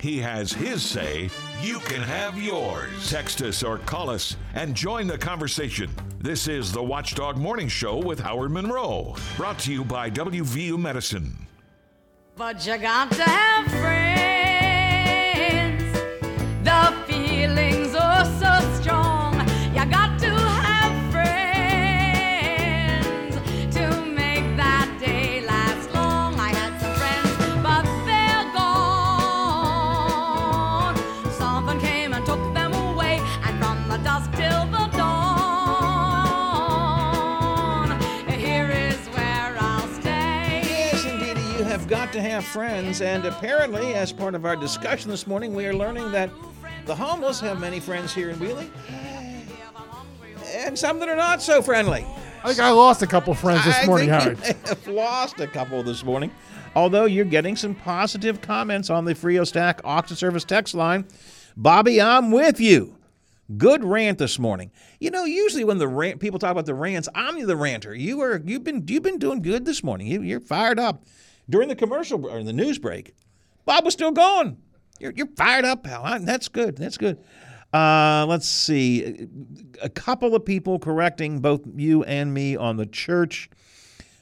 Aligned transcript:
He 0.00 0.18
has 0.18 0.50
his 0.50 0.82
say. 0.82 1.28
You 1.60 1.78
can 1.80 2.00
have 2.00 2.40
yours. 2.40 3.10
Text 3.10 3.42
us 3.42 3.62
or 3.62 3.78
call 3.78 4.08
us 4.08 4.36
and 4.54 4.74
join 4.74 5.06
the 5.06 5.18
conversation. 5.18 5.90
This 6.18 6.48
is 6.48 6.72
the 6.72 6.82
Watchdog 6.82 7.36
Morning 7.36 7.68
Show 7.68 7.98
with 7.98 8.18
Howard 8.18 8.50
Monroe. 8.50 9.14
Brought 9.36 9.58
to 9.60 9.72
you 9.72 9.84
by 9.84 10.08
WVU 10.10 10.78
Medicine. 10.78 11.46
But 12.34 12.66
you 12.66 12.78
got 12.78 13.12
to 13.12 13.22
have 13.22 13.70
friends. 13.70 14.29
To 42.12 42.20
have 42.20 42.44
friends. 42.44 43.00
And 43.00 43.24
apparently, 43.24 43.94
as 43.94 44.12
part 44.12 44.34
of 44.34 44.44
our 44.44 44.56
discussion 44.56 45.10
this 45.10 45.26
morning, 45.26 45.54
we 45.54 45.66
are 45.66 45.74
learning 45.74 46.10
that 46.12 46.30
the 46.86 46.94
homeless 46.94 47.40
have 47.40 47.60
many 47.60 47.80
friends 47.80 48.12
here 48.12 48.30
in 48.30 48.38
Wheeling, 48.40 48.70
and 50.54 50.78
some 50.78 50.98
that 51.00 51.08
are 51.08 51.16
not 51.16 51.40
so 51.42 51.62
friendly. 51.62 52.04
I 52.42 52.48
think 52.48 52.60
I 52.60 52.70
lost 52.70 53.02
a 53.02 53.06
couple 53.06 53.34
friends 53.34 53.64
this 53.64 53.76
I 53.76 53.86
morning, 53.86 54.08
Howard. 54.08 54.38
have 54.38 54.86
lost 54.86 55.40
a 55.40 55.46
couple 55.46 55.82
this 55.82 56.02
morning. 56.04 56.30
Although 56.74 57.04
you're 57.04 57.24
getting 57.24 57.56
some 57.56 57.74
positive 57.74 58.40
comments 58.40 58.90
on 58.90 59.04
the 59.04 59.14
Frio 59.14 59.44
Stack 59.44 59.80
auction 59.84 60.16
service 60.16 60.44
text 60.44 60.74
line. 60.74 61.04
Bobby, 61.56 62.00
I'm 62.00 62.30
with 62.30 62.60
you. 62.60 62.96
Good 63.56 63.84
rant 63.84 64.18
this 64.18 64.38
morning. 64.38 64.70
You 65.00 65.10
know, 65.10 65.24
usually 65.24 65.64
when 65.64 65.78
the 65.78 65.88
rant 65.88 66.20
people 66.20 66.38
talk 66.38 66.52
about 66.52 66.66
the 66.66 66.74
rants, 66.74 67.08
I'm 67.14 67.44
the 67.44 67.56
ranter. 67.56 67.94
You 67.94 68.20
are 68.22 68.40
you've 68.44 68.62
been 68.62 68.84
you've 68.86 69.02
been 69.02 69.18
doing 69.18 69.42
good 69.42 69.64
this 69.64 69.82
morning. 69.82 70.06
You, 70.06 70.22
you're 70.22 70.40
fired 70.40 70.78
up. 70.78 71.04
During 71.50 71.68
the 71.68 71.76
commercial 71.76 72.24
or 72.26 72.42
the 72.42 72.52
news 72.52 72.78
break, 72.78 73.14
Bob 73.66 73.84
was 73.84 73.92
still 73.92 74.12
going. 74.12 74.56
You're, 74.98 75.12
you're 75.12 75.28
fired 75.36 75.64
up, 75.64 75.84
pal. 75.84 76.20
That's 76.20 76.48
good. 76.48 76.76
That's 76.76 76.96
good. 76.96 77.18
Uh, 77.72 78.26
let's 78.28 78.48
see. 78.48 79.28
A 79.82 79.88
couple 79.88 80.34
of 80.34 80.44
people 80.44 80.78
correcting 80.78 81.40
both 81.40 81.62
you 81.76 82.02
and 82.04 82.32
me 82.32 82.56
on 82.56 82.76
the 82.76 82.86
church. 82.86 83.50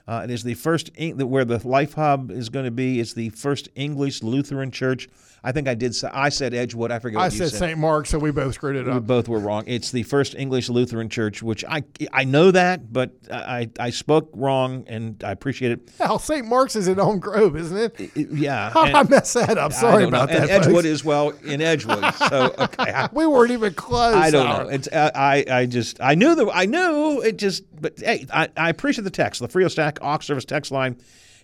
Uh, 0.07 0.23
it 0.25 0.31
is 0.31 0.43
the 0.43 0.55
first 0.55 0.91
where 0.99 1.45
the 1.45 1.67
Life 1.67 1.95
Hub 1.95 2.31
is 2.31 2.49
going 2.49 2.65
to 2.65 2.71
be. 2.71 3.01
It's 3.01 3.13
the 3.13 3.29
first 3.31 3.69
English 3.75 4.23
Lutheran 4.23 4.71
church. 4.71 5.09
I 5.43 5.53
think 5.53 5.69
I 5.69 5.75
did. 5.75 5.95
Say, 5.95 6.09
I 6.13 6.29
said 6.31 6.53
Edgewood. 6.55 6.91
I 6.91 6.99
forget. 6.99 7.17
What 7.17 7.23
I 7.25 7.35
you 7.35 7.47
said 7.47 7.51
St. 7.51 7.79
Mark, 7.79 8.07
so 8.07 8.19
we 8.19 8.31
both 8.31 8.55
screwed 8.55 8.77
it 8.77 8.87
We 8.87 8.91
up. 8.93 9.03
We 9.03 9.07
both 9.07 9.29
were 9.29 9.39
wrong. 9.39 9.65
It's 9.67 9.91
the 9.91 10.03
first 10.03 10.35
English 10.35 10.69
Lutheran 10.69 11.09
church, 11.09 11.43
which 11.43 11.65
I 11.65 11.85
I 12.13 12.25
know 12.25 12.51
that, 12.51 12.93
but 12.93 13.13
I 13.31 13.71
I 13.79 13.91
spoke 13.91 14.31
wrong, 14.35 14.85
and 14.89 15.23
I 15.23 15.31
appreciate 15.31 15.73
it. 15.73 15.91
Hell, 15.99 16.19
St. 16.19 16.47
Mark's 16.47 16.77
is 16.77 16.89
in 16.89 16.99
Elm 16.99 17.19
Grove, 17.21 17.57
isn't 17.57 17.77
it? 17.77 18.17
Yeah, 18.17 18.71
How 18.71 18.87
did 18.87 18.95
I 18.95 19.03
mess 19.05 19.33
that 19.35 19.59
up? 19.59 19.73
Sorry 19.73 20.03
don't 20.03 20.13
know. 20.13 20.19
about 20.19 20.29
that. 20.31 20.43
And 20.43 20.51
Edgewood 20.51 20.85
is 20.85 21.05
well 21.05 21.31
in 21.45 21.61
Edgewood, 21.61 22.15
so 22.15 22.55
okay. 22.59 22.93
I, 22.93 23.09
We 23.19 23.27
weren't 23.27 23.53
even 23.53 23.75
close. 23.75 24.15
I 24.15 24.31
don't 24.31 24.47
know. 24.49 24.69
It's 24.69 24.89
I, 24.93 25.45
I 25.51 25.67
just 25.67 26.01
I 26.01 26.15
knew 26.15 26.35
the 26.35 26.51
I 26.51 26.67
knew 26.67 27.23
it 27.23 27.39
just 27.39 27.65
but 27.81 27.99
hey 27.99 28.27
I, 28.33 28.49
I 28.57 28.71
appreciate 28.71 29.05
the 29.05 29.11
text 29.11 29.41
the 29.41 29.49
Frio 29.49 29.69
Stack 29.69 29.99
Aux 30.03 30.19
Service 30.21 30.45
text 30.45 30.71
line. 30.73 30.97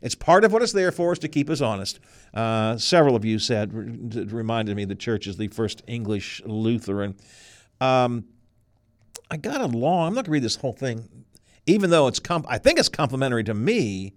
It's 0.05 0.15
part 0.15 0.45
of 0.45 0.53
what 0.53 0.61
it's 0.63 0.73
there 0.73 0.93
for 0.93 1.15
is 1.15 1.19
to 1.21 1.29
keep 1.29 1.49
us 1.49 1.63
honest. 1.63 1.99
Uh, 2.35 2.77
several 2.77 3.17
of 3.17 3.25
you 3.25 3.39
said 3.39 3.73
reminded 4.31 4.77
me 4.77 4.85
the 4.85 4.95
church 4.95 5.27
is 5.27 5.39
the 5.39 5.49
first 5.49 5.83
English 5.87 6.43
Lutheran. 6.45 7.17
Um, 7.81 8.27
I 9.31 9.39
got 9.39 9.63
a 9.63 9.67
long. 9.67 10.09
I'm 10.09 10.15
not 10.15 10.27
gonna 10.27 10.35
read 10.35 10.43
this 10.43 10.57
whole 10.57 10.75
thing, 10.75 11.09
even 11.67 11.89
though 11.89 12.07
it's 12.07 12.21
I 12.47 12.59
think 12.59 12.79
it's 12.79 12.91
complimentary 12.91 13.45
to 13.45 13.55
me. 13.55 14.13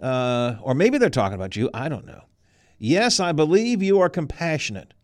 Uh, 0.00 0.56
or 0.62 0.74
maybe 0.74 0.96
they're 0.96 1.10
talking 1.10 1.34
about 1.34 1.54
you. 1.54 1.68
I 1.74 1.90
don't 1.90 2.06
know. 2.06 2.22
Yes, 2.78 3.20
I 3.20 3.32
believe 3.32 3.82
you 3.82 4.00
are 4.00 4.08
compassionate. 4.08 4.94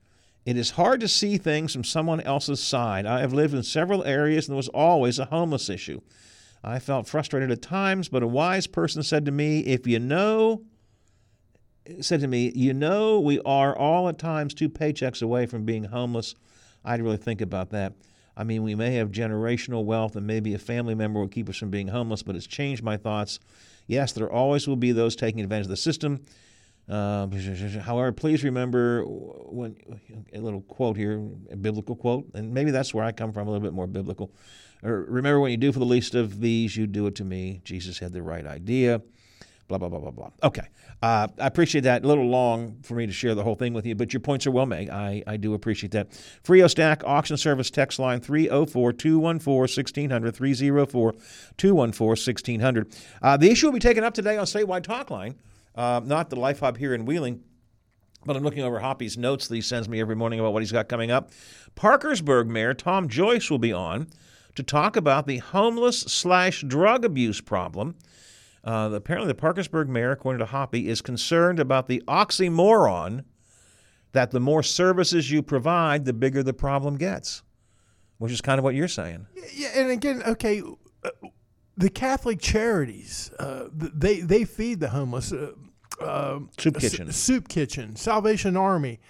It 0.46 0.56
is 0.56 0.70
hard 0.70 1.00
to 1.00 1.08
see 1.08 1.36
things 1.36 1.74
from 1.74 1.84
someone 1.84 2.22
else's 2.22 2.62
side. 2.62 3.04
I 3.04 3.20
have 3.20 3.34
lived 3.34 3.52
in 3.52 3.62
several 3.62 4.02
areas 4.04 4.48
and 4.48 4.54
there 4.54 4.56
was 4.56 4.68
always 4.68 5.18
a 5.18 5.26
homeless 5.26 5.68
issue. 5.68 6.00
I 6.62 6.78
felt 6.78 7.06
frustrated 7.06 7.50
at 7.50 7.62
times, 7.62 8.08
but 8.08 8.22
a 8.22 8.26
wise 8.26 8.66
person 8.66 9.02
said 9.02 9.24
to 9.26 9.30
me, 9.32 9.60
If 9.60 9.86
you 9.86 9.98
know, 9.98 10.62
said 12.00 12.20
to 12.20 12.28
me, 12.28 12.52
You 12.54 12.74
know, 12.74 13.20
we 13.20 13.40
are 13.40 13.76
all 13.76 14.08
at 14.08 14.18
times 14.18 14.54
two 14.54 14.68
paychecks 14.68 15.22
away 15.22 15.46
from 15.46 15.64
being 15.64 15.84
homeless. 15.84 16.34
I'd 16.84 17.02
really 17.02 17.16
think 17.16 17.40
about 17.40 17.70
that. 17.70 17.94
I 18.36 18.44
mean, 18.44 18.62
we 18.62 18.76
may 18.76 18.94
have 18.94 19.10
generational 19.10 19.84
wealth 19.84 20.14
and 20.14 20.26
maybe 20.26 20.54
a 20.54 20.58
family 20.58 20.94
member 20.94 21.18
will 21.18 21.28
keep 21.28 21.48
us 21.48 21.56
from 21.56 21.70
being 21.70 21.88
homeless, 21.88 22.22
but 22.22 22.36
it's 22.36 22.46
changed 22.46 22.84
my 22.84 22.96
thoughts. 22.96 23.40
Yes, 23.88 24.12
there 24.12 24.30
always 24.30 24.68
will 24.68 24.76
be 24.76 24.92
those 24.92 25.16
taking 25.16 25.40
advantage 25.40 25.66
of 25.66 25.70
the 25.70 25.76
system. 25.76 26.24
Uh, 26.88 27.26
however, 27.82 28.12
please 28.12 28.44
remember 28.44 29.02
when 29.04 29.76
a 30.32 30.38
little 30.38 30.62
quote 30.62 30.96
here, 30.96 31.20
a 31.50 31.56
biblical 31.56 31.96
quote, 31.96 32.26
and 32.32 32.54
maybe 32.54 32.70
that's 32.70 32.94
where 32.94 33.04
I 33.04 33.12
come 33.12 33.32
from, 33.32 33.46
a 33.46 33.50
little 33.50 33.64
bit 33.64 33.74
more 33.74 33.86
biblical. 33.86 34.32
Remember, 34.82 35.40
when 35.40 35.50
you 35.50 35.56
do 35.56 35.72
for 35.72 35.78
the 35.78 35.84
least 35.84 36.14
of 36.14 36.40
these, 36.40 36.76
you 36.76 36.86
do 36.86 37.06
it 37.06 37.14
to 37.16 37.24
me. 37.24 37.60
Jesus 37.64 37.98
had 37.98 38.12
the 38.12 38.22
right 38.22 38.46
idea. 38.46 39.02
Blah 39.66 39.78
blah 39.78 39.88
blah 39.88 39.98
blah 39.98 40.10
blah. 40.10 40.30
Okay, 40.42 40.66
uh, 41.02 41.28
I 41.38 41.46
appreciate 41.46 41.82
that. 41.82 42.02
A 42.02 42.06
little 42.06 42.26
long 42.26 42.78
for 42.82 42.94
me 42.94 43.06
to 43.06 43.12
share 43.12 43.34
the 43.34 43.42
whole 43.42 43.54
thing 43.54 43.74
with 43.74 43.84
you, 43.84 43.94
but 43.94 44.14
your 44.14 44.20
points 44.20 44.46
are 44.46 44.50
well 44.50 44.64
made. 44.64 44.88
I, 44.88 45.22
I 45.26 45.36
do 45.36 45.52
appreciate 45.52 45.90
that. 45.92 46.14
Frio 46.42 46.68
Stack 46.68 47.02
Auction 47.04 47.36
Service 47.36 47.70
text 47.70 47.98
line 47.98 48.20
304 48.20 48.92
214 48.94 49.54
1600 49.60 50.34
304 50.34 51.12
214 51.58 52.08
1600. 52.08 52.94
Uh, 53.20 53.36
The 53.36 53.50
issue 53.50 53.66
will 53.66 53.74
be 53.74 53.78
taken 53.78 54.04
up 54.04 54.14
today 54.14 54.38
on 54.38 54.46
Statewide 54.46 54.84
Talk 54.84 55.10
Line 55.10 55.34
uh, 55.78 56.00
not 56.04 56.28
the 56.28 56.36
Life 56.36 56.58
Hub 56.60 56.76
here 56.76 56.92
in 56.92 57.06
Wheeling, 57.06 57.40
but 58.26 58.36
I'm 58.36 58.42
looking 58.42 58.64
over 58.64 58.80
Hoppy's 58.80 59.16
notes 59.16 59.46
that 59.46 59.54
he 59.54 59.60
sends 59.60 59.88
me 59.88 60.00
every 60.00 60.16
morning 60.16 60.40
about 60.40 60.52
what 60.52 60.60
he's 60.60 60.72
got 60.72 60.88
coming 60.88 61.12
up. 61.12 61.30
Parkersburg 61.76 62.48
Mayor 62.48 62.74
Tom 62.74 63.08
Joyce 63.08 63.48
will 63.48 63.60
be 63.60 63.72
on 63.72 64.08
to 64.54 64.62
talk 64.62 64.96
about 64.96 65.26
the 65.26 65.38
homeless 65.38 66.00
slash 66.00 66.62
drug 66.62 67.04
abuse 67.04 67.40
problem. 67.40 67.96
Uh, 68.64 68.90
apparently, 68.92 69.28
the 69.28 69.34
Parkersburg 69.34 69.88
mayor, 69.88 70.10
according 70.10 70.40
to 70.40 70.46
Hoppy, 70.46 70.88
is 70.88 71.00
concerned 71.00 71.60
about 71.60 71.86
the 71.86 72.02
oxymoron 72.08 73.24
that 74.12 74.30
the 74.30 74.40
more 74.40 74.62
services 74.62 75.30
you 75.30 75.42
provide, 75.42 76.04
the 76.04 76.12
bigger 76.12 76.42
the 76.42 76.52
problem 76.52 76.96
gets, 76.96 77.42
which 78.18 78.32
is 78.32 78.40
kind 78.40 78.58
of 78.58 78.64
what 78.64 78.74
you're 78.74 78.88
saying. 78.88 79.26
Yeah, 79.54 79.70
and 79.74 79.90
again, 79.90 80.22
okay, 80.26 80.62
uh, 81.04 81.10
the 81.76 81.90
Catholic 81.90 82.40
charities, 82.40 83.30
uh, 83.38 83.68
they 83.72 84.20
they 84.20 84.44
feed 84.44 84.80
the 84.80 84.88
homeless. 84.88 85.32
Uh, 85.32 85.52
uh, 86.00 86.38
Soup 86.58 86.78
kitchen. 86.78 87.10
soup 87.10 87.48
kitchen, 87.48 87.96
Salvation 87.96 88.56
Army. 88.56 89.00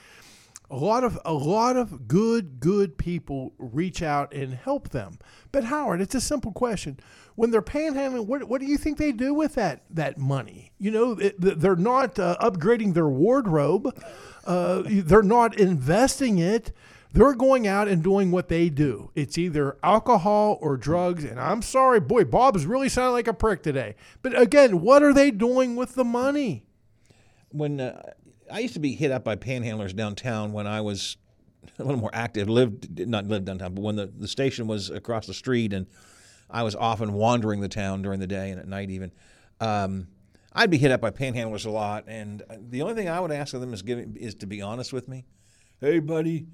A 0.70 0.76
lot 0.76 1.02
of 1.02 1.18
a 1.24 1.32
lot 1.32 1.76
of 1.76 2.06
good 2.06 2.60
good 2.60 2.98
people 2.98 3.54
reach 3.56 4.02
out 4.02 4.34
and 4.34 4.52
help 4.52 4.90
them. 4.90 5.18
But 5.50 5.64
Howard, 5.64 6.02
it's 6.02 6.14
a 6.14 6.20
simple 6.20 6.52
question. 6.52 7.00
When 7.36 7.50
they're 7.50 7.62
panhandling, 7.62 8.26
what 8.26 8.44
what 8.44 8.60
do 8.60 8.66
you 8.66 8.76
think 8.76 8.98
they 8.98 9.12
do 9.12 9.32
with 9.32 9.54
that 9.54 9.84
that 9.90 10.18
money? 10.18 10.72
You 10.78 10.90
know, 10.90 11.12
it, 11.12 11.36
they're 11.38 11.74
not 11.74 12.18
uh, 12.18 12.36
upgrading 12.40 12.94
their 12.94 13.08
wardrobe. 13.08 13.98
Uh, 14.44 14.82
they're 14.84 15.22
not 15.22 15.58
investing 15.58 16.38
it. 16.38 16.72
They're 17.14 17.34
going 17.34 17.66
out 17.66 17.88
and 17.88 18.02
doing 18.02 18.30
what 18.30 18.48
they 18.48 18.68
do. 18.68 19.10
It's 19.14 19.38
either 19.38 19.78
alcohol 19.82 20.58
or 20.60 20.76
drugs. 20.76 21.24
And 21.24 21.40
I'm 21.40 21.62
sorry, 21.62 22.00
boy, 22.00 22.24
Bob 22.24 22.54
is 22.54 22.66
really 22.66 22.90
sounding 22.90 23.14
like 23.14 23.28
a 23.28 23.32
prick 23.32 23.62
today. 23.62 23.94
But 24.20 24.38
again, 24.38 24.82
what 24.82 25.02
are 25.02 25.14
they 25.14 25.30
doing 25.30 25.74
with 25.74 25.94
the 25.94 26.04
money? 26.04 26.68
when 27.50 27.80
uh, 27.80 28.12
I 28.50 28.60
used 28.60 28.74
to 28.74 28.80
be 28.80 28.94
hit 28.94 29.10
up 29.10 29.24
by 29.24 29.36
panhandlers 29.36 29.94
downtown 29.94 30.52
when 30.52 30.66
I 30.66 30.80
was 30.80 31.16
a 31.78 31.84
little 31.84 32.00
more 32.00 32.10
active, 32.12 32.48
lived 32.48 33.06
not 33.06 33.26
lived 33.26 33.46
downtown, 33.46 33.74
but 33.74 33.82
when 33.82 33.96
the, 33.96 34.06
the 34.06 34.28
station 34.28 34.66
was 34.66 34.90
across 34.90 35.26
the 35.26 35.34
street 35.34 35.72
and 35.72 35.86
I 36.50 36.62
was 36.62 36.74
often 36.74 37.12
wandering 37.12 37.60
the 37.60 37.68
town 37.68 38.02
during 38.02 38.20
the 38.20 38.26
day 38.26 38.50
and 38.50 38.60
at 38.60 38.68
night 38.68 38.90
even. 38.90 39.12
Um, 39.60 40.08
I'd 40.52 40.70
be 40.70 40.78
hit 40.78 40.90
up 40.90 41.00
by 41.00 41.10
panhandlers 41.10 41.66
a 41.66 41.70
lot, 41.70 42.04
and 42.08 42.42
the 42.70 42.82
only 42.82 42.94
thing 42.94 43.08
I 43.08 43.20
would 43.20 43.30
ask 43.30 43.54
of 43.54 43.60
them 43.60 43.74
is 43.74 43.82
give 43.82 44.16
is 44.16 44.34
to 44.36 44.46
be 44.46 44.62
honest 44.62 44.92
with 44.92 45.08
me. 45.08 45.26
Hey, 45.80 45.98
buddy, 45.98 46.46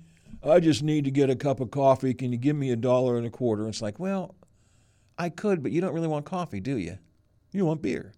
I 0.43 0.61
just 0.61 0.83
need 0.83 1.05
to 1.05 1.11
get 1.11 1.31
a 1.31 1.37
cup 1.37 1.61
of 1.61 1.71
coffee. 1.71 2.13
Can 2.13 2.33
you 2.33 2.39
give 2.39 2.57
me 2.57 2.71
a 2.71 2.77
dollar 2.77 3.17
and 3.17 3.27
a 3.27 3.31
quarter? 3.31 3.69
It's 3.69 3.81
like, 3.81 3.99
well, 3.99 4.35
I 5.17 5.29
could, 5.29 5.63
but 5.63 5.73
you 5.73 5.81
don't 5.81 5.95
really 5.95 6.09
want 6.09 6.27
coffee, 6.27 6.61
do 6.61 6.77
you? 6.77 6.99
You 7.53 7.65
want 7.67 7.83
beer. 7.83 8.13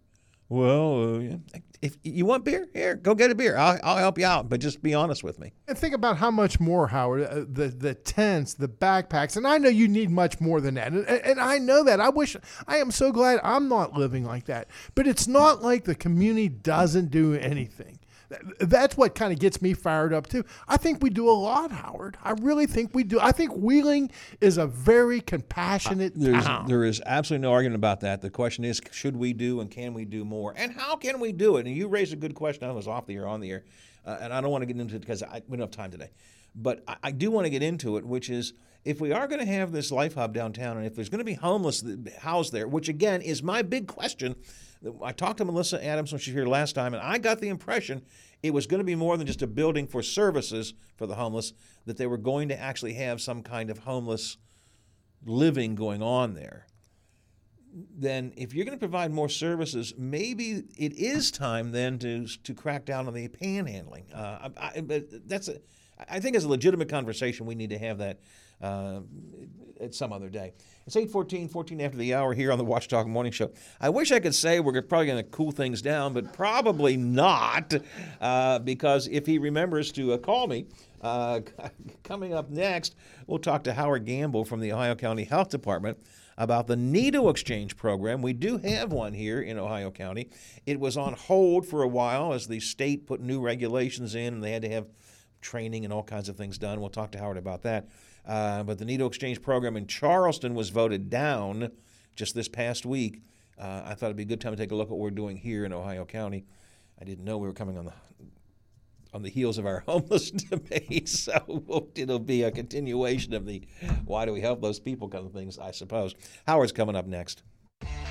Well, 0.48 1.16
uh, 1.16 1.58
if 1.82 1.96
you 2.04 2.24
want 2.24 2.44
beer, 2.44 2.68
here, 2.72 2.94
go 2.94 3.14
get 3.14 3.30
a 3.30 3.34
beer. 3.34 3.56
I'll, 3.56 3.78
I'll 3.82 3.96
help 3.96 4.18
you 4.18 4.26
out, 4.26 4.48
but 4.48 4.60
just 4.60 4.82
be 4.82 4.94
honest 4.94 5.24
with 5.24 5.38
me. 5.38 5.52
And 5.66 5.76
think 5.76 5.94
about 5.94 6.18
how 6.18 6.30
much 6.30 6.60
more, 6.60 6.86
Howard, 6.86 7.24
uh, 7.24 7.44
the 7.48 7.68
the 7.68 7.94
tents, 7.94 8.54
the 8.54 8.68
backpacks, 8.68 9.36
and 9.36 9.46
I 9.46 9.58
know 9.58 9.68
you 9.68 9.88
need 9.88 10.10
much 10.10 10.40
more 10.40 10.60
than 10.60 10.74
that, 10.74 10.92
and, 10.92 11.06
and 11.08 11.40
I 11.40 11.58
know 11.58 11.82
that. 11.84 12.00
I 12.00 12.10
wish 12.10 12.36
I 12.68 12.76
am 12.76 12.90
so 12.90 13.10
glad 13.10 13.40
I'm 13.42 13.68
not 13.68 13.94
living 13.94 14.24
like 14.24 14.46
that. 14.46 14.68
But 14.94 15.06
it's 15.06 15.26
not 15.26 15.62
like 15.62 15.84
the 15.84 15.94
community 15.94 16.48
doesn't 16.48 17.10
do 17.10 17.34
anything. 17.34 17.95
Th- 18.28 18.42
That's 18.60 18.96
what 18.96 19.14
kind 19.14 19.32
of 19.32 19.38
gets 19.38 19.62
me 19.62 19.72
fired 19.74 20.12
up 20.12 20.26
too. 20.26 20.44
I 20.68 20.76
think 20.76 21.02
we 21.02 21.10
do 21.10 21.28
a 21.28 21.32
lot, 21.32 21.70
Howard. 21.70 22.16
I 22.22 22.32
really 22.32 22.66
think 22.66 22.94
we 22.94 23.04
do. 23.04 23.20
I 23.20 23.32
think 23.32 23.52
Wheeling 23.56 24.10
is 24.40 24.58
a 24.58 24.66
very 24.66 25.20
compassionate 25.20 26.12
There's, 26.16 26.44
town. 26.44 26.66
there 26.66 26.84
is 26.84 27.02
absolutely 27.06 27.42
no 27.46 27.52
argument 27.52 27.76
about 27.76 28.00
that. 28.00 28.20
The 28.22 28.30
question 28.30 28.64
is, 28.64 28.80
should 28.92 29.16
we 29.16 29.32
do 29.32 29.60
and 29.60 29.70
can 29.70 29.94
we 29.94 30.04
do 30.04 30.24
more? 30.24 30.54
And 30.56 30.72
how 30.72 30.96
can 30.96 31.20
we 31.20 31.32
do 31.32 31.56
it? 31.56 31.66
And 31.66 31.76
you 31.76 31.88
raised 31.88 32.12
a 32.12 32.16
good 32.16 32.34
question. 32.34 32.68
I 32.68 32.72
was 32.72 32.88
off 32.88 33.06
the 33.06 33.14
air, 33.16 33.26
on 33.28 33.40
the 33.40 33.50
air, 33.50 33.64
uh, 34.04 34.18
and 34.20 34.32
I 34.32 34.40
don't 34.40 34.50
want 34.50 34.62
to 34.62 34.66
get 34.66 34.76
into 34.80 34.96
it 34.96 35.00
because 35.00 35.22
I, 35.22 35.42
we 35.48 35.56
don't 35.56 35.66
have 35.66 35.70
time 35.70 35.90
today. 35.90 36.10
But 36.54 36.82
I, 36.88 36.96
I 37.04 37.10
do 37.12 37.30
want 37.30 37.44
to 37.46 37.50
get 37.50 37.62
into 37.62 37.96
it, 37.96 38.04
which 38.04 38.30
is 38.30 38.54
if 38.84 39.00
we 39.00 39.12
are 39.12 39.26
going 39.26 39.40
to 39.40 39.52
have 39.52 39.72
this 39.72 39.90
life 39.90 40.14
hub 40.14 40.32
downtown, 40.32 40.76
and 40.76 40.86
if 40.86 40.94
there's 40.94 41.08
going 41.08 41.18
to 41.18 41.24
be 41.24 41.34
homeless 41.34 41.82
th- 41.82 41.98
housed 42.20 42.52
there, 42.52 42.68
which 42.68 42.88
again 42.88 43.20
is 43.20 43.42
my 43.42 43.62
big 43.62 43.86
question. 43.88 44.36
I 45.02 45.12
talked 45.12 45.38
to 45.38 45.44
Melissa 45.44 45.84
Adams 45.84 46.12
when 46.12 46.20
she 46.20 46.30
was 46.30 46.36
here 46.36 46.46
last 46.46 46.74
time, 46.74 46.94
and 46.94 47.02
I 47.02 47.18
got 47.18 47.40
the 47.40 47.48
impression 47.48 48.02
it 48.42 48.52
was 48.52 48.66
going 48.66 48.78
to 48.78 48.84
be 48.84 48.94
more 48.94 49.16
than 49.16 49.26
just 49.26 49.42
a 49.42 49.46
building 49.46 49.86
for 49.86 50.02
services 50.02 50.74
for 50.96 51.06
the 51.06 51.14
homeless, 51.14 51.52
that 51.86 51.96
they 51.96 52.06
were 52.06 52.18
going 52.18 52.48
to 52.48 52.60
actually 52.60 52.94
have 52.94 53.20
some 53.20 53.42
kind 53.42 53.70
of 53.70 53.78
homeless 53.78 54.36
living 55.24 55.74
going 55.74 56.02
on 56.02 56.34
there, 56.34 56.66
then 57.98 58.32
if 58.36 58.54
you're 58.54 58.64
going 58.64 58.76
to 58.76 58.80
provide 58.80 59.12
more 59.12 59.28
services, 59.28 59.94
maybe 59.98 60.64
it 60.76 60.92
is 60.94 61.30
time 61.30 61.72
then 61.72 61.98
to 61.98 62.26
to 62.26 62.54
crack 62.54 62.84
down 62.84 63.06
on 63.06 63.14
the 63.14 63.28
panhandling. 63.28 64.04
Uh, 64.14 64.48
I, 64.56 64.78
I, 64.78 65.02
that's 65.26 65.48
a, 65.48 65.58
I 66.08 66.20
think 66.20 66.36
it's 66.36 66.44
a 66.44 66.48
legitimate 66.48 66.88
conversation. 66.88 67.46
We 67.46 67.54
need 67.54 67.70
to 67.70 67.78
have 67.78 67.98
that 67.98 68.20
uh, 68.62 69.00
at 69.80 69.94
some 69.94 70.12
other 70.12 70.28
day. 70.28 70.52
It's 70.86 70.94
8:14, 70.94 71.50
14 71.50 71.80
after 71.80 71.98
the 71.98 72.14
hour 72.14 72.32
here 72.32 72.52
on 72.52 72.58
the 72.58 72.64
Watchdog 72.64 73.08
Morning 73.08 73.32
Show. 73.32 73.50
I 73.80 73.88
wish 73.88 74.12
I 74.12 74.20
could 74.20 74.36
say 74.36 74.60
we're 74.60 74.80
probably 74.82 75.06
going 75.06 75.24
to 75.24 75.28
cool 75.30 75.50
things 75.50 75.82
down, 75.82 76.12
but 76.12 76.32
probably 76.32 76.96
not, 76.96 77.74
uh, 78.20 78.60
because 78.60 79.08
if 79.08 79.26
he 79.26 79.38
remembers 79.38 79.90
to 79.92 80.12
uh, 80.12 80.18
call 80.18 80.46
me. 80.46 80.66
Uh, 81.02 81.40
coming 82.04 82.34
up 82.34 82.50
next, 82.50 82.94
we'll 83.26 83.40
talk 83.40 83.64
to 83.64 83.72
Howard 83.74 84.04
Gamble 84.04 84.44
from 84.44 84.60
the 84.60 84.72
Ohio 84.72 84.94
County 84.94 85.24
Health 85.24 85.48
Department 85.48 85.98
about 86.38 86.68
the 86.68 86.76
needle 86.76 87.30
exchange 87.30 87.76
program. 87.76 88.22
We 88.22 88.32
do 88.32 88.58
have 88.58 88.92
one 88.92 89.12
here 89.12 89.40
in 89.40 89.58
Ohio 89.58 89.90
County. 89.90 90.30
It 90.66 90.78
was 90.78 90.96
on 90.96 91.14
hold 91.14 91.66
for 91.66 91.82
a 91.82 91.88
while 91.88 92.32
as 92.32 92.46
the 92.46 92.60
state 92.60 93.08
put 93.08 93.20
new 93.20 93.40
regulations 93.40 94.14
in 94.14 94.34
and 94.34 94.44
they 94.44 94.52
had 94.52 94.62
to 94.62 94.68
have 94.68 94.86
training 95.40 95.84
and 95.84 95.92
all 95.92 96.04
kinds 96.04 96.28
of 96.28 96.36
things 96.36 96.58
done. 96.58 96.80
We'll 96.80 96.90
talk 96.90 97.10
to 97.12 97.18
Howard 97.18 97.38
about 97.38 97.62
that. 97.62 97.88
Uh, 98.26 98.62
but 98.62 98.78
the 98.78 98.84
needle 98.84 99.06
exchange 99.06 99.40
program 99.40 99.76
in 99.76 99.86
Charleston 99.86 100.54
was 100.54 100.70
voted 100.70 101.08
down 101.08 101.70
just 102.16 102.34
this 102.34 102.48
past 102.48 102.84
week. 102.84 103.22
Uh, 103.58 103.82
I 103.84 103.94
thought 103.94 104.06
it'd 104.06 104.16
be 104.16 104.24
a 104.24 104.26
good 104.26 104.40
time 104.40 104.52
to 104.52 104.56
take 104.56 104.72
a 104.72 104.74
look 104.74 104.88
at 104.88 104.90
what 104.90 104.98
we're 104.98 105.10
doing 105.10 105.36
here 105.36 105.64
in 105.64 105.72
Ohio 105.72 106.04
County. 106.04 106.44
I 107.00 107.04
didn't 107.04 107.24
know 107.24 107.38
we 107.38 107.46
were 107.46 107.54
coming 107.54 107.78
on 107.78 107.86
the 107.86 107.92
on 109.12 109.22
the 109.22 109.30
heels 109.30 109.56
of 109.56 109.64
our 109.64 109.80
homeless 109.86 110.30
debate, 110.30 111.08
so 111.08 111.88
it'll 111.94 112.18
be 112.18 112.42
a 112.42 112.50
continuation 112.50 113.32
of 113.32 113.46
the 113.46 113.62
"why 114.04 114.26
do 114.26 114.32
we 114.32 114.40
help 114.40 114.60
those 114.60 114.80
people" 114.80 115.08
kind 115.08 115.24
of 115.24 115.32
things, 115.32 115.58
I 115.58 115.70
suppose. 115.70 116.14
Howard's 116.46 116.72
coming 116.72 116.96
up 116.96 117.06
next. 117.06 117.42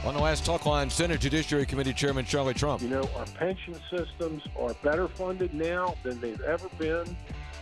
On 0.05 0.13
the 0.13 0.19
last 0.19 0.45
talk 0.45 0.65
line, 0.65 0.89
Senate 0.89 1.19
Judiciary 1.19 1.65
Committee 1.65 1.93
Chairman 1.93 2.25
Charlie 2.25 2.53
Trump. 2.53 2.81
You 2.81 2.89
know, 2.89 3.09
our 3.15 3.25
pension 3.25 3.75
systems 3.89 4.43
are 4.57 4.73
better 4.83 5.07
funded 5.07 5.53
now 5.53 5.95
than 6.03 6.19
they've 6.21 6.41
ever 6.41 6.69
been. 6.77 7.17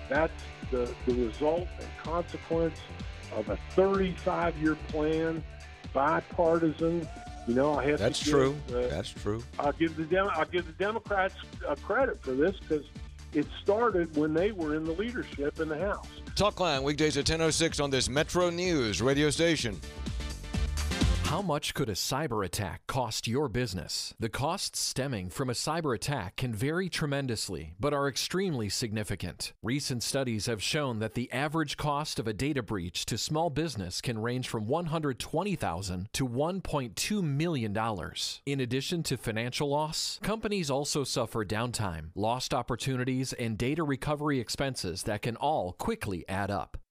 That's 0.09 0.33
the, 0.73 0.93
the 1.05 1.13
result 1.25 1.67
and 1.79 1.87
consequence 2.03 2.79
of 3.35 3.47
a 3.49 3.57
35 3.71 4.57
year 4.57 4.75
plan, 4.89 5.43
bipartisan. 5.93 7.07
You 7.47 7.53
know, 7.55 7.77
I 7.77 7.85
have 7.87 7.99
That's 7.99 8.19
to 8.19 8.25
give, 8.25 8.33
true. 8.33 8.55
uh, 8.69 8.87
That's 8.87 9.09
true. 9.09 9.43
I'll 9.59 9.73
give 9.73 9.95
the 9.95 10.05
Dem- 10.05 10.29
I'll 10.33 10.45
give 10.45 10.65
the 10.65 10.71
Democrats 10.73 11.35
uh, 11.67 11.75
credit 11.75 12.21
for 12.23 12.31
this 12.31 12.55
because 12.59 12.85
it 13.33 13.45
started 13.61 14.15
when 14.15 14.33
they 14.33 14.51
were 14.51 14.75
in 14.75 14.85
the 14.85 14.93
leadership 14.93 15.59
in 15.59 15.67
the 15.67 15.77
House. 15.77 16.07
Talk 16.35 16.59
line 16.59 16.83
weekdays 16.83 17.17
at 17.17 17.25
10:06 17.25 17.83
on 17.83 17.89
this 17.89 18.09
Metro 18.09 18.49
News 18.49 19.01
radio 19.01 19.29
station. 19.29 19.79
How 21.33 21.41
much 21.41 21.73
could 21.73 21.89
a 21.89 21.93
cyber 21.93 22.45
attack 22.45 22.85
cost 22.85 23.27
your 23.27 23.49
business? 23.49 24.13
The 24.19 24.29
costs 24.29 24.79
stemming 24.79 25.31
from 25.31 25.49
a 25.49 25.53
cyber 25.53 25.95
attack 25.95 26.35
can 26.35 26.53
vary 26.53 26.89
tremendously, 26.89 27.73
but 27.79 27.91
are 27.91 28.07
extremely 28.07 28.69
significant. 28.69 29.51
Recent 29.63 30.03
studies 30.03 30.45
have 30.45 30.61
shown 30.61 30.99
that 30.99 31.15
the 31.15 31.31
average 31.31 31.75
cost 31.75 32.19
of 32.19 32.27
a 32.27 32.33
data 32.33 32.61
breach 32.61 33.07
to 33.07 33.17
small 33.17 33.49
business 33.49 33.99
can 33.99 34.19
range 34.19 34.47
from 34.47 34.67
120,000 34.67 36.09
to 36.13 36.27
$1.2 36.27 37.23
million. 37.23 37.75
In 38.45 38.59
addition 38.59 39.01
to 39.01 39.17
financial 39.17 39.69
loss, 39.69 40.19
companies 40.21 40.69
also 40.69 41.03
suffer 41.03 41.43
downtime, 41.43 42.09
lost 42.13 42.53
opportunities, 42.53 43.33
and 43.33 43.57
data 43.57 43.81
recovery 43.81 44.39
expenses 44.39 45.01
that 45.03 45.23
can 45.23 45.35
all 45.37 45.73
quickly 45.73 46.25
add 46.29 46.51
up. 46.51 46.77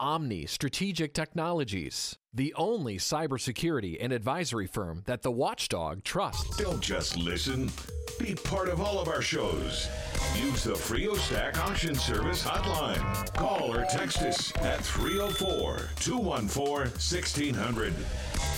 Omni 0.00 0.46
Strategic 0.46 1.14
Technologies, 1.14 2.18
the 2.32 2.52
only 2.54 2.98
cybersecurity 2.98 3.96
and 4.00 4.12
advisory 4.12 4.66
firm 4.66 5.04
that 5.06 5.22
the 5.22 5.30
watchdog 5.30 6.02
trusts. 6.02 6.56
Don't 6.56 6.80
just 6.80 7.16
listen. 7.16 7.70
Be 8.18 8.34
part 8.34 8.68
of 8.68 8.80
all 8.80 8.98
of 8.98 9.06
our 9.06 9.22
shows. 9.22 9.88
Use 10.36 10.64
the 10.64 10.74
Frio 10.74 11.14
Stack 11.14 11.58
Auction 11.58 11.94
Service 11.94 12.42
hotline. 12.42 13.32
Call 13.34 13.72
or 13.72 13.84
text 13.84 14.22
us 14.22 14.52
at 14.62 14.84
304 14.84 15.90
214 16.00 16.92
1600. 16.92 17.94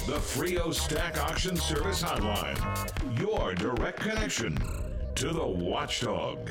The 0.07 0.19
Frio 0.19 0.71
Stack 0.71 1.23
Auction 1.23 1.57
Service 1.57 2.03
hotline. 2.03 3.21
Your 3.21 3.55
direct 3.55 4.01
connection 4.01 4.57
to 5.17 5.33
the 5.33 5.47
watchdog. 5.47 6.51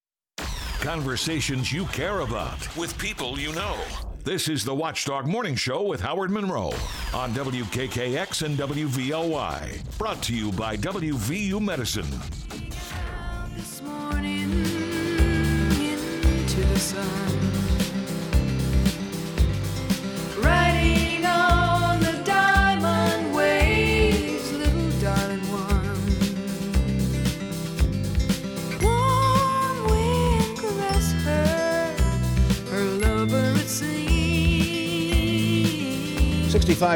Conversations 0.81 1.71
you 1.71 1.85
care 1.85 2.21
about 2.21 2.75
with 2.75 2.97
people 2.97 3.39
you 3.39 3.53
know. 3.53 3.77
This 4.23 4.49
is 4.49 4.65
the 4.65 4.73
Watchdog 4.73 5.27
Morning 5.27 5.55
Show 5.55 5.83
with 5.83 6.01
Howard 6.01 6.31
Monroe 6.31 6.73
on 7.13 7.31
WKKX 7.35 8.41
and 8.43 8.57
WVLY. 8.57 9.97
Brought 9.99 10.23
to 10.23 10.35
you 10.35 10.51
by 10.53 10.75
WVU 10.75 11.61
Medicine. 11.61 12.07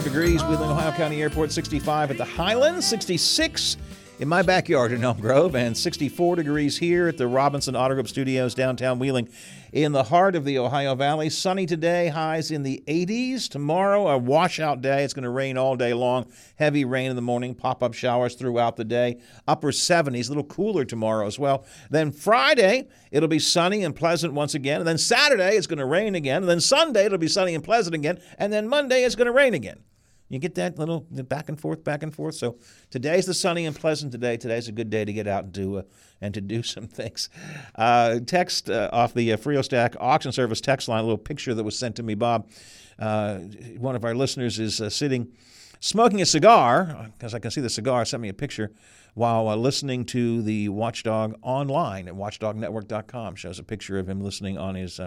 65 0.01 0.13
degrees, 0.13 0.43
Wheeling, 0.43 0.69
Ohio 0.69 0.91
County 0.91 1.21
Airport, 1.21 1.53
65 1.53 2.11
at 2.11 2.17
the 2.17 2.25
Highlands, 2.25 2.85
66 2.85 3.77
in 4.17 4.29
my 4.29 4.41
backyard 4.41 4.93
in 4.93 5.03
Elm 5.03 5.19
Grove, 5.19 5.55
and 5.55 5.77
64 5.77 6.37
degrees 6.37 6.77
here 6.77 7.07
at 7.09 7.17
the 7.17 7.27
Robinson 7.27 7.75
Auto 7.75 7.95
Group 7.95 8.07
Studios, 8.07 8.55
downtown 8.55 8.97
Wheeling, 8.97 9.27
in 9.73 9.91
the 9.91 10.03
heart 10.03 10.35
of 10.35 10.45
the 10.45 10.57
Ohio 10.57 10.95
Valley. 10.95 11.29
Sunny 11.29 11.65
today, 11.65 12.07
highs 12.07 12.49
in 12.49 12.63
the 12.63 12.81
80s. 12.87 13.49
Tomorrow, 13.49 14.07
a 14.07 14.17
washout 14.17 14.81
day. 14.81 15.03
It's 15.03 15.13
going 15.13 15.23
to 15.23 15.29
rain 15.29 15.57
all 15.57 15.75
day 15.75 15.93
long. 15.93 16.31
Heavy 16.55 16.85
rain 16.85 17.09
in 17.09 17.17
the 17.17 17.21
morning, 17.21 17.55
pop 17.55 17.83
up 17.83 17.93
showers 17.93 18.35
throughout 18.35 18.77
the 18.77 18.85
day. 18.85 19.19
Upper 19.47 19.71
70s, 19.71 20.27
a 20.27 20.29
little 20.29 20.45
cooler 20.45 20.85
tomorrow 20.85 21.27
as 21.27 21.37
well. 21.37 21.65
Then 21.89 22.11
Friday, 22.13 22.87
it'll 23.11 23.27
be 23.27 23.39
sunny 23.39 23.83
and 23.83 23.93
pleasant 23.93 24.33
once 24.33 24.53
again. 24.53 24.79
And 24.79 24.87
then 24.87 24.97
Saturday, 24.97 25.57
it's 25.57 25.67
going 25.67 25.79
to 25.79 25.85
rain 25.85 26.15
again. 26.15 26.43
And 26.43 26.49
then 26.49 26.61
Sunday, 26.61 27.05
it'll 27.05 27.17
be 27.17 27.27
sunny 27.27 27.53
and 27.53 27.63
pleasant 27.63 27.93
again. 27.93 28.21
And 28.37 28.53
then 28.53 28.69
Monday, 28.69 29.03
it's 29.03 29.15
going 29.15 29.27
to 29.27 29.33
rain 29.33 29.53
again. 29.53 29.83
You 30.27 30.39
get 30.39 30.55
that 30.55 30.79
little 30.79 31.01
back 31.11 31.49
and 31.49 31.59
forth, 31.59 31.83
back 31.83 32.01
and 32.01 32.13
forth. 32.13 32.35
So 32.35 32.57
today's 32.89 33.27
the 33.27 33.33
sunny 33.33 33.65
and 33.65 33.75
pleasant 33.75 34.11
today. 34.11 34.37
Today's 34.37 34.67
a 34.67 34.71
good 34.71 34.89
day 34.89 35.05
to 35.05 35.13
get 35.13 35.27
out 35.27 35.43
and 35.43 35.53
do 35.53 35.77
uh, 35.77 35.83
and 36.19 36.33
to 36.33 36.41
do 36.41 36.63
some 36.63 36.87
things. 36.87 37.29
Uh, 37.75 38.19
text 38.25 38.69
uh, 38.69 38.89
off 38.91 39.13
the 39.13 39.33
uh, 39.33 39.37
FrioStack 39.37 39.95
auction 39.99 40.31
service 40.31 40.61
text 40.61 40.87
line. 40.87 40.99
A 40.99 41.03
little 41.03 41.17
picture 41.17 41.53
that 41.53 41.63
was 41.63 41.77
sent 41.77 41.95
to 41.97 42.03
me, 42.03 42.15
Bob. 42.15 42.49
Uh, 42.97 43.37
one 43.77 43.95
of 43.95 44.03
our 44.03 44.15
listeners 44.15 44.57
is 44.57 44.81
uh, 44.81 44.89
sitting 44.89 45.31
smoking 45.79 46.21
a 46.21 46.25
cigar 46.25 47.11
because 47.17 47.35
I 47.35 47.39
can 47.39 47.51
see 47.51 47.61
the 47.61 47.69
cigar. 47.69 48.03
Sent 48.03 48.21
me 48.21 48.29
a 48.29 48.33
picture 48.33 48.71
while 49.13 49.47
uh, 49.47 49.55
listening 49.55 50.05
to 50.05 50.41
the 50.41 50.69
Watchdog 50.69 51.35
online 51.43 52.07
at 52.07 52.15
watchdognetwork.com. 52.15 53.35
Shows 53.35 53.59
a 53.59 53.63
picture 53.63 53.99
of 53.99 54.09
him 54.09 54.21
listening 54.21 54.57
on 54.57 54.73
his 54.73 54.99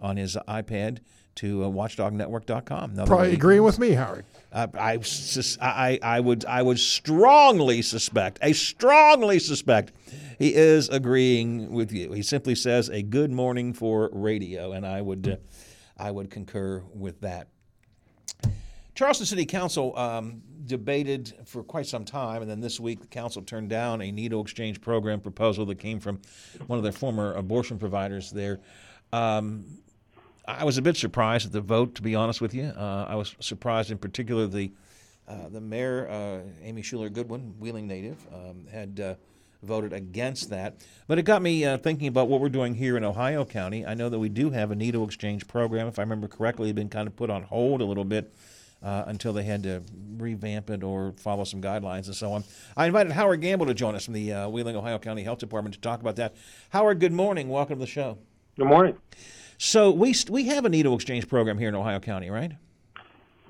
on 0.00 0.16
his 0.18 0.36
iPad 0.46 0.98
to 1.40 1.64
uh, 1.64 1.68
watchdognetwork.com. 1.68 2.90
Another 2.90 3.08
Probably 3.08 3.32
agreeing 3.32 3.62
with 3.62 3.78
me, 3.78 3.92
Howard. 3.92 4.26
uh, 4.52 4.66
I, 4.74 5.00
sus- 5.00 5.56
I, 5.60 5.98
I 6.02 6.20
would 6.20 6.44
I 6.44 6.60
would 6.62 6.78
strongly 6.78 7.80
suspect, 7.82 8.38
I 8.42 8.52
strongly 8.52 9.38
suspect, 9.38 9.92
he 10.38 10.54
is 10.54 10.88
agreeing 10.90 11.70
with 11.72 11.92
you. 11.92 12.12
He 12.12 12.22
simply 12.22 12.54
says 12.54 12.88
a 12.90 13.02
good 13.02 13.30
morning 13.30 13.72
for 13.72 14.10
radio, 14.12 14.72
and 14.72 14.86
I 14.86 15.00
would 15.00 15.28
uh, 15.28 15.36
I 15.96 16.10
would 16.10 16.30
concur 16.30 16.82
with 16.94 17.20
that. 17.22 17.48
Charleston 18.94 19.24
City 19.26 19.46
Council 19.46 19.96
um, 19.96 20.42
debated 20.66 21.32
for 21.46 21.62
quite 21.62 21.86
some 21.86 22.04
time, 22.04 22.42
and 22.42 22.50
then 22.50 22.60
this 22.60 22.78
week 22.78 23.00
the 23.00 23.06
council 23.06 23.40
turned 23.40 23.70
down 23.70 24.02
a 24.02 24.12
needle 24.12 24.42
exchange 24.42 24.82
program 24.82 25.20
proposal 25.20 25.64
that 25.66 25.76
came 25.78 26.00
from 26.00 26.20
one 26.66 26.78
of 26.78 26.82
their 26.82 26.92
former 26.92 27.32
abortion 27.32 27.78
providers 27.78 28.30
there. 28.30 28.60
Um, 29.12 29.64
I 30.46 30.64
was 30.64 30.78
a 30.78 30.82
bit 30.82 30.96
surprised 30.96 31.46
at 31.46 31.52
the 31.52 31.60
vote, 31.60 31.94
to 31.96 32.02
be 32.02 32.14
honest 32.14 32.40
with 32.40 32.54
you. 32.54 32.64
Uh, 32.64 33.06
I 33.08 33.14
was 33.14 33.34
surprised, 33.40 33.90
in 33.90 33.98
particular, 33.98 34.46
the 34.46 34.72
uh, 35.28 35.48
the 35.48 35.60
mayor, 35.60 36.08
uh, 36.10 36.40
Amy 36.64 36.82
Shuler 36.82 37.12
Goodwin, 37.12 37.54
Wheeling 37.60 37.86
native, 37.86 38.18
um, 38.34 38.66
had 38.72 38.98
uh, 38.98 39.14
voted 39.62 39.92
against 39.92 40.50
that. 40.50 40.74
But 41.06 41.20
it 41.20 41.22
got 41.22 41.40
me 41.40 41.64
uh, 41.64 41.78
thinking 41.78 42.08
about 42.08 42.26
what 42.26 42.40
we're 42.40 42.48
doing 42.48 42.74
here 42.74 42.96
in 42.96 43.04
Ohio 43.04 43.44
County. 43.44 43.86
I 43.86 43.94
know 43.94 44.08
that 44.08 44.18
we 44.18 44.28
do 44.28 44.50
have 44.50 44.72
a 44.72 44.74
needle 44.74 45.04
exchange 45.04 45.46
program. 45.46 45.86
If 45.86 46.00
I 46.00 46.02
remember 46.02 46.26
correctly, 46.26 46.66
it 46.66 46.70
had 46.70 46.76
been 46.76 46.88
kind 46.88 47.06
of 47.06 47.14
put 47.14 47.30
on 47.30 47.44
hold 47.44 47.80
a 47.80 47.84
little 47.84 48.04
bit 48.04 48.34
uh, 48.82 49.04
until 49.06 49.32
they 49.32 49.44
had 49.44 49.62
to 49.62 49.82
revamp 50.16 50.68
it 50.68 50.82
or 50.82 51.12
follow 51.12 51.44
some 51.44 51.62
guidelines 51.62 52.06
and 52.06 52.16
so 52.16 52.32
on. 52.32 52.42
I 52.76 52.86
invited 52.86 53.12
Howard 53.12 53.40
Gamble 53.40 53.66
to 53.66 53.74
join 53.74 53.94
us 53.94 54.06
from 54.06 54.14
the 54.14 54.32
Wheeling, 54.48 54.74
Ohio 54.74 54.98
County 54.98 55.22
Health 55.22 55.38
Department 55.38 55.76
to 55.76 55.80
talk 55.80 56.00
about 56.00 56.16
that. 56.16 56.34
Howard, 56.70 56.98
good 56.98 57.12
morning. 57.12 57.50
Welcome 57.50 57.76
to 57.76 57.80
the 57.80 57.86
show. 57.86 58.18
Good 58.56 58.66
morning. 58.66 58.96
So 59.62 59.90
we 59.90 60.14
we 60.30 60.46
have 60.46 60.64
a 60.64 60.70
needle 60.70 60.94
exchange 60.94 61.28
program 61.28 61.58
here 61.58 61.68
in 61.68 61.74
Ohio 61.74 62.00
County, 62.00 62.30
right? 62.30 62.52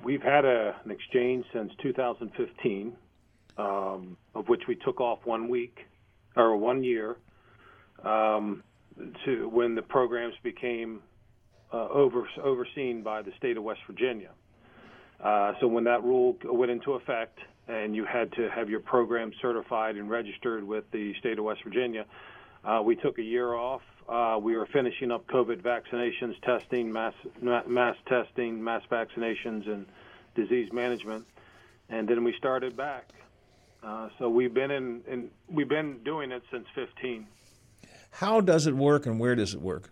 We've 0.03 0.21
had 0.21 0.43
a, 0.43 0.75
an 0.83 0.91
exchange 0.91 1.45
since 1.53 1.71
2015, 1.81 2.93
um, 3.57 4.17
of 4.35 4.49
which 4.49 4.63
we 4.67 4.75
took 4.75 4.99
off 4.99 5.19
one 5.23 5.47
week 5.47 5.85
or 6.35 6.57
one 6.57 6.83
year 6.83 7.15
um, 8.03 8.61
to 9.23 9.47
when 9.47 9.73
the 9.73 9.81
programs 9.81 10.33
became 10.43 11.01
uh, 11.71 11.87
over, 11.87 12.27
overseen 12.43 13.03
by 13.03 13.21
the 13.21 13.31
state 13.37 13.55
of 13.55 13.63
West 13.63 13.79
Virginia. 13.87 14.31
Uh, 15.23 15.53
so 15.61 15.67
when 15.67 15.85
that 15.85 16.03
rule 16.03 16.35
went 16.43 16.71
into 16.71 16.91
effect 16.91 17.39
and 17.69 17.95
you 17.95 18.03
had 18.03 18.33
to 18.33 18.49
have 18.49 18.69
your 18.69 18.81
program 18.81 19.31
certified 19.41 19.95
and 19.95 20.09
registered 20.09 20.65
with 20.65 20.83
the 20.91 21.13
state 21.19 21.39
of 21.39 21.45
West 21.45 21.61
Virginia, 21.63 22.05
uh, 22.65 22.81
we 22.83 22.97
took 22.97 23.17
a 23.17 23.23
year 23.23 23.53
off. 23.53 23.81
Uh, 24.11 24.37
we 24.37 24.57
were 24.57 24.65
finishing 24.73 25.09
up 25.09 25.25
COVID 25.27 25.61
vaccinations, 25.61 26.33
testing, 26.41 26.91
mass 26.91 27.13
mass 27.65 27.95
testing, 28.07 28.61
mass 28.61 28.81
vaccinations, 28.91 29.65
and 29.71 29.85
disease 30.35 30.69
management, 30.73 31.25
and 31.89 32.09
then 32.09 32.21
we 32.25 32.33
started 32.37 32.75
back. 32.75 33.05
Uh, 33.81 34.09
so 34.19 34.27
we've 34.27 34.53
been 34.53 34.69
in, 34.69 35.01
in 35.07 35.29
we've 35.49 35.69
been 35.69 35.97
doing 36.03 36.33
it 36.33 36.43
since 36.51 36.65
15. 36.75 37.25
How 38.11 38.41
does 38.41 38.67
it 38.67 38.75
work 38.75 39.05
and 39.05 39.17
where 39.17 39.33
does 39.33 39.53
it 39.53 39.61
work? 39.61 39.89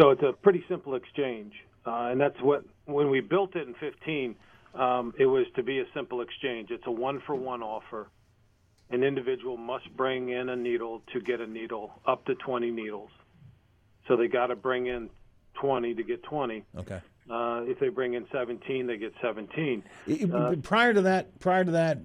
So 0.00 0.10
it's 0.10 0.22
a 0.22 0.32
pretty 0.32 0.64
simple 0.68 0.94
exchange, 0.94 1.52
uh, 1.84 2.10
and 2.12 2.20
that's 2.20 2.40
what 2.40 2.62
when 2.84 3.10
we 3.10 3.20
built 3.20 3.56
it 3.56 3.66
in 3.66 3.74
15, 3.74 4.36
um, 4.76 5.12
it 5.18 5.26
was 5.26 5.46
to 5.56 5.64
be 5.64 5.80
a 5.80 5.84
simple 5.94 6.20
exchange. 6.20 6.70
It's 6.70 6.86
a 6.86 6.92
one-for-one 6.92 7.64
offer. 7.64 8.06
An 8.90 9.02
individual 9.02 9.56
must 9.56 9.94
bring 9.96 10.28
in 10.28 10.48
a 10.48 10.56
needle 10.56 11.02
to 11.12 11.20
get 11.20 11.40
a 11.40 11.46
needle, 11.46 11.92
up 12.06 12.24
to 12.26 12.34
20 12.36 12.70
needles. 12.70 13.10
So 14.06 14.16
they 14.16 14.28
got 14.28 14.46
to 14.48 14.56
bring 14.56 14.86
in 14.86 15.10
20 15.54 15.94
to 15.94 16.02
get 16.04 16.22
20. 16.22 16.64
Okay. 16.78 17.00
Uh, 17.28 17.62
if 17.66 17.80
they 17.80 17.88
bring 17.88 18.14
in 18.14 18.24
17, 18.30 18.86
they 18.86 18.96
get 18.96 19.12
17. 19.20 19.82
Uh, 20.32 20.54
prior 20.62 20.94
to 20.94 21.02
that, 21.02 21.40
prior 21.40 21.64
to 21.64 21.72
that, 21.72 21.98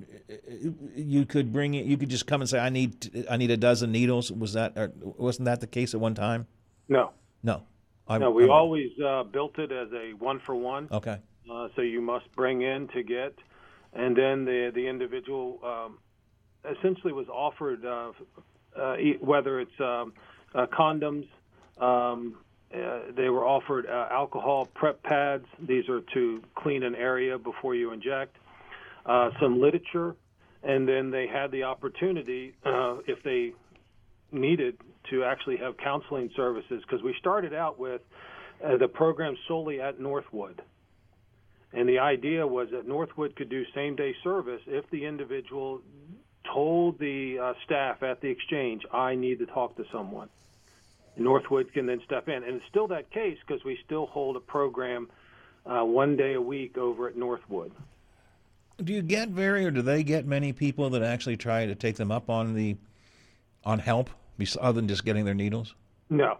you 0.95 1.27
could 1.27 1.53
bring 1.53 1.75
it. 1.75 1.85
You 1.85 1.95
could 1.97 2.09
just 2.09 2.25
come 2.25 2.41
and 2.41 2.49
say, 2.49 2.57
"I 2.57 2.69
need, 2.69 3.27
I 3.29 3.37
need 3.37 3.51
a 3.51 3.57
dozen 3.57 3.91
needles." 3.91 4.31
Was 4.31 4.53
that, 4.53 4.75
or 4.75 4.91
wasn't 4.97 5.45
that 5.45 5.61
the 5.61 5.67
case 5.67 5.93
at 5.93 5.99
one 5.99 6.15
time? 6.15 6.47
No, 6.89 7.11
No. 7.43 7.61
I'm, 8.07 8.19
no, 8.19 8.31
we 8.31 8.43
I'm- 8.43 8.51
always 8.51 8.89
uh, 8.99 9.21
built 9.23 9.59
it 9.59 9.71
as 9.71 9.89
a 9.93 10.13
one-for-one. 10.13 10.87
Okay. 10.91 11.19
Uh, 11.49 11.67
so 11.75 11.83
you 11.83 12.01
must 12.01 12.25
bring 12.35 12.63
in 12.63 12.87
to 12.89 13.03
get, 13.03 13.35
and 13.93 14.17
then 14.17 14.43
the 14.45 14.71
the 14.73 14.87
individual 14.87 15.59
um, 15.63 15.99
essentially 16.69 17.13
was 17.13 17.27
offered 17.27 17.85
uh, 17.85 18.11
uh, 18.79 18.95
whether 19.19 19.59
it's 19.59 19.79
um, 19.79 20.13
uh, 20.53 20.65
condoms. 20.67 21.27
Um, 21.79 22.37
they 22.71 23.27
were 23.27 23.45
offered 23.45 23.85
alcohol 23.85 24.67
prep 24.73 25.03
pads. 25.03 25.45
These 25.59 25.89
are 25.89 26.01
to 26.13 26.41
clean 26.55 26.83
an 26.83 26.95
area 26.95 27.37
before 27.37 27.75
you 27.75 27.91
inject. 27.91 28.37
Some 29.41 29.59
literature, 29.59 30.15
and 30.63 30.87
then 30.87 31.11
they 31.11 31.27
had 31.27 31.51
the 31.51 31.63
opportunity, 31.63 32.53
if 32.63 33.21
they 33.23 33.51
needed, 34.31 34.77
to 35.09 35.25
actually 35.25 35.57
have 35.57 35.75
counseling 35.77 36.29
services 36.35 36.81
because 36.87 37.03
we 37.03 37.13
started 37.19 37.53
out 37.53 37.77
with 37.77 38.01
uh, 38.63 38.77
the 38.77 38.87
program 38.87 39.35
solely 39.47 39.81
at 39.81 39.99
Northwood. 39.99 40.61
And 41.73 41.87
the 41.87 41.99
idea 41.99 42.45
was 42.45 42.67
that 42.71 42.87
Northwood 42.87 43.35
could 43.35 43.49
do 43.49 43.63
same 43.73 43.95
day 43.95 44.13
service 44.23 44.61
if 44.67 44.89
the 44.91 45.05
individual 45.05 45.81
told 46.43 46.99
the 46.99 47.39
uh, 47.39 47.53
staff 47.65 48.03
at 48.03 48.21
the 48.21 48.27
exchange, 48.27 48.83
I 48.91 49.15
need 49.15 49.39
to 49.39 49.45
talk 49.45 49.75
to 49.77 49.85
someone. 49.91 50.29
Northwood 51.17 51.73
can 51.73 51.85
then 51.85 52.01
step 52.05 52.27
in. 52.27 52.43
And 52.43 52.55
it's 52.55 52.65
still 52.69 52.87
that 52.87 53.11
case 53.11 53.37
because 53.45 53.63
we 53.63 53.77
still 53.85 54.05
hold 54.05 54.35
a 54.35 54.39
program 54.39 55.09
uh, 55.65 55.83
one 55.83 56.15
day 56.15 56.33
a 56.33 56.41
week 56.41 56.77
over 56.77 57.07
at 57.07 57.15
Northwood. 57.17 57.71
Do 58.83 58.93
you 58.93 59.01
get 59.01 59.29
very, 59.29 59.65
or 59.65 59.71
do 59.71 59.81
they 59.81 60.03
get 60.03 60.25
many 60.25 60.53
people 60.53 60.89
that 60.91 61.03
actually 61.03 61.37
try 61.37 61.65
to 61.65 61.75
take 61.75 61.97
them 61.97 62.11
up 62.11 62.29
on 62.29 62.55
the, 62.55 62.77
on 63.63 63.79
help, 63.79 64.09
other 64.59 64.81
than 64.81 64.87
just 64.87 65.05
getting 65.05 65.25
their 65.25 65.35
needles? 65.35 65.75
No. 66.09 66.39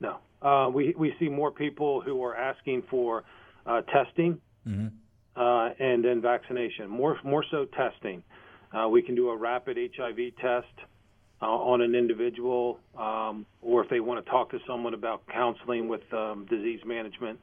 No. 0.00 0.18
Uh, 0.42 0.68
we, 0.70 0.92
we 0.98 1.14
see 1.20 1.28
more 1.28 1.52
people 1.52 2.00
who 2.00 2.22
are 2.24 2.36
asking 2.36 2.82
for 2.90 3.22
uh, 3.64 3.82
testing 3.82 4.40
uh, 5.36 5.70
and 5.78 6.04
then 6.04 6.20
vaccination, 6.20 6.88
more, 6.88 7.18
more 7.22 7.44
so 7.50 7.64
testing. 7.64 8.22
Uh, 8.74 8.88
we 8.88 9.02
can 9.02 9.14
do 9.14 9.28
a 9.30 9.36
rapid 9.36 9.78
HIV 9.96 10.36
test 10.40 10.66
uh, 11.40 11.46
on 11.46 11.80
an 11.80 11.94
individual, 11.94 12.80
um, 12.98 13.46
or 13.62 13.84
if 13.84 13.90
they 13.90 14.00
want 14.00 14.24
to 14.24 14.30
talk 14.30 14.50
to 14.50 14.58
someone 14.66 14.94
about 14.94 15.22
counseling 15.28 15.88
with 15.88 16.00
um, 16.12 16.46
disease 16.50 16.80
management, 16.84 17.38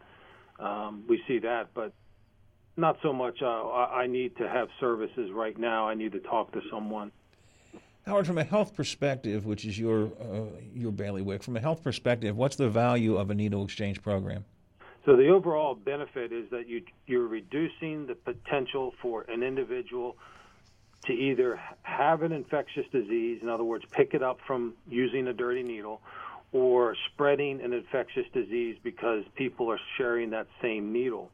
um, 0.59 1.03
we 1.07 1.21
see 1.27 1.39
that. 1.39 1.69
But 1.73 1.93
not 2.75 2.97
so 3.01 3.13
much, 3.13 3.41
uh, 3.41 3.45
I 3.45 4.01
I 4.01 4.07
need 4.07 4.35
to 4.38 4.50
have 4.50 4.67
services 4.79 5.31
right 5.31 5.57
now, 5.57 5.88
I 5.88 5.93
need 5.93 6.11
to 6.13 6.19
talk 6.19 6.51
to 6.53 6.61
someone. 6.69 7.11
Howard, 8.05 8.25
from 8.25 8.39
a 8.39 8.43
health 8.43 8.75
perspective, 8.75 9.45
which 9.45 9.63
is 9.63 9.79
your 9.79 10.07
uh, 10.19 10.59
your 10.73 10.91
bailiwick, 10.91 11.43
from 11.43 11.55
a 11.55 11.61
health 11.61 11.83
perspective, 11.83 12.35
what's 12.35 12.57
the 12.57 12.69
value 12.69 13.15
of 13.15 13.29
a 13.29 13.35
needle 13.35 13.63
exchange 13.63 14.01
program? 14.01 14.43
So 15.05 15.15
the 15.15 15.29
overall 15.29 15.75
benefit 15.75 16.33
is 16.33 16.50
that 16.50 16.67
you 16.67 16.81
you're 17.07 17.27
reducing 17.27 18.07
the 18.07 18.15
potential 18.15 18.93
for 19.01 19.23
an 19.29 19.43
individual 19.43 20.17
to 21.05 21.13
either 21.13 21.60
have 21.84 22.22
an 22.22 22.31
infectious 22.31 22.86
disease, 22.91 23.39
in 23.41 23.50
other 23.50 23.63
words, 23.63 23.86
pick 23.91 24.13
it 24.13 24.22
up 24.22 24.38
from 24.46 24.74
using 24.88 25.27
a 25.27 25.34
dirty 25.34 25.63
needle, 25.63 26.01
or 26.51 26.96
spreading 27.13 27.62
an 27.62 27.74
infectious 27.74 28.25
disease 28.34 28.77
because 28.84 29.24
people 29.36 29.72
are 29.72 29.79
sharing 29.98 30.29
that 30.31 30.48
same 30.62 30.91
needle. 30.91 31.31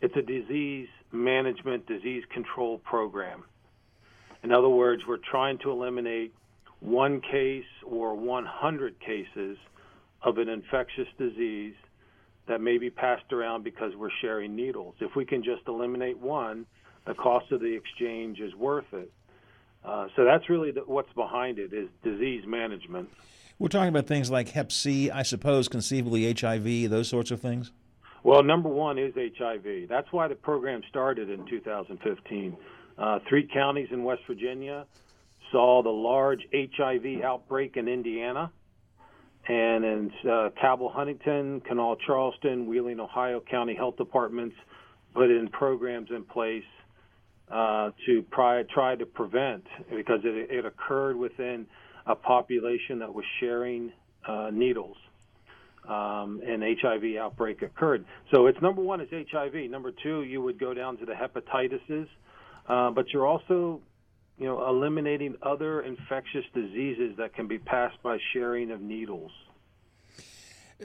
It's 0.00 0.14
a 0.16 0.22
disease 0.22 0.88
management, 1.12 1.86
disease 1.86 2.24
control 2.32 2.78
program. 2.78 3.44
In 4.42 4.52
other 4.52 4.68
words, 4.68 5.02
we're 5.06 5.18
trying 5.18 5.58
to 5.58 5.70
eliminate 5.70 6.32
one 6.80 7.20
case 7.20 7.64
or 7.84 8.14
100 8.14 9.00
cases 9.00 9.58
of 10.22 10.38
an 10.38 10.48
infectious 10.48 11.08
disease 11.18 11.74
that 12.48 12.60
may 12.60 12.78
be 12.78 12.90
passed 12.90 13.32
around 13.32 13.64
because 13.64 13.94
we're 13.96 14.10
sharing 14.20 14.56
needles. 14.56 14.94
If 15.00 15.14
we 15.14 15.24
can 15.24 15.42
just 15.42 15.62
eliminate 15.68 16.18
one, 16.18 16.66
the 17.06 17.14
cost 17.14 17.50
of 17.52 17.60
the 17.60 17.74
exchange 17.74 18.40
is 18.40 18.54
worth 18.54 18.92
it. 18.92 19.10
Uh, 19.84 20.08
so 20.14 20.24
that's 20.24 20.48
really 20.48 20.70
the, 20.70 20.80
what's 20.80 21.12
behind 21.14 21.58
it 21.58 21.72
is 21.72 21.88
disease 22.04 22.44
management. 22.46 23.08
We're 23.58 23.68
talking 23.68 23.88
about 23.88 24.06
things 24.06 24.30
like 24.30 24.50
Hep 24.50 24.72
C, 24.72 25.10
I 25.10 25.22
suppose, 25.22 25.68
conceivably 25.68 26.32
HIV, 26.32 26.90
those 26.90 27.08
sorts 27.08 27.30
of 27.30 27.40
things. 27.40 27.72
Well, 28.22 28.42
number 28.42 28.68
one 28.68 28.98
is 28.98 29.14
HIV. 29.14 29.88
That's 29.88 30.10
why 30.12 30.28
the 30.28 30.34
program 30.34 30.82
started 30.88 31.30
in 31.30 31.46
2015. 31.46 32.56
Uh, 32.98 33.18
three 33.28 33.48
counties 33.52 33.88
in 33.90 34.04
West 34.04 34.22
Virginia 34.26 34.86
saw 35.50 35.82
the 35.82 35.90
large 35.90 36.40
HIV 36.54 37.22
outbreak 37.24 37.76
in 37.76 37.88
Indiana, 37.88 38.52
and 39.48 39.84
in 39.84 40.12
uh, 40.30 40.50
Cabell 40.60 40.90
Huntington, 40.90 41.62
Kanawha 41.62 41.96
Charleston, 42.06 42.66
Wheeling, 42.66 43.00
Ohio 43.00 43.40
County 43.40 43.74
Health 43.74 43.96
Departments 43.96 44.56
put 45.14 45.30
in 45.30 45.48
programs 45.48 46.10
in 46.10 46.24
place 46.24 46.62
uh, 47.50 47.90
to 48.06 48.24
try, 48.32 48.94
to 48.94 49.06
prevent 49.06 49.64
because 49.90 50.20
it, 50.24 50.50
it 50.50 50.64
occurred 50.64 51.16
within 51.16 51.66
a 52.06 52.14
population 52.14 52.98
that 53.00 53.12
was 53.12 53.24
sharing 53.40 53.92
uh, 54.26 54.50
needles. 54.52 54.96
Um, 55.88 56.40
an 56.46 56.62
HIV 56.80 57.16
outbreak 57.18 57.62
occurred. 57.62 58.04
So 58.32 58.46
it's 58.46 58.60
number 58.62 58.82
one 58.82 59.00
is 59.00 59.08
HIV. 59.10 59.70
Number 59.70 59.92
two, 60.02 60.22
you 60.22 60.40
would 60.42 60.60
go 60.60 60.74
down 60.74 60.98
to 60.98 61.06
the 61.06 61.12
hepatitises, 61.12 62.06
uh, 62.68 62.90
but 62.90 63.06
you're 63.12 63.26
also, 63.26 63.80
you 64.38 64.46
know, 64.46 64.68
eliminating 64.68 65.34
other 65.42 65.80
infectious 65.80 66.44
diseases 66.54 67.16
that 67.18 67.34
can 67.34 67.48
be 67.48 67.58
passed 67.58 68.00
by 68.02 68.18
sharing 68.32 68.70
of 68.70 68.80
needles. 68.80 69.32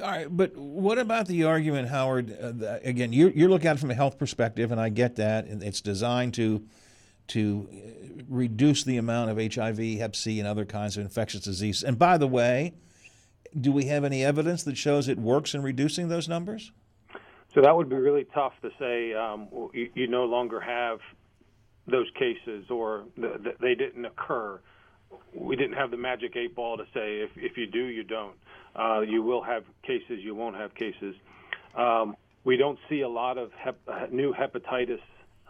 All 0.01 0.11
right, 0.11 0.27
but 0.29 0.55
what 0.57 0.97
about 0.97 1.27
the 1.27 1.45
argument, 1.45 1.87
Howard? 1.87 2.35
Uh, 2.41 2.79
again, 2.83 3.13
you're, 3.13 3.29
you're 3.29 3.49
looking 3.49 3.67
at 3.67 3.77
it 3.77 3.79
from 3.79 3.91
a 3.91 3.95
health 3.95 4.17
perspective, 4.17 4.71
and 4.71 4.81
I 4.81 4.89
get 4.89 5.15
that, 5.15 5.45
and 5.45 5.63
it's 5.63 5.81
designed 5.81 6.33
to 6.35 6.65
to 7.27 7.67
uh, 7.71 8.23
reduce 8.29 8.83
the 8.83 8.97
amount 8.97 9.31
of 9.31 9.53
HIV, 9.53 9.79
Hep 9.97 10.15
C, 10.15 10.39
and 10.39 10.47
other 10.47 10.65
kinds 10.65 10.97
of 10.97 11.03
infectious 11.03 11.41
diseases. 11.41 11.83
And 11.83 11.97
by 11.97 12.17
the 12.17 12.27
way, 12.27 12.73
do 13.59 13.71
we 13.71 13.85
have 13.85 14.03
any 14.03 14.23
evidence 14.23 14.63
that 14.63 14.77
shows 14.77 15.07
it 15.07 15.17
works 15.17 15.55
in 15.55 15.63
reducing 15.63 16.09
those 16.09 16.27
numbers? 16.27 16.71
So 17.53 17.61
that 17.61 17.75
would 17.75 17.89
be 17.89 17.95
really 17.95 18.25
tough 18.25 18.53
to 18.61 18.69
say. 18.77 19.13
Um, 19.13 19.47
you, 19.73 19.89
you, 19.95 20.07
no 20.07 20.25
longer 20.25 20.59
have 20.59 20.99
those 21.87 22.07
cases, 22.19 22.69
or 22.69 23.05
the, 23.15 23.39
the, 23.41 23.55
they 23.61 23.75
didn't 23.75 24.05
occur. 24.05 24.59
We 25.33 25.55
didn't 25.55 25.73
have 25.73 25.91
the 25.91 25.97
magic 25.97 26.35
eight 26.35 26.55
ball 26.55 26.77
to 26.77 26.83
say 26.93 27.19
if 27.19 27.31
if 27.35 27.57
you 27.57 27.67
do, 27.67 27.85
you 27.85 28.03
don't. 28.03 28.35
Uh, 28.75 29.01
you 29.01 29.21
will 29.21 29.41
have 29.41 29.63
cases, 29.83 30.19
you 30.21 30.35
won't 30.35 30.55
have 30.55 30.73
cases. 30.75 31.15
Um, 31.75 32.15
we 32.43 32.57
don't 32.57 32.77
see 32.89 33.01
a 33.01 33.09
lot 33.09 33.37
of 33.37 33.51
hep, 33.53 33.77
new 34.11 34.33
hepatitis 34.33 34.99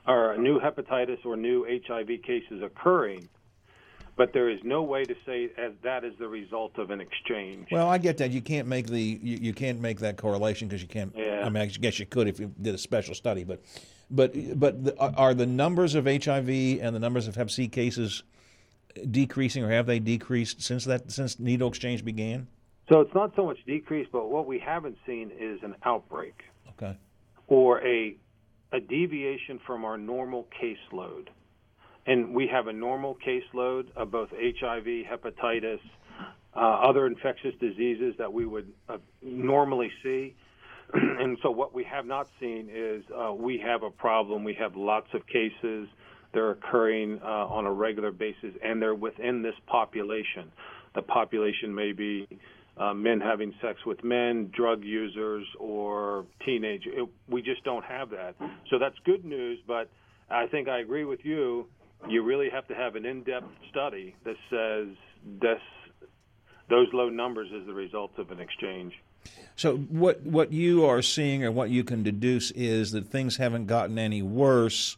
or 0.08 0.38
new 0.38 0.60
hepatitis 0.60 1.26
or 1.26 1.36
new 1.36 1.66
HIV 1.88 2.22
cases 2.24 2.62
occurring, 2.64 3.28
but 4.16 4.32
there 4.34 4.50
is 4.50 4.60
no 4.64 4.84
way 4.84 5.04
to 5.04 5.16
say 5.26 5.50
as 5.58 5.74
that 5.84 6.04
is 6.04 6.14
the 6.20 6.28
result 6.28 6.78
of 6.78 6.92
an 6.92 7.02
exchange. 7.02 7.68
Well, 7.72 7.90
I 7.90 7.98
get 7.98 8.18
that. 8.20 8.32
You 8.32 8.42
can't 8.42 8.68
make 8.68 8.88
the 8.88 9.02
you, 9.02 9.38
you 9.42 9.54
can't 9.54 9.80
make 9.80 10.00
that 10.00 10.18
correlation 10.18 10.68
because 10.68 10.82
you 10.82 10.88
can't. 10.88 11.14
Yeah. 11.16 11.42
I 11.44 11.50
mean, 11.50 11.64
I 11.64 11.66
guess 11.68 12.00
you 12.00 12.06
could 12.06 12.28
if 12.28 12.40
you 12.40 12.52
did 12.62 12.76
a 12.76 12.80
special 12.80 13.16
study, 13.16 13.44
but 13.44 13.62
but 14.10 14.34
but 14.60 14.84
the, 14.84 14.98
are 14.98 15.34
the 15.34 15.46
numbers 15.46 15.96
of 15.96 16.06
HIV 16.06 16.50
and 16.50 16.96
the 16.96 17.00
numbers 17.00 17.28
of 17.28 17.36
Hep 17.36 17.52
C 17.52 17.68
cases 17.68 18.24
decreasing, 19.12 19.64
or 19.64 19.70
have 19.72 19.86
they 19.86 20.00
decreased 20.00 20.62
since 20.62 20.86
that 20.86 21.12
since 21.12 21.40
needle 21.40 21.68
exchange 21.68 22.04
began? 22.04 22.48
So 22.90 23.02
it's 23.02 23.14
not 23.16 23.34
so 23.36 23.46
much 23.46 23.58
decrease, 23.66 24.08
but 24.12 24.30
what 24.30 24.46
we 24.46 24.60
haven't 24.60 24.98
seen 25.08 25.32
is 25.38 25.60
an 25.64 25.76
outbreak. 25.84 26.42
Okay. 26.70 26.98
Or 27.48 27.86
a 27.86 28.16
a 28.72 28.80
deviation 28.80 29.60
from 29.66 29.86
our 29.86 29.98
normal 29.98 30.48
caseload. 30.62 31.28
And 32.08 32.36
we 32.36 32.48
have 32.48 32.68
a 32.68 32.74
normal 32.74 33.18
caseload 33.26 33.88
of 33.96 34.12
both 34.12 34.30
HIV, 34.32 34.86
hepatitis, 34.86 35.80
uh, 36.56 36.60
other 36.60 37.08
infectious 37.08 37.54
diseases 37.60 38.16
that 38.18 38.32
we 38.32 38.46
would 38.46 38.72
uh, 38.88 38.98
normally 39.22 39.92
see. 40.04 40.36
and 40.94 41.38
so 41.42 41.50
what 41.50 41.74
we 41.74 41.84
have 41.84 42.06
not 42.06 42.28
seen 42.40 42.70
is 42.72 43.04
uh, 43.12 43.34
we 43.34 43.58
have 43.58 43.84
a 43.84 43.90
problem. 43.90 44.44
We 44.44 44.54
have 44.56 44.76
lots 44.76 45.08
of 45.14 45.26
cases. 45.26 45.88
They're 46.36 46.52
occurring 46.52 47.20
uh, 47.24 47.58
on 47.58 47.66
a 47.66 47.72
regular 47.72 48.12
basis, 48.12 48.54
and 48.62 48.82
they're 48.82 48.94
within 48.94 49.42
this 49.42 49.56
population. 49.66 50.52
The 50.94 51.02
population 51.02 51.74
may 51.74 51.94
be 51.94 52.28
uh, 52.78 52.94
men 52.94 53.22
having 53.22 53.54
sex 53.62 53.80
with 53.86 54.04
men, 54.04 54.52
drug 54.54 54.84
users, 54.84 55.48
or 55.60 56.26
teenagers. 56.46 56.94
We 57.30 57.42
just 57.42 57.64
don't 57.64 57.86
have 57.86 58.10
that. 58.10 58.36
So 58.70 58.78
that's 58.78 58.96
good 59.06 59.24
news, 59.24 59.60
but 59.66 59.90
I 60.30 60.48
think 60.48 60.68
I 60.68 60.80
agree 60.80 61.06
with 61.06 61.22
you. 61.24 61.68
You 62.10 62.24
really 62.24 62.50
have 62.50 62.68
to 62.68 62.76
have 62.76 62.96
an 62.96 63.06
in-depth 63.06 63.48
study 63.72 64.16
that 64.26 64.36
says 64.50 64.88
this, 65.42 65.62
those 66.70 66.88
low 66.92 67.10
numbers 67.10 67.48
is 67.54 67.66
the 67.66 67.74
result 67.74 68.12
of 68.18 68.30
an 68.32 68.42
exchange. 68.42 68.94
So 69.56 69.78
what 69.78 70.22
what 70.22 70.52
you 70.52 70.86
are 70.86 71.02
seeing 71.02 71.44
or 71.46 71.52
what 71.52 71.70
you 71.70 71.84
can 71.84 72.04
deduce 72.04 72.52
is 72.52 72.92
that 72.92 73.08
things 73.08 73.38
haven't 73.38 73.68
gotten 73.68 73.98
any 73.98 74.22
worse, 74.22 74.98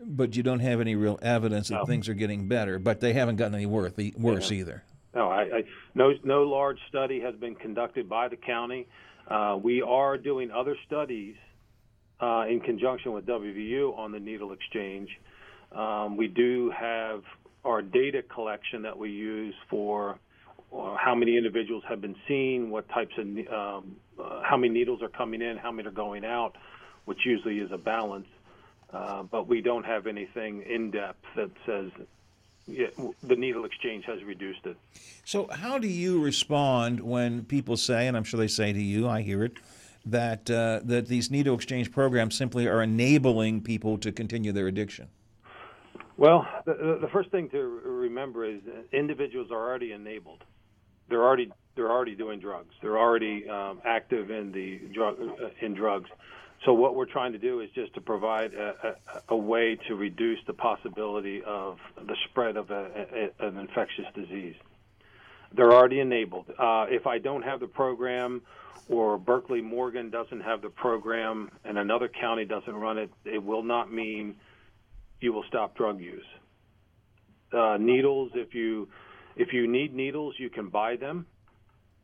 but 0.00 0.34
you 0.36 0.42
don't 0.42 0.60
have 0.60 0.80
any 0.80 0.96
real 0.96 1.18
evidence 1.22 1.68
that 1.68 1.74
No. 1.76 1.84
things 1.84 2.08
are 2.08 2.14
getting 2.14 2.48
better. 2.48 2.78
But 2.78 3.00
they 3.00 3.12
haven't 3.12 3.36
gotten 3.36 3.54
any 3.54 3.66
worse, 3.66 3.92
worse 4.16 4.50
Yeah. 4.50 4.58
either. 4.58 4.82
No, 5.14 5.28
I, 5.28 5.42
I 5.42 5.64
no 5.94 6.12
no 6.22 6.44
large 6.44 6.78
study 6.88 7.20
has 7.20 7.34
been 7.34 7.56
conducted 7.56 8.08
by 8.08 8.28
the 8.28 8.36
county. 8.36 8.86
Uh, 9.26 9.58
we 9.60 9.82
are 9.82 10.16
doing 10.16 10.50
other 10.52 10.76
studies 10.86 11.34
uh, 12.20 12.44
in 12.48 12.60
conjunction 12.60 13.12
with 13.12 13.26
WVU 13.26 13.96
on 13.98 14.12
the 14.12 14.20
needle 14.20 14.52
exchange. 14.52 15.08
Um, 15.72 16.16
we 16.16 16.28
do 16.28 16.70
have 16.70 17.24
our 17.64 17.82
data 17.82 18.22
collection 18.22 18.82
that 18.82 18.96
we 18.96 19.10
use 19.10 19.54
for 19.68 20.18
uh, 20.72 20.96
how 20.96 21.14
many 21.16 21.36
individuals 21.36 21.82
have 21.88 22.00
been 22.00 22.16
seen, 22.28 22.70
what 22.70 22.88
types 22.90 23.14
of 23.18 23.26
um, 23.26 23.96
uh, 24.18 24.42
how 24.42 24.56
many 24.56 24.72
needles 24.72 25.02
are 25.02 25.08
coming 25.08 25.42
in, 25.42 25.56
how 25.56 25.72
many 25.72 25.88
are 25.88 25.92
going 25.92 26.24
out, 26.24 26.56
which 27.04 27.18
usually 27.26 27.58
is 27.58 27.70
a 27.72 27.78
balance. 27.78 28.26
Uh, 28.92 29.22
but 29.22 29.46
we 29.46 29.60
don't 29.60 29.84
have 29.84 30.06
anything 30.06 30.62
in 30.62 30.90
depth 30.90 31.24
that 31.36 31.50
says 31.64 31.90
yeah, 32.66 32.88
the 33.22 33.36
needle 33.36 33.64
exchange 33.64 34.04
has 34.06 34.22
reduced 34.24 34.66
it. 34.66 34.76
So 35.24 35.48
how 35.52 35.78
do 35.78 35.88
you 35.88 36.20
respond 36.22 37.00
when 37.00 37.44
people 37.44 37.76
say, 37.76 38.06
and 38.06 38.16
I'm 38.16 38.24
sure 38.24 38.38
they 38.38 38.48
say 38.48 38.72
to 38.72 38.82
you, 38.82 39.08
I 39.08 39.22
hear 39.22 39.44
it, 39.44 39.54
that 40.06 40.50
uh, 40.50 40.80
that 40.84 41.06
these 41.08 41.30
needle 41.30 41.54
exchange 41.54 41.92
programs 41.92 42.34
simply 42.36 42.66
are 42.66 42.82
enabling 42.82 43.62
people 43.62 43.98
to 43.98 44.12
continue 44.12 44.52
their 44.52 44.66
addiction? 44.66 45.08
Well, 46.16 46.46
the, 46.64 46.74
the- 46.74 46.98
the 47.02 47.08
first 47.08 47.30
thing 47.30 47.48
to 47.50 47.58
remember 47.84 48.44
is 48.44 48.60
individuals 48.92 49.50
are 49.50 49.68
already 49.68 49.92
enabled. 49.92 50.44
They're 51.08 51.22
already 51.22 51.50
they're 51.76 51.90
already 51.90 52.14
doing 52.14 52.40
drugs. 52.40 52.74
They're 52.82 52.98
already 52.98 53.48
um, 53.48 53.80
active 53.84 54.30
in 54.30 54.52
the 54.52 54.78
drug 54.92 55.16
uh, 55.20 55.48
in 55.60 55.74
drugs. 55.74 56.10
So 56.64 56.74
what 56.74 56.94
we're 56.94 57.06
trying 57.06 57.32
to 57.32 57.38
do 57.38 57.60
is 57.60 57.70
just 57.74 57.94
to 57.94 58.00
provide 58.00 58.52
a, 58.52 58.74
a, 58.82 59.34
a 59.34 59.36
way 59.36 59.78
to 59.88 59.94
reduce 59.94 60.38
the 60.46 60.52
possibility 60.52 61.42
of 61.42 61.78
the 61.96 62.16
spread 62.28 62.56
of 62.56 62.70
a, 62.70 63.30
an 63.38 63.56
infectious 63.56 64.04
disease. 64.14 64.56
They're 65.52 65.72
already 65.72 66.00
enabled. 66.00 66.46
Uh, 66.50 66.86
if 66.90 67.06
I 67.06 67.18
don't 67.18 67.42
have 67.42 67.60
the 67.60 67.66
program, 67.66 68.42
or 68.88 69.18
Berkeley 69.18 69.62
Morgan 69.62 70.10
doesn't 70.10 70.40
have 70.40 70.62
the 70.62 70.68
program, 70.68 71.50
and 71.64 71.78
another 71.78 72.08
county 72.08 72.44
doesn't 72.44 72.74
run 72.74 72.98
it, 72.98 73.10
it 73.24 73.42
will 73.42 73.62
not 73.62 73.92
mean 73.92 74.36
you 75.20 75.32
will 75.32 75.44
stop 75.48 75.76
drug 75.76 76.00
use. 76.00 76.24
Uh, 77.52 77.76
needles, 77.80 78.32
if 78.34 78.54
you 78.54 78.88
if 79.36 79.52
you 79.52 79.66
need 79.66 79.94
needles, 79.94 80.34
you 80.38 80.50
can 80.50 80.68
buy 80.68 80.96
them. 80.96 81.26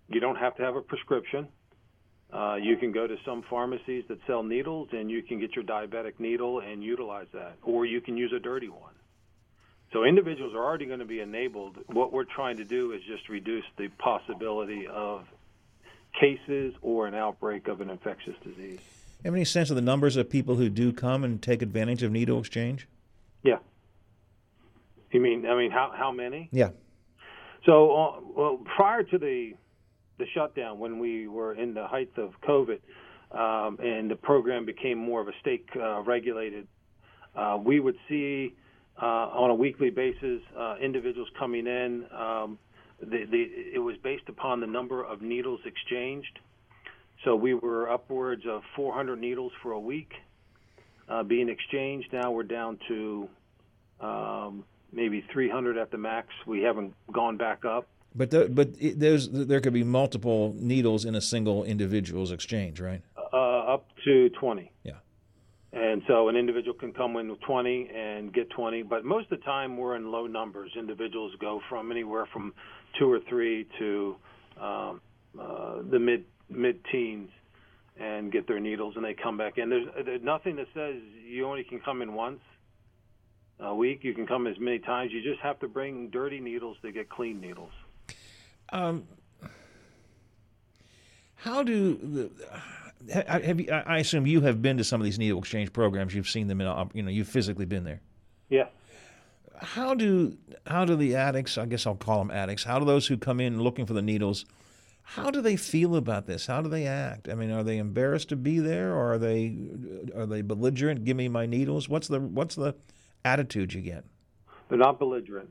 You 0.09 0.21
don't 0.21 0.37
have 0.37 0.57
to 0.57 0.63
have 0.63 0.77
a 0.77 0.81
prescription. 0.81 1.49
Uh, 2.33 2.57
you 2.57 2.77
can 2.77 2.93
go 2.93 3.07
to 3.07 3.17
some 3.25 3.43
pharmacies 3.49 4.05
that 4.09 4.19
sell 4.27 4.43
needles, 4.43 4.89
and 4.93 5.11
you 5.11 5.23
can 5.23 5.39
get 5.39 5.55
your 5.55 5.65
diabetic 5.65 6.19
needle 6.19 6.61
and 6.61 6.83
utilize 6.83 7.29
that, 7.33 7.57
or 7.63 7.87
you 7.87 8.01
can 8.01 8.17
use 8.17 8.33
a 8.35 8.41
dirty 8.41 8.69
one. 8.69 8.93
So 9.93 10.05
individuals 10.05 10.53
are 10.55 10.65
already 10.65 10.87
going 10.87 10.99
to 10.99 11.05
be 11.07 11.21
enabled. 11.21 11.79
What 11.87 12.13
we're 12.13 12.25
trying 12.25 12.57
to 12.57 12.65
do 12.65 12.93
is 12.93 13.01
just 13.07 13.29
reduce 13.29 13.65
the 13.79 13.89
possibility 13.99 14.87
of 14.89 15.25
cases 16.21 16.75
or 16.83 17.07
an 17.07 17.15
outbreak 17.15 17.69
of 17.69 17.81
an 17.81 17.91
infectious 17.91 18.35
disease. 18.43 18.81
Have 19.25 19.35
any 19.35 19.45
sense 19.45 19.71
of 19.71 19.77
the 19.77 19.83
numbers 19.83 20.17
of 20.17 20.29
people 20.29 20.57
who 20.57 20.69
do 20.69 20.93
come 20.93 21.25
and 21.25 21.41
take 21.41 21.63
advantage 21.63 22.03
of 22.03 22.11
needle 22.11 22.39
exchange? 22.39 22.89
Yeah. 23.43 23.59
You 25.13 25.21
mean? 25.21 25.47
I 25.47 25.57
mean, 25.57 25.71
how 25.71 25.93
how 25.97 26.11
many? 26.11 26.49
Yeah. 26.53 26.71
So, 27.65 27.91
uh, 27.91 28.21
well, 28.37 28.61
prior 28.77 29.03
to 29.03 29.19
the 29.19 29.55
the 30.19 30.27
shutdown, 30.35 30.79
when 30.79 30.99
we 30.99 31.29
were 31.29 31.55
in 31.55 31.75
the 31.75 31.87
height 31.87 32.11
of 32.17 32.33
COVID, 32.47 32.81
um, 33.33 33.79
and 33.81 34.11
the 34.11 34.17
program 34.17 34.65
became 34.65 34.99
more 34.99 35.21
of 35.21 35.29
a 35.29 35.33
state 35.41 35.67
uh, 35.77 36.03
regulated, 36.03 36.67
uh, 37.35 37.59
we 37.63 37.81
would 37.81 37.97
see 38.09 38.55
uh, 39.01 39.05
on 39.05 39.51
a 39.51 39.55
weekly 39.55 39.91
basis 39.91 40.41
uh, 40.59 40.77
individuals 40.83 41.29
coming 41.39 41.67
in. 41.67 42.05
Um, 42.13 42.59
the, 43.01 43.25
the, 43.31 43.45
it 43.75 43.79
was 43.79 43.97
based 44.03 44.29
upon 44.29 44.61
the 44.61 44.67
number 44.67 45.05
of 45.05 45.21
needles 45.21 45.61
exchanged. 45.67 46.39
So 47.25 47.35
we 47.35 47.55
were 47.55 47.91
upwards 47.91 48.43
of 48.49 48.63
400 48.75 49.19
needles 49.21 49.53
for 49.63 49.73
a 49.73 49.81
week 49.81 50.13
uh, 51.09 51.23
being 51.23 51.49
exchanged. 51.49 52.09
Now 52.13 52.31
we're 52.31 52.43
down 52.45 52.79
to 52.89 53.29
um, 54.01 54.65
maybe 54.93 55.25
300 55.33 55.77
at 55.77 55.91
the 55.91 55.99
max. 55.99 56.29
We 56.47 56.63
haven't 56.63 56.95
gone 57.13 57.37
back 57.37 57.65
up. 57.65 57.89
But 58.17 58.31
the, 58.31 58.49
but 58.49 58.71
it, 58.79 58.99
there's 58.99 59.29
there 59.29 59.61
could 59.61 59.75
be 59.75 59.85
multiple 59.85 60.55
needles 60.57 61.05
in 61.05 61.15
a 61.15 61.21
single 61.21 61.65
individual's 61.65 62.33
exchange, 62.33 62.81
right? 62.81 63.03
Uh, 63.17 63.75
up 63.75 63.89
to 64.05 64.31
20. 64.31 64.73
Yeah. 64.85 64.93
And 65.73 66.01
so 66.09 66.29
an 66.29 66.37
individual 66.37 66.75
can 66.75 66.95
come 66.95 67.17
in 67.17 67.29
with 67.29 67.41
20 67.43 67.91
and 67.95 68.33
get 68.33 68.49
20, 68.51 68.83
but 68.85 69.05
most 69.05 69.31
of 69.31 69.39
the 69.39 69.45
time 69.45 69.77
we're 69.77 69.97
in 69.97 70.11
low 70.11 70.27
numbers. 70.27 70.71
Individuals 70.79 71.33
go 71.39 71.61
from 71.69 71.91
anywhere 71.91 72.27
from 72.33 72.55
two 72.99 73.13
or 73.13 73.21
three 73.29 73.67
to 73.79 74.17
um, 74.59 75.01
uh, 75.39 75.83
the 75.91 75.99
mid 75.99 76.25
mid 76.49 76.83
teens 76.91 77.29
and 77.99 78.33
get 78.33 78.47
their 78.47 78.61
needles, 78.61 78.95
and 78.97 79.05
they 79.05 79.15
come 79.15 79.37
back 79.37 79.59
in. 79.59 79.69
There's, 79.69 79.87
there's 80.05 80.23
nothing 80.23 80.57
that 80.57 80.67
says 80.75 80.97
you 81.27 81.47
only 81.47 81.65
can 81.65 81.81
come 81.81 82.01
in 82.01 82.15
once 82.15 82.41
a 83.61 83.75
week. 83.75 84.01
You 84.03 84.15
can 84.15 84.27
come 84.27 84.47
as 84.47 84.59
many 84.59 84.79
times. 84.79 85.13
You 85.13 85.23
just 85.23 85.41
have 85.43 85.59
to 85.61 85.69
bring 85.69 86.09
dirty 86.11 86.41
needles 86.41 86.77
to 86.83 86.93
get 86.93 87.11
clean 87.11 87.41
needles. 87.41 87.73
Um, 88.71 89.07
how 91.37 91.63
do 91.63 91.95
the 92.03 92.31
have 93.13 93.61
you, 93.61 93.71
I 93.71 93.99
assume 93.99 94.27
you 94.27 94.41
have 94.43 94.63
been 94.63 94.79
to 94.79 94.85
some 94.85 95.01
of 95.01 95.05
these 95.05 95.19
needle 95.19 95.39
exchange 95.39 95.73
programs. 95.73 96.15
You've 96.15 96.29
seen 96.29 96.49
them 96.49 96.61
in, 96.61 96.91
you 96.95 97.03
know, 97.03 97.11
you've 97.11 97.29
physically 97.29 97.67
been 97.67 97.85
there. 97.85 98.01
Yeah. 98.49 98.67
How 99.59 99.95
do 99.95 100.37
how 100.67 100.85
do 100.85 100.97
the 100.97 101.17
addicts? 101.17 101.57
I 101.57 101.67
guess 101.67 101.87
I'll 101.87 101.95
call 101.95 102.19
them 102.19 102.31
addicts. 102.31 102.65
How 102.65 102.79
do 102.79 102.85
those 102.85 103.07
who 103.07 103.17
come 103.17 103.41
in 103.41 103.61
looking 103.61 103.87
for 103.87 103.95
the 103.95 104.03
needles? 104.03 104.45
How 105.03 105.31
do 105.31 105.41
they 105.41 105.57
feel 105.57 105.97
about 105.97 106.27
this? 106.27 106.47
How 106.47 106.61
do 106.61 106.69
they 106.69 106.87
act? 106.87 107.29
I 107.29 107.35
mean, 107.35 107.51
are 107.53 107.63
they 107.63 107.79
embarrassed 107.79 108.29
to 108.31 108.37
be 108.37 108.59
there, 108.59 108.93
or 108.93 109.15
are 109.15 109.19
they 109.19 109.57
are 110.15 110.27
they 110.27 110.43
belligerent? 110.43 111.05
Give 111.05 111.17
me 111.17 111.29
my 111.29 111.47
needles. 111.47 111.89
What's 111.89 112.09
the 112.09 112.21
what's 112.21 112.57
the 112.57 112.75
attitude 113.25 113.73
you 113.73 113.81
get? 113.81 114.05
They're 114.69 114.77
not 114.77 114.99
belligerent. 114.99 115.49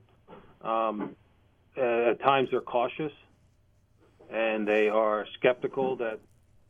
Um, 0.61 1.15
at 1.81 2.19
times, 2.21 2.49
they're 2.51 2.61
cautious, 2.61 3.11
and 4.31 4.67
they 4.67 4.89
are 4.89 5.25
skeptical 5.37 5.97
that 5.97 6.19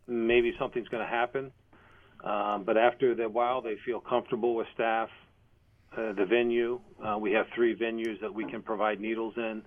maybe 0.07 0.53
something's 0.59 0.87
going 0.87 1.03
to 1.03 1.09
happen. 1.09 1.51
Um, 2.23 2.63
but 2.63 2.77
after 2.77 3.11
a 3.11 3.29
while, 3.29 3.61
they 3.61 3.75
feel 3.85 3.99
comfortable 3.99 4.55
with 4.55 4.67
staff, 4.73 5.09
uh, 5.95 6.13
the 6.13 6.25
venue. 6.25 6.79
Uh, 7.03 7.17
we 7.17 7.31
have 7.33 7.45
three 7.53 7.75
venues 7.75 8.19
that 8.21 8.33
we 8.33 8.49
can 8.49 8.61
provide 8.61 8.99
needles 8.99 9.33
in. 9.37 9.61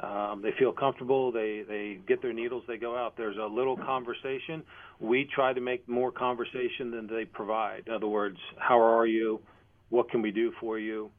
Um, 0.00 0.42
they 0.42 0.50
feel 0.58 0.72
comfortable. 0.72 1.32
They 1.32 1.64
they 1.66 1.98
get 2.06 2.20
their 2.20 2.34
needles. 2.34 2.64
They 2.68 2.76
go 2.76 2.96
out. 2.96 3.16
There's 3.16 3.38
a 3.38 3.46
little 3.46 3.76
conversation. 3.76 4.62
We 5.00 5.26
try 5.34 5.54
to 5.54 5.60
make 5.60 5.88
more 5.88 6.12
conversation 6.12 6.90
than 6.90 7.06
they 7.06 7.24
provide. 7.24 7.84
In 7.86 7.94
other 7.94 8.06
words, 8.06 8.36
how 8.58 8.78
are 8.78 9.06
you? 9.06 9.40
What 9.88 10.10
can 10.10 10.20
we 10.20 10.32
do 10.32 10.52
for 10.60 10.78
you? 10.78 11.10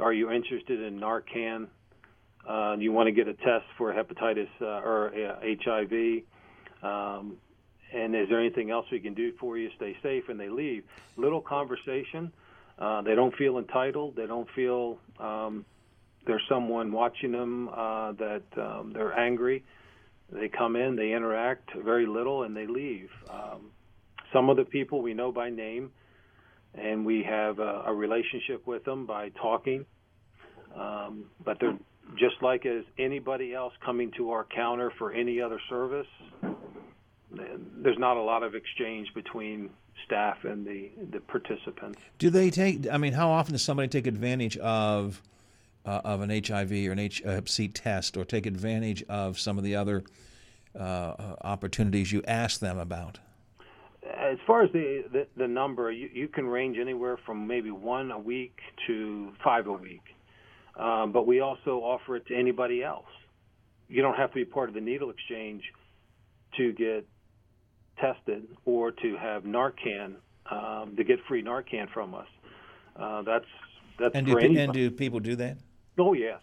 Are 0.00 0.12
you 0.12 0.30
interested 0.30 0.82
in 0.82 1.00
Narcan? 1.00 1.68
Uh, 2.48 2.76
you 2.78 2.92
want 2.92 3.06
to 3.06 3.12
get 3.12 3.28
a 3.28 3.34
test 3.34 3.64
for 3.78 3.92
hepatitis 3.92 4.48
uh, 4.60 4.66
or 4.66 5.12
uh, 5.14 5.40
HIV? 5.64 6.22
Um, 6.82 7.36
and 7.94 8.16
is 8.16 8.28
there 8.28 8.40
anything 8.40 8.70
else 8.70 8.86
we 8.90 9.00
can 9.00 9.14
do 9.14 9.32
for 9.38 9.58
you? 9.58 9.70
Stay 9.76 9.96
safe, 10.02 10.24
and 10.28 10.40
they 10.40 10.48
leave. 10.48 10.84
Little 11.16 11.40
conversation. 11.40 12.32
Uh, 12.78 13.02
they 13.02 13.14
don't 13.14 13.34
feel 13.36 13.58
entitled. 13.58 14.16
They 14.16 14.26
don't 14.26 14.48
feel 14.56 14.98
um, 15.20 15.64
there's 16.26 16.42
someone 16.48 16.92
watching 16.92 17.32
them 17.32 17.68
uh, 17.68 18.12
that 18.12 18.42
um, 18.56 18.92
they're 18.92 19.16
angry. 19.18 19.64
They 20.30 20.48
come 20.48 20.76
in, 20.76 20.96
they 20.96 21.12
interact 21.12 21.70
very 21.76 22.06
little, 22.06 22.44
and 22.44 22.56
they 22.56 22.66
leave. 22.66 23.10
Um, 23.28 23.70
some 24.32 24.48
of 24.48 24.56
the 24.56 24.64
people 24.64 25.02
we 25.02 25.14
know 25.14 25.30
by 25.30 25.50
name, 25.50 25.90
and 26.74 27.04
we 27.04 27.22
have 27.24 27.58
a, 27.58 27.84
a 27.86 27.94
relationship 27.94 28.66
with 28.66 28.84
them 28.84 29.04
by 29.04 29.28
talking. 29.30 29.84
Um, 30.74 31.24
but 31.44 31.58
they're 31.60 31.76
just 32.18 32.42
like 32.42 32.66
as 32.66 32.84
anybody 32.98 33.54
else 33.54 33.72
coming 33.84 34.10
to 34.16 34.30
our 34.30 34.44
counter 34.44 34.92
for 34.98 35.12
any 35.12 35.40
other 35.40 35.60
service 35.68 36.06
there's 37.76 37.98
not 37.98 38.16
a 38.16 38.22
lot 38.22 38.42
of 38.42 38.54
exchange 38.54 39.08
between 39.14 39.70
staff 40.04 40.44
and 40.44 40.66
the 40.66 40.90
the 41.10 41.20
participants. 41.20 42.00
Do 42.18 42.30
they 42.30 42.50
take? 42.50 42.86
I 42.90 42.98
mean, 42.98 43.12
how 43.12 43.30
often 43.30 43.52
does 43.52 43.62
somebody 43.62 43.88
take 43.88 44.06
advantage 44.06 44.56
of 44.58 45.22
uh, 45.84 46.00
of 46.04 46.20
an 46.20 46.30
HIV 46.30 46.72
or 46.72 46.92
an 46.92 47.10
Hep 47.24 47.48
C 47.48 47.68
test, 47.68 48.16
or 48.16 48.24
take 48.24 48.46
advantage 48.46 49.02
of 49.08 49.38
some 49.38 49.58
of 49.58 49.64
the 49.64 49.76
other 49.76 50.04
uh, 50.78 51.36
opportunities 51.42 52.12
you 52.12 52.22
ask 52.26 52.60
them 52.60 52.78
about? 52.78 53.18
As 54.16 54.38
far 54.46 54.62
as 54.62 54.72
the 54.72 55.04
the, 55.12 55.26
the 55.36 55.48
number, 55.48 55.90
you, 55.90 56.08
you 56.12 56.28
can 56.28 56.46
range 56.46 56.78
anywhere 56.78 57.18
from 57.24 57.46
maybe 57.46 57.70
one 57.70 58.10
a 58.10 58.18
week 58.18 58.58
to 58.86 59.32
five 59.42 59.66
a 59.66 59.72
week. 59.72 60.02
Um, 60.76 61.12
but 61.12 61.26
we 61.26 61.40
also 61.40 61.80
offer 61.80 62.16
it 62.16 62.26
to 62.26 62.36
anybody 62.36 62.82
else. 62.82 63.06
You 63.88 64.02
don't 64.02 64.16
have 64.16 64.30
to 64.30 64.36
be 64.36 64.44
part 64.44 64.68
of 64.68 64.74
the 64.74 64.80
needle 64.80 65.10
exchange 65.10 65.62
to 66.56 66.72
get 66.72 67.06
tested 67.98 68.46
or 68.64 68.90
to 68.90 69.16
have 69.16 69.44
Narcan 69.44 70.14
um, 70.50 70.96
to 70.96 71.04
get 71.04 71.18
free 71.28 71.42
Narcan 71.42 71.90
from 71.92 72.14
us. 72.14 72.26
Uh, 72.96 73.22
that's 73.22 73.44
that's 73.98 74.14
and 74.14 74.26
do, 74.26 74.38
and 74.38 74.72
do 74.72 74.90
people 74.90 75.20
do 75.20 75.36
that? 75.36 75.58
Oh 75.98 76.12
yes, 76.14 76.40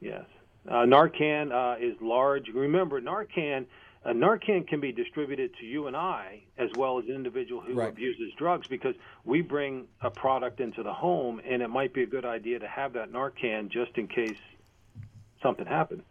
yes. 0.00 0.24
Uh, 0.68 0.84
Narcan 0.84 1.52
uh, 1.52 1.76
is 1.78 1.94
large. 2.00 2.48
Remember, 2.54 3.00
Narcan. 3.00 3.66
Uh, 4.04 4.10
Narcan 4.10 4.68
can 4.68 4.80
be 4.80 4.92
distributed 4.92 5.52
to 5.60 5.64
you 5.64 5.86
and 5.86 5.96
I 5.96 6.42
as 6.58 6.68
well 6.76 6.98
as 6.98 7.06
an 7.06 7.14
individual 7.14 7.62
who 7.62 7.74
right. 7.74 7.88
abuses 7.88 8.32
drugs 8.36 8.66
because 8.66 8.94
we 9.24 9.40
bring 9.40 9.86
a 10.02 10.10
product 10.10 10.60
into 10.60 10.82
the 10.82 10.92
home 10.92 11.40
and 11.48 11.62
it 11.62 11.68
might 11.68 11.94
be 11.94 12.02
a 12.02 12.06
good 12.06 12.26
idea 12.26 12.58
to 12.58 12.68
have 12.68 12.92
that 12.94 13.10
Narcan 13.10 13.70
just 13.70 13.96
in 13.96 14.06
case 14.08 14.36
something 15.42 15.66
happens. 15.66 16.02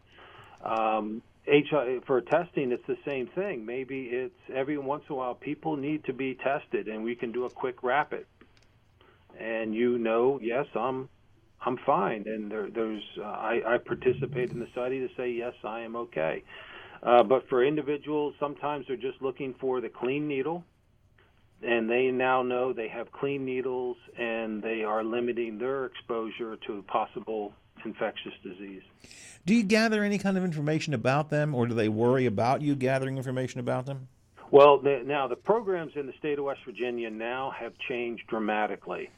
Um, 0.63 1.21
HIV 1.45 2.05
for 2.05 2.21
testing, 2.21 2.71
it's 2.71 2.87
the 2.87 2.97
same 3.05 3.27
thing. 3.27 3.65
Maybe 3.65 4.03
it's 4.05 4.39
every 4.53 4.77
once 4.77 5.03
in 5.09 5.13
a 5.13 5.17
while 5.17 5.35
people 5.35 5.75
need 5.75 6.05
to 6.05 6.13
be 6.13 6.35
tested, 6.35 6.87
and 6.87 7.03
we 7.03 7.15
can 7.15 7.31
do 7.31 7.45
a 7.45 7.49
quick 7.49 7.83
rapid. 7.83 8.25
And 9.37 9.75
you 9.75 9.97
know, 9.97 10.39
yes, 10.41 10.67
I'm, 10.73 11.09
I'm 11.65 11.77
fine, 11.85 12.23
and 12.27 12.49
there, 12.49 12.69
there's 12.69 13.03
uh, 13.19 13.23
I, 13.23 13.75
I 13.75 13.77
participate 13.77 14.51
in 14.51 14.59
the 14.59 14.67
study 14.71 15.05
to 15.05 15.13
say 15.17 15.31
yes, 15.31 15.53
I 15.65 15.81
am 15.81 15.97
okay. 15.97 16.43
Uh, 17.05 17.21
but 17.21 17.47
for 17.49 17.63
individuals, 17.63 18.33
sometimes 18.39 18.85
they're 18.87 18.95
just 18.95 19.21
looking 19.21 19.53
for 19.59 19.81
the 19.81 19.89
clean 19.89 20.27
needle, 20.27 20.63
and 21.61 21.89
they 21.89 22.07
now 22.07 22.41
know 22.41 22.71
they 22.71 22.87
have 22.87 23.11
clean 23.11 23.43
needles, 23.43 23.97
and 24.17 24.63
they 24.63 24.83
are 24.83 25.03
limiting 25.03 25.57
their 25.57 25.85
exposure 25.85 26.57
to 26.65 26.81
possible 26.83 27.53
infectious 27.83 28.33
disease. 28.41 28.81
Do 29.45 29.53
you 29.53 29.63
gather 29.63 30.03
any 30.03 30.17
kind 30.17 30.37
of 30.37 30.45
information 30.45 30.93
about 30.93 31.29
them, 31.29 31.53
or 31.53 31.67
do 31.67 31.73
they 31.73 31.89
worry 31.89 32.25
about 32.25 32.61
you 32.61 32.75
gathering 32.75 33.17
information 33.17 33.59
about 33.59 33.85
them? 33.85 34.07
Well, 34.51 34.79
the, 34.79 35.01
now 35.05 35.27
the 35.27 35.35
programs 35.35 35.93
in 35.95 36.05
the 36.05 36.13
state 36.19 36.39
of 36.39 36.45
West 36.45 36.61
Virginia 36.65 37.09
now 37.09 37.51
have 37.59 37.73
changed 37.89 38.23
dramatically. 38.27 39.09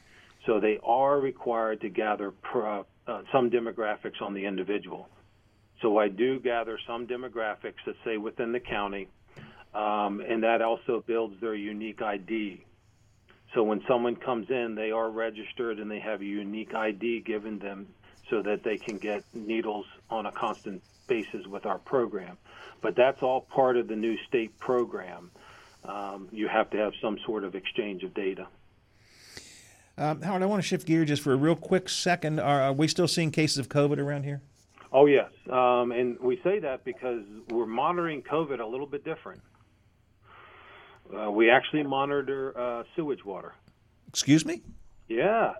So 0.45 0.59
they 0.59 0.79
are 0.83 1.19
required 1.19 1.81
to 1.81 1.89
gather 1.89 2.31
pro, 2.31 2.85
uh, 3.07 3.21
some 3.31 3.51
demographics 3.51 4.21
on 4.21 4.33
the 4.33 4.45
individual. 4.45 5.09
So 5.81 5.97
I 5.97 6.07
do 6.07 6.39
gather 6.39 6.79
some 6.87 7.05
demographics 7.07 7.83
that 7.85 7.95
say 8.03 8.17
within 8.17 8.51
the 8.51 8.59
county, 8.59 9.07
um, 9.73 10.21
and 10.21 10.43
that 10.43 10.61
also 10.61 11.03
builds 11.05 11.39
their 11.41 11.55
unique 11.55 12.01
ID. 12.01 12.63
So 13.53 13.63
when 13.63 13.81
someone 13.87 14.15
comes 14.15 14.49
in, 14.49 14.75
they 14.75 14.91
are 14.91 15.09
registered 15.09 15.79
and 15.79 15.89
they 15.89 15.99
have 15.99 16.21
a 16.21 16.25
unique 16.25 16.73
ID 16.73 17.21
given 17.21 17.59
them 17.59 17.87
so 18.29 18.41
that 18.41 18.63
they 18.63 18.77
can 18.77 18.97
get 18.97 19.23
needles 19.33 19.85
on 20.09 20.25
a 20.25 20.31
constant 20.31 20.81
basis 21.07 21.45
with 21.47 21.65
our 21.65 21.77
program. 21.77 22.37
But 22.81 22.95
that's 22.95 23.21
all 23.21 23.41
part 23.41 23.77
of 23.77 23.87
the 23.87 23.95
new 23.95 24.17
state 24.27 24.57
program. 24.59 25.31
Um, 25.83 26.27
you 26.31 26.47
have 26.47 26.69
to 26.71 26.77
have 26.77 26.93
some 27.01 27.17
sort 27.25 27.43
of 27.43 27.55
exchange 27.55 28.03
of 28.03 28.13
data. 28.13 28.47
Um, 29.97 30.21
Howard, 30.21 30.43
I 30.43 30.45
want 30.45 30.61
to 30.61 30.67
shift 30.67 30.85
gear 30.87 31.05
just 31.05 31.21
for 31.21 31.31
a 31.31 31.37
real 31.37 31.55
quick 31.55 31.87
second. 31.87 32.39
Are, 32.39 32.61
are 32.61 32.73
we 32.73 32.87
still 32.87 33.07
seeing 33.07 33.31
cases 33.31 33.59
of 33.59 33.69
COVID 33.69 33.97
around 33.97 34.23
here? 34.23 34.41
Oh, 34.95 35.07
yes. 35.07 35.29
Um, 35.51 35.91
and 35.91 36.17
we 36.21 36.39
say 36.41 36.59
that 36.59 36.85
because 36.85 37.19
we're 37.49 37.65
monitoring 37.65 38.21
COVID 38.21 38.61
a 38.61 38.65
little 38.65 38.87
bit 38.87 39.03
different. 39.03 39.41
Uh, 41.13 41.29
we 41.29 41.49
actually 41.49 41.83
monitor 41.83 42.57
uh, 42.57 42.83
sewage 42.95 43.25
water. 43.25 43.55
Excuse 44.07 44.45
me? 44.45 44.61
Yeah. 45.09 45.55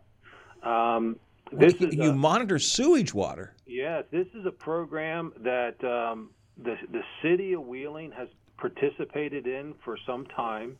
Um, 0.63 1.17
this 1.51 1.73
you, 1.81 1.87
is 1.89 1.95
you 1.95 2.11
a, 2.11 2.13
monitor 2.13 2.57
sewage 2.59 3.13
water. 3.13 3.53
Yes, 3.67 4.05
this 4.09 4.25
is 4.35 4.45
a 4.45 4.51
program 4.51 5.33
that 5.43 5.83
um, 5.83 6.29
the 6.57 6.75
the 6.93 7.01
city 7.21 7.53
of 7.53 7.65
Wheeling 7.65 8.13
has 8.13 8.29
participated 8.57 9.47
in 9.47 9.73
for 9.83 9.97
some 10.07 10.25
time, 10.27 10.77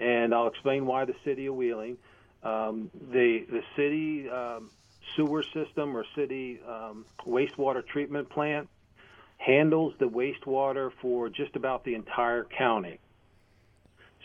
and 0.00 0.34
I'll 0.34 0.48
explain 0.48 0.86
why 0.86 1.04
the 1.04 1.14
city 1.26 1.44
of 1.44 1.54
Wheeling. 1.54 1.98
Um, 2.42 2.90
the 3.12 3.44
the 3.50 3.60
city 3.76 4.30
um, 4.30 4.70
sewer 5.14 5.42
system 5.42 5.96
or 5.96 6.04
city 6.16 6.60
um, 6.68 7.04
wastewater 7.26 7.86
treatment 7.86 8.28
plant 8.30 8.68
handles 9.38 9.94
the 9.98 10.06
wastewater 10.06 10.90
for 11.00 11.28
just 11.28 11.54
about 11.56 11.84
the 11.84 11.94
entire 11.94 12.44
county. 12.56 12.98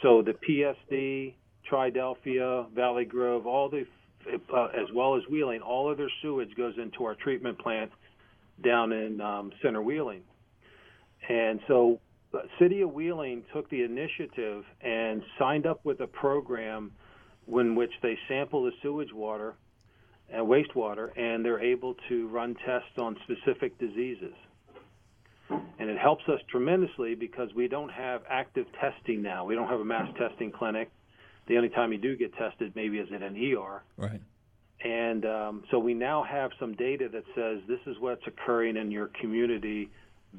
So 0.01 0.21
the 0.21 0.33
PSD, 0.33 1.33
Triadelphia, 1.69 2.71
Valley 2.71 3.05
Grove, 3.05 3.45
all 3.45 3.69
the 3.69 3.85
uh, 4.53 4.65
as 4.67 4.87
well 4.93 5.15
as 5.15 5.23
Wheeling, 5.29 5.61
all 5.61 5.91
of 5.91 5.97
their 5.97 6.11
sewage 6.21 6.55
goes 6.55 6.75
into 6.77 7.05
our 7.05 7.15
treatment 7.15 7.57
plant 7.59 7.91
down 8.63 8.91
in 8.91 9.19
um, 9.19 9.51
Center 9.63 9.81
Wheeling. 9.81 10.21
And 11.27 11.59
so, 11.67 11.99
the 12.31 12.43
City 12.59 12.81
of 12.81 12.93
Wheeling 12.93 13.43
took 13.53 13.69
the 13.69 13.83
initiative 13.83 14.63
and 14.81 15.21
signed 15.37 15.65
up 15.65 15.83
with 15.83 15.99
a 15.99 16.07
program 16.07 16.91
in 17.47 17.75
which 17.75 17.91
they 18.01 18.17
sample 18.27 18.63
the 18.63 18.71
sewage 18.81 19.11
water 19.11 19.55
and 20.31 20.47
wastewater, 20.47 21.09
and 21.17 21.43
they're 21.43 21.59
able 21.61 21.95
to 22.09 22.27
run 22.29 22.55
tests 22.65 22.97
on 22.97 23.17
specific 23.23 23.77
diseases. 23.77 24.33
And 25.49 25.89
it 25.89 25.97
helps 25.97 26.23
us 26.29 26.39
tremendously 26.49 27.15
because 27.15 27.53
we 27.53 27.67
don't 27.67 27.91
have 27.91 28.21
active 28.29 28.65
testing 28.79 29.21
now. 29.21 29.43
We 29.45 29.55
don't 29.55 29.67
have 29.67 29.81
a 29.81 29.85
mass 29.85 30.07
testing 30.17 30.51
clinic. 30.51 30.89
The 31.47 31.57
only 31.57 31.69
time 31.69 31.91
you 31.91 31.97
do 31.97 32.15
get 32.15 32.33
tested 32.35 32.73
maybe 32.75 32.99
is 32.99 33.09
at 33.13 33.21
an 33.21 33.35
ER. 33.35 33.83
Right. 33.97 34.21
And 34.83 35.25
um, 35.25 35.63
so 35.69 35.79
we 35.79 35.93
now 35.93 36.23
have 36.23 36.51
some 36.59 36.73
data 36.73 37.09
that 37.09 37.23
says 37.35 37.59
this 37.67 37.79
is 37.85 37.99
what's 37.99 38.25
occurring 38.25 38.77
in 38.77 38.91
your 38.91 39.07
community 39.07 39.89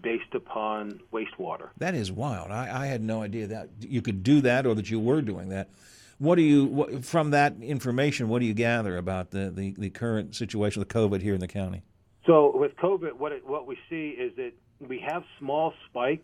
based 0.00 0.34
upon 0.34 1.00
wastewater. 1.12 1.68
That 1.76 1.94
is 1.94 2.10
wild. 2.10 2.50
I, 2.50 2.84
I 2.84 2.86
had 2.86 3.02
no 3.02 3.22
idea 3.22 3.48
that 3.48 3.68
you 3.80 4.00
could 4.00 4.22
do 4.22 4.40
that 4.40 4.66
or 4.66 4.74
that 4.74 4.90
you 4.90 4.98
were 4.98 5.20
doing 5.20 5.50
that. 5.50 5.68
What 6.22 6.36
do 6.36 6.42
you, 6.42 6.66
what, 6.66 7.04
from 7.04 7.32
that 7.32 7.54
information, 7.60 8.28
what 8.28 8.38
do 8.38 8.46
you 8.46 8.54
gather 8.54 8.96
about 8.96 9.32
the, 9.32 9.50
the, 9.50 9.74
the 9.76 9.90
current 9.90 10.36
situation 10.36 10.78
with 10.78 10.86
COVID 10.86 11.20
here 11.20 11.34
in 11.34 11.40
the 11.40 11.48
county? 11.48 11.82
So 12.26 12.56
with 12.56 12.76
COVID, 12.76 13.14
what 13.14 13.32
it, 13.32 13.44
what 13.44 13.66
we 13.66 13.76
see 13.90 14.10
is 14.10 14.30
that 14.36 14.52
we 14.78 15.04
have 15.04 15.24
small 15.40 15.74
spikes, 15.90 16.22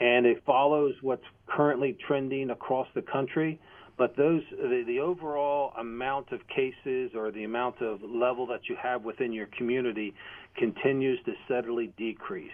and 0.00 0.26
it 0.26 0.42
follows 0.44 0.94
what's 1.00 1.22
currently 1.46 1.96
trending 2.08 2.50
across 2.50 2.88
the 2.96 3.02
country. 3.02 3.60
But 3.96 4.16
those 4.16 4.42
the, 4.50 4.82
the 4.84 4.98
overall 4.98 5.72
amount 5.78 6.32
of 6.32 6.40
cases 6.48 7.12
or 7.14 7.30
the 7.30 7.44
amount 7.44 7.80
of 7.80 8.02
level 8.02 8.48
that 8.48 8.62
you 8.68 8.76
have 8.82 9.04
within 9.04 9.32
your 9.32 9.46
community 9.56 10.12
continues 10.56 11.20
to 11.26 11.34
steadily 11.44 11.92
decrease. 11.96 12.50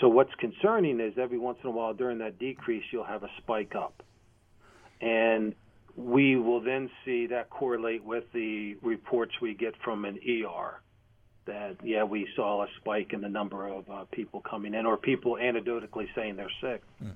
So 0.00 0.08
what's 0.08 0.34
concerning 0.38 0.98
is 0.98 1.12
every 1.18 1.38
once 1.38 1.58
in 1.62 1.68
a 1.68 1.72
while 1.72 1.92
during 1.92 2.16
that 2.20 2.38
decrease 2.38 2.84
you'll 2.90 3.04
have 3.04 3.22
a 3.22 3.30
spike 3.36 3.74
up. 3.76 4.02
And 5.00 5.54
we 5.96 6.36
will 6.36 6.60
then 6.60 6.90
see 7.04 7.26
that 7.26 7.50
correlate 7.50 8.04
with 8.04 8.24
the 8.32 8.76
reports 8.82 9.32
we 9.40 9.54
get 9.54 9.74
from 9.82 10.04
an 10.04 10.18
ER 10.28 10.80
that 11.48 11.76
yeah 11.82 12.04
we 12.04 12.28
saw 12.36 12.62
a 12.62 12.66
spike 12.76 13.12
in 13.12 13.20
the 13.22 13.28
number 13.28 13.66
of 13.66 13.90
uh, 13.90 14.04
people 14.12 14.40
coming 14.40 14.74
in 14.74 14.86
or 14.86 14.96
people 14.96 15.32
anecdotally 15.32 16.06
saying 16.14 16.36
they're 16.36 16.50
sick. 16.60 16.82
Mm. 17.02 17.12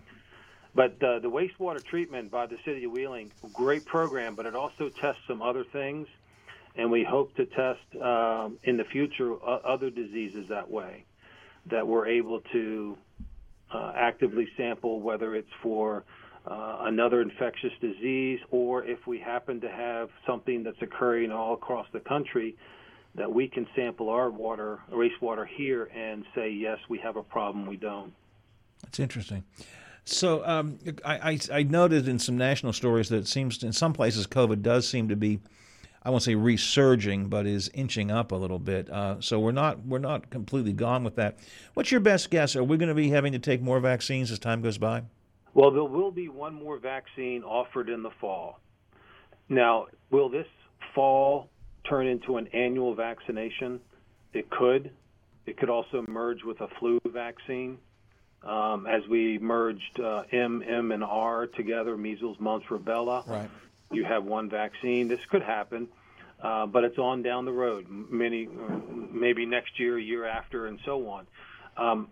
But 0.74 1.02
uh, 1.02 1.18
the 1.18 1.30
wastewater 1.30 1.84
treatment 1.84 2.30
by 2.30 2.46
the 2.46 2.56
city 2.64 2.84
of 2.84 2.92
Wheeling, 2.92 3.30
great 3.52 3.84
program, 3.84 4.34
but 4.34 4.46
it 4.46 4.54
also 4.54 4.88
tests 4.88 5.20
some 5.28 5.42
other 5.42 5.64
things, 5.64 6.08
and 6.74 6.90
we 6.90 7.04
hope 7.04 7.36
to 7.36 7.44
test 7.44 8.02
um, 8.02 8.58
in 8.64 8.78
the 8.78 8.84
future 8.84 9.34
uh, 9.34 9.58
other 9.64 9.90
diseases 9.90 10.48
that 10.48 10.70
way, 10.70 11.04
that 11.66 11.86
we're 11.86 12.06
able 12.06 12.40
to 12.52 12.96
uh, 13.70 13.92
actively 13.94 14.48
sample 14.56 15.00
whether 15.00 15.34
it's 15.34 15.52
for 15.62 16.04
uh, 16.46 16.78
another 16.82 17.20
infectious 17.20 17.72
disease 17.80 18.40
or 18.50 18.84
if 18.84 19.06
we 19.06 19.18
happen 19.18 19.60
to 19.60 19.68
have 19.68 20.08
something 20.26 20.62
that's 20.62 20.80
occurring 20.82 21.30
all 21.30 21.54
across 21.54 21.86
the 21.92 22.00
country 22.00 22.56
that 23.14 23.32
we 23.32 23.46
can 23.46 23.66
sample 23.76 24.08
our 24.08 24.30
water, 24.30 24.80
wastewater 24.90 25.46
here, 25.46 25.84
and 25.94 26.24
say 26.34 26.50
yes, 26.50 26.78
we 26.88 26.98
have 26.98 27.16
a 27.16 27.22
problem. 27.22 27.66
We 27.66 27.76
don't. 27.76 28.12
That's 28.82 28.98
interesting. 28.98 29.44
So 30.04 30.44
um, 30.44 30.78
I, 31.04 31.32
I, 31.32 31.38
I, 31.52 31.62
noted 31.62 32.08
in 32.08 32.18
some 32.18 32.36
national 32.36 32.72
stories 32.72 33.08
that 33.10 33.18
it 33.18 33.28
seems 33.28 33.62
in 33.62 33.72
some 33.72 33.92
places 33.92 34.26
COVID 34.26 34.60
does 34.62 34.88
seem 34.88 35.08
to 35.10 35.16
be, 35.16 35.38
I 36.02 36.10
won't 36.10 36.24
say 36.24 36.34
resurging, 36.34 37.28
but 37.28 37.46
is 37.46 37.70
inching 37.72 38.10
up 38.10 38.32
a 38.32 38.34
little 38.34 38.58
bit. 38.58 38.90
Uh, 38.90 39.20
so 39.20 39.38
we're 39.38 39.52
not 39.52 39.84
we're 39.86 40.00
not 40.00 40.28
completely 40.30 40.72
gone 40.72 41.04
with 41.04 41.14
that. 41.16 41.38
What's 41.74 41.92
your 41.92 42.00
best 42.00 42.30
guess? 42.30 42.56
Are 42.56 42.64
we 42.64 42.78
going 42.78 42.88
to 42.88 42.96
be 42.96 43.10
having 43.10 43.32
to 43.32 43.38
take 43.38 43.62
more 43.62 43.78
vaccines 43.78 44.32
as 44.32 44.40
time 44.40 44.60
goes 44.60 44.78
by? 44.78 45.02
Well, 45.54 45.70
there 45.70 45.84
will 45.84 46.10
be 46.10 46.28
one 46.28 46.54
more 46.54 46.78
vaccine 46.78 47.42
offered 47.42 47.88
in 47.88 48.02
the 48.02 48.10
fall. 48.20 48.58
Now, 49.48 49.86
will 50.10 50.28
this 50.28 50.46
fall 50.94 51.48
turn 51.88 52.06
into 52.06 52.36
an 52.38 52.48
annual 52.48 52.94
vaccination? 52.94 53.80
It 54.32 54.48
could. 54.48 54.90
It 55.44 55.56
could 55.58 55.68
also 55.68 56.04
merge 56.08 56.42
with 56.44 56.60
a 56.60 56.68
flu 56.78 57.00
vaccine. 57.04 57.78
Um, 58.44 58.86
as 58.86 59.06
we 59.08 59.38
merged 59.38 60.00
uh, 60.00 60.24
M, 60.32 60.64
M, 60.66 60.90
and 60.90 61.04
R 61.04 61.46
together, 61.46 61.96
measles, 61.96 62.38
mumps, 62.40 62.66
rubella, 62.68 63.26
right. 63.28 63.48
you 63.92 64.04
have 64.04 64.24
one 64.24 64.50
vaccine. 64.50 65.06
This 65.06 65.20
could 65.30 65.42
happen, 65.42 65.86
uh, 66.42 66.66
but 66.66 66.82
it's 66.82 66.98
on 66.98 67.22
down 67.22 67.44
the 67.44 67.52
road. 67.52 67.86
Many, 67.88 68.48
maybe 69.12 69.46
next 69.46 69.78
year, 69.78 69.96
year 69.96 70.24
after, 70.24 70.66
and 70.66 70.80
so 70.84 71.08
on. 71.08 71.26
Um, 71.76 72.08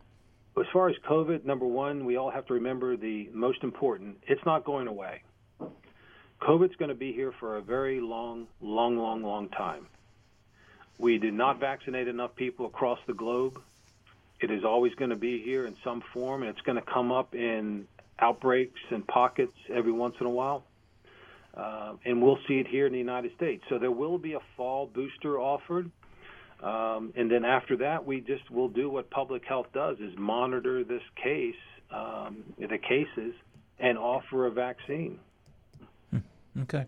as 0.58 0.66
far 0.72 0.88
as 0.88 0.96
COVID, 1.08 1.44
number 1.44 1.66
one, 1.66 2.04
we 2.04 2.16
all 2.16 2.30
have 2.30 2.46
to 2.46 2.54
remember 2.54 2.96
the 2.96 3.28
most 3.32 3.62
important. 3.62 4.18
It's 4.26 4.44
not 4.44 4.64
going 4.64 4.88
away. 4.88 5.22
COVID's 6.40 6.76
going 6.76 6.88
to 6.88 6.94
be 6.94 7.12
here 7.12 7.32
for 7.38 7.56
a 7.56 7.62
very 7.62 8.00
long, 8.00 8.46
long, 8.60 8.96
long, 8.96 9.22
long 9.22 9.48
time. 9.50 9.86
We 10.98 11.18
did 11.18 11.34
not 11.34 11.60
vaccinate 11.60 12.08
enough 12.08 12.34
people 12.34 12.66
across 12.66 12.98
the 13.06 13.14
globe. 13.14 13.60
It 14.40 14.50
is 14.50 14.64
always 14.64 14.94
going 14.94 15.10
to 15.10 15.16
be 15.16 15.42
here 15.42 15.66
in 15.66 15.76
some 15.84 16.02
form, 16.12 16.42
and 16.42 16.50
it's 16.50 16.60
going 16.62 16.76
to 16.76 16.84
come 16.84 17.12
up 17.12 17.34
in 17.34 17.86
outbreaks 18.18 18.80
and 18.90 19.06
pockets 19.06 19.56
every 19.72 19.92
once 19.92 20.16
in 20.20 20.26
a 20.26 20.30
while. 20.30 20.64
Uh, 21.54 21.94
and 22.04 22.22
we'll 22.22 22.38
see 22.46 22.58
it 22.58 22.66
here 22.66 22.86
in 22.86 22.92
the 22.92 22.98
United 22.98 23.34
States. 23.36 23.62
So 23.68 23.78
there 23.78 23.90
will 23.90 24.18
be 24.18 24.34
a 24.34 24.40
fall 24.56 24.86
booster 24.86 25.38
offered. 25.38 25.90
Um, 26.62 27.12
and 27.16 27.30
then 27.30 27.44
after 27.44 27.76
that, 27.78 28.04
we 28.04 28.20
just 28.20 28.50
will 28.50 28.68
do 28.68 28.90
what 28.90 29.10
public 29.10 29.44
health 29.44 29.68
does: 29.72 29.98
is 29.98 30.12
monitor 30.18 30.84
this 30.84 31.02
case, 31.22 31.54
um, 31.90 32.44
the 32.58 32.78
cases, 32.78 33.34
and 33.78 33.96
offer 33.98 34.46
a 34.46 34.50
vaccine. 34.50 35.18
Okay. 36.62 36.84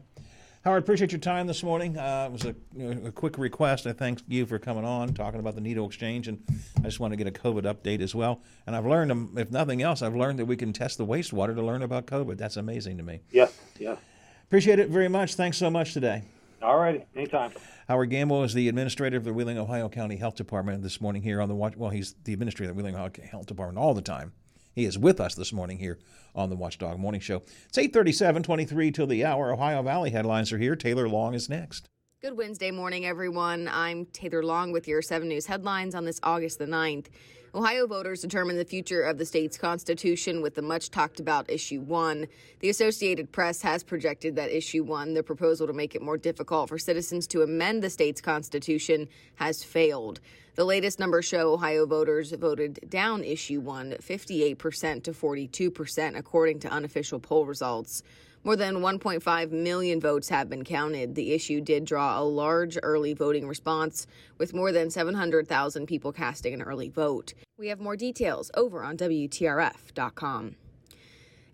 Howard, 0.65 0.83
appreciate 0.83 1.11
your 1.11 1.19
time 1.19 1.49
this 1.49 1.65
morning. 1.65 1.99
Uh, 1.99 2.29
it 2.29 2.33
was 2.33 2.45
a, 2.45 2.55
you 2.77 2.95
know, 2.95 3.09
a, 3.09 3.13
quick 3.13 3.37
request. 3.37 3.85
I 3.87 3.93
thank 3.93 4.21
you 4.29 4.47
for 4.47 4.61
coming 4.61 4.85
on, 4.85 5.13
talking 5.13 5.41
about 5.41 5.57
the 5.57 5.61
needle 5.61 5.87
exchange, 5.87 6.29
and 6.29 6.41
I 6.79 6.83
just 6.83 7.01
want 7.01 7.13
to 7.13 7.17
get 7.17 7.27
a 7.27 7.33
COVID 7.33 7.63
update 7.63 8.01
as 8.01 8.15
well. 8.15 8.43
And 8.67 8.77
I've 8.77 8.87
learned, 8.87 9.11
um, 9.11 9.35
if 9.37 9.51
nothing 9.51 9.83
else, 9.83 10.03
I've 10.03 10.15
learned 10.15 10.39
that 10.39 10.45
we 10.45 10.57
can 10.57 10.73
test 10.73 10.99
the 10.99 11.07
wastewater 11.07 11.55
to 11.57 11.63
learn 11.63 11.83
about 11.83 12.07
COVID. 12.07 12.37
That's 12.39 12.57
amazing 12.57 12.99
to 12.99 13.03
me. 13.03 13.21
Yes, 13.33 13.59
yes. 13.79 13.99
Appreciate 14.45 14.79
it 14.79 14.89
very 14.89 15.09
much. 15.09 15.35
Thanks 15.35 15.57
so 15.57 15.69
much 15.69 15.95
today. 15.95 16.23
All 16.63 16.79
righty, 16.79 17.05
anytime. 17.17 17.51
Howard 17.89 18.11
Gamble 18.11 18.45
is 18.45 18.55
the 18.55 18.69
administrator 18.69 19.17
of 19.17 19.25
the 19.25 19.33
Wheeling, 19.33 19.59
Ohio 19.59 19.89
County 19.89 20.17
Health 20.17 20.37
Department 20.37 20.83
this 20.83 21.01
morning 21.01 21.23
here 21.23 21.41
on 21.41 21.49
the 21.49 21.57
watch. 21.57 21.77
Well, 21.77 21.91
he's 21.91 22.15
the 22.23 22.33
administrator 22.33 22.71
of 22.71 22.77
the 22.77 22.83
Wheeling, 22.83 22.95
Ohio 22.95 23.11
Health 23.29 23.47
Department 23.47 23.79
all 23.79 23.95
the 23.95 24.03
time. 24.03 24.33
He 24.73 24.85
is 24.85 24.97
with 24.97 25.21
us 25.21 25.35
this 25.35 25.53
morning 25.53 25.79
here 25.79 25.99
on 26.37 26.51
the 26.51 26.57
Watchdog 26.57 27.01
Morning 27.01 27.21
Show. 27.21 27.43
It's 27.69 27.79
837, 27.79 28.45
23 28.45 28.93
till 28.93 29.07
the 29.09 29.25
hour. 29.25 29.53
Ohio 29.53 29.83
Valley 29.83 30.11
headlines 30.11 30.53
are 30.53 30.59
here. 30.59 30.77
Taylor 30.77 31.09
Long 31.09 31.35
is 31.35 31.49
next. 31.49 31.89
Good 32.23 32.37
Wednesday 32.37 32.71
morning, 32.71 33.05
everyone. 33.05 33.69
I'm 33.69 34.07
Taylor 34.07 34.45
Long 34.45 34.71
with 34.71 34.87
your 34.87 35.03
7 35.03 35.27
News 35.27 35.47
headlines 35.47 35.97
on 35.97 36.05
this 36.05 36.21
August 36.23 36.61
the 36.61 36.67
9th. 36.67 37.09
Ohio 37.55 37.87
voters 37.87 38.23
determine 38.23 38.57
the 38.57 38.65
future 38.65 39.03
of 39.03 39.19
the 39.19 39.27
state's 39.27 39.59
constitution 39.59 40.41
with 40.41 40.55
the 40.55 40.63
much 40.63 40.89
talked 40.89 41.21
about 41.21 41.51
Issue 41.51 41.83
1. 41.83 42.27
The 42.61 42.71
Associated 42.71 43.31
Press 43.31 43.61
has 43.61 43.83
projected 43.83 44.37
that 44.37 44.57
Issue 44.57 44.83
1, 44.83 45.13
the 45.13 45.23
proposal 45.23 45.67
to 45.67 45.75
make 45.75 45.95
it 45.95 46.01
more 46.01 46.17
difficult 46.17 46.71
for 46.71 46.79
citizens 46.79 47.27
to 47.27 47.43
amend 47.43 47.83
the 47.83 47.91
state's 47.91 48.23
constitution, 48.23 49.07
has 49.35 49.63
failed. 49.63 50.21
The 50.55 50.65
latest 50.65 50.99
numbers 50.99 51.27
show 51.27 51.53
Ohio 51.53 51.85
voters 51.85 52.33
voted 52.33 52.81
down 52.89 53.23
Issue 53.23 53.61
1 53.61 53.97
58% 54.01 55.03
to 55.03 55.13
42%, 55.13 56.17
according 56.17 56.61
to 56.61 56.73
unofficial 56.73 57.21
poll 57.21 57.45
results. 57.45 58.03
More 58.45 58.57
than 58.57 58.77
1.5 58.77 59.53
million 59.53 60.01
votes 60.01 60.29
have 60.29 60.51
been 60.51 60.65
counted. 60.65 61.15
The 61.15 61.33
issue 61.33 61.61
did 61.61 61.85
draw 61.85 62.21
a 62.21 62.25
large 62.25 62.77
early 62.83 63.15
voting 63.15 63.47
response, 63.47 64.09
with 64.37 64.53
more 64.53 64.73
than 64.73 64.91
700,000 64.91 65.87
people 65.87 66.13
casting 66.13 66.53
an 66.53 66.63
early 66.63 66.89
vote. 66.89 67.35
We 67.57 67.69
have 67.69 67.79
more 67.79 67.97
details 67.97 68.51
over 68.55 68.83
on 68.83 68.97
WTRF.com. 68.97 70.57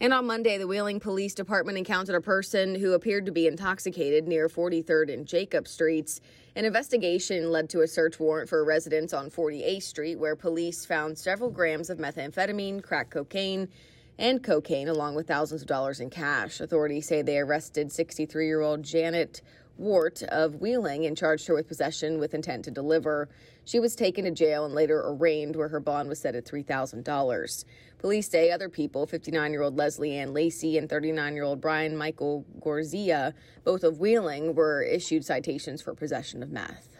And 0.00 0.14
on 0.14 0.26
Monday, 0.26 0.56
the 0.56 0.66
Wheeling 0.66 1.00
Police 1.00 1.34
Department 1.34 1.76
encountered 1.76 2.14
a 2.14 2.22
person 2.22 2.76
who 2.76 2.92
appeared 2.92 3.26
to 3.26 3.32
be 3.32 3.46
intoxicated 3.46 4.26
near 4.26 4.48
43rd 4.48 5.12
and 5.12 5.26
Jacob 5.26 5.68
Streets. 5.68 6.22
An 6.56 6.64
investigation 6.64 7.52
led 7.52 7.68
to 7.70 7.82
a 7.82 7.86
search 7.86 8.18
warrant 8.18 8.48
for 8.48 8.60
a 8.60 8.64
residence 8.64 9.12
on 9.12 9.28
48th 9.28 9.82
Street, 9.82 10.18
where 10.18 10.36
police 10.36 10.86
found 10.86 11.18
several 11.18 11.50
grams 11.50 11.90
of 11.90 11.98
methamphetamine, 11.98 12.82
crack 12.82 13.10
cocaine, 13.10 13.68
and 14.18 14.42
cocaine, 14.42 14.88
along 14.88 15.14
with 15.14 15.28
thousands 15.28 15.62
of 15.62 15.68
dollars 15.68 16.00
in 16.00 16.10
cash. 16.10 16.60
Authorities 16.60 17.06
say 17.06 17.22
they 17.22 17.38
arrested 17.38 17.92
63 17.92 18.46
year 18.46 18.60
old 18.60 18.82
Janet 18.82 19.42
Wart 19.78 20.24
of 20.24 20.56
Wheeling 20.56 21.06
and 21.06 21.16
charged 21.16 21.46
her 21.46 21.54
with 21.54 21.68
possession 21.68 22.18
with 22.18 22.34
intent 22.34 22.64
to 22.64 22.70
deliver. 22.70 23.28
She 23.64 23.78
was 23.78 23.94
taken 23.94 24.24
to 24.24 24.32
jail 24.32 24.64
and 24.64 24.74
later 24.74 25.00
arraigned, 25.06 25.54
where 25.54 25.68
her 25.68 25.78
bond 25.78 26.08
was 26.08 26.18
set 26.18 26.34
at 26.34 26.44
$3,000. 26.44 27.64
Police 27.98 28.28
say 28.28 28.50
other 28.50 28.68
people, 28.68 29.06
59 29.06 29.52
year 29.52 29.62
old 29.62 29.76
Leslie 29.76 30.16
Ann 30.16 30.32
Lacey 30.32 30.78
and 30.78 30.88
39 30.88 31.34
year 31.34 31.44
old 31.44 31.60
Brian 31.60 31.96
Michael 31.96 32.44
Gorzia, 32.60 33.34
both 33.64 33.84
of 33.84 34.00
Wheeling, 34.00 34.54
were 34.54 34.82
issued 34.82 35.24
citations 35.24 35.80
for 35.80 35.94
possession 35.94 36.42
of 36.42 36.50
meth. 36.50 36.97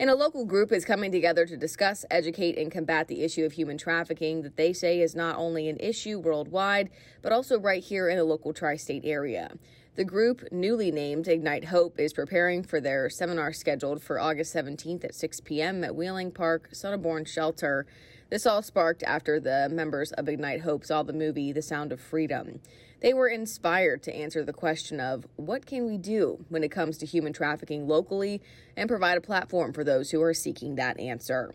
And 0.00 0.08
a 0.08 0.14
local 0.14 0.46
group 0.46 0.72
is 0.72 0.86
coming 0.86 1.12
together 1.12 1.44
to 1.44 1.58
discuss, 1.58 2.06
educate, 2.10 2.56
and 2.56 2.72
combat 2.72 3.06
the 3.06 3.22
issue 3.22 3.44
of 3.44 3.52
human 3.52 3.76
trafficking 3.76 4.40
that 4.40 4.56
they 4.56 4.72
say 4.72 5.02
is 5.02 5.14
not 5.14 5.36
only 5.36 5.68
an 5.68 5.76
issue 5.78 6.18
worldwide, 6.18 6.88
but 7.20 7.32
also 7.32 7.60
right 7.60 7.84
here 7.84 8.08
in 8.08 8.16
the 8.16 8.24
local 8.24 8.54
tri 8.54 8.76
state 8.76 9.02
area. 9.04 9.52
The 9.96 10.04
group, 10.06 10.50
newly 10.50 10.90
named 10.90 11.28
Ignite 11.28 11.66
Hope, 11.66 12.00
is 12.00 12.14
preparing 12.14 12.62
for 12.62 12.80
their 12.80 13.10
seminar 13.10 13.52
scheduled 13.52 14.02
for 14.02 14.18
August 14.18 14.54
17th 14.54 15.04
at 15.04 15.14
6 15.14 15.40
p.m. 15.40 15.84
at 15.84 15.94
Wheeling 15.94 16.30
Park 16.30 16.70
Sonneborn 16.72 17.28
Shelter. 17.28 17.84
This 18.30 18.46
all 18.46 18.62
sparked 18.62 19.02
after 19.02 19.38
the 19.38 19.68
members 19.70 20.12
of 20.12 20.30
Ignite 20.30 20.62
Hope 20.62 20.86
saw 20.86 21.02
the 21.02 21.12
movie 21.12 21.52
The 21.52 21.60
Sound 21.60 21.92
of 21.92 22.00
Freedom. 22.00 22.60
They 23.00 23.14
were 23.14 23.28
inspired 23.28 24.02
to 24.04 24.14
answer 24.14 24.44
the 24.44 24.52
question 24.52 25.00
of 25.00 25.26
what 25.36 25.66
can 25.66 25.86
we 25.86 25.96
do 25.96 26.44
when 26.48 26.62
it 26.62 26.70
comes 26.70 26.98
to 26.98 27.06
human 27.06 27.32
trafficking 27.32 27.88
locally 27.88 28.42
and 28.76 28.88
provide 28.88 29.16
a 29.16 29.22
platform 29.22 29.72
for 29.72 29.84
those 29.84 30.10
who 30.10 30.22
are 30.22 30.34
seeking 30.34 30.76
that 30.76 31.00
answer. 31.00 31.54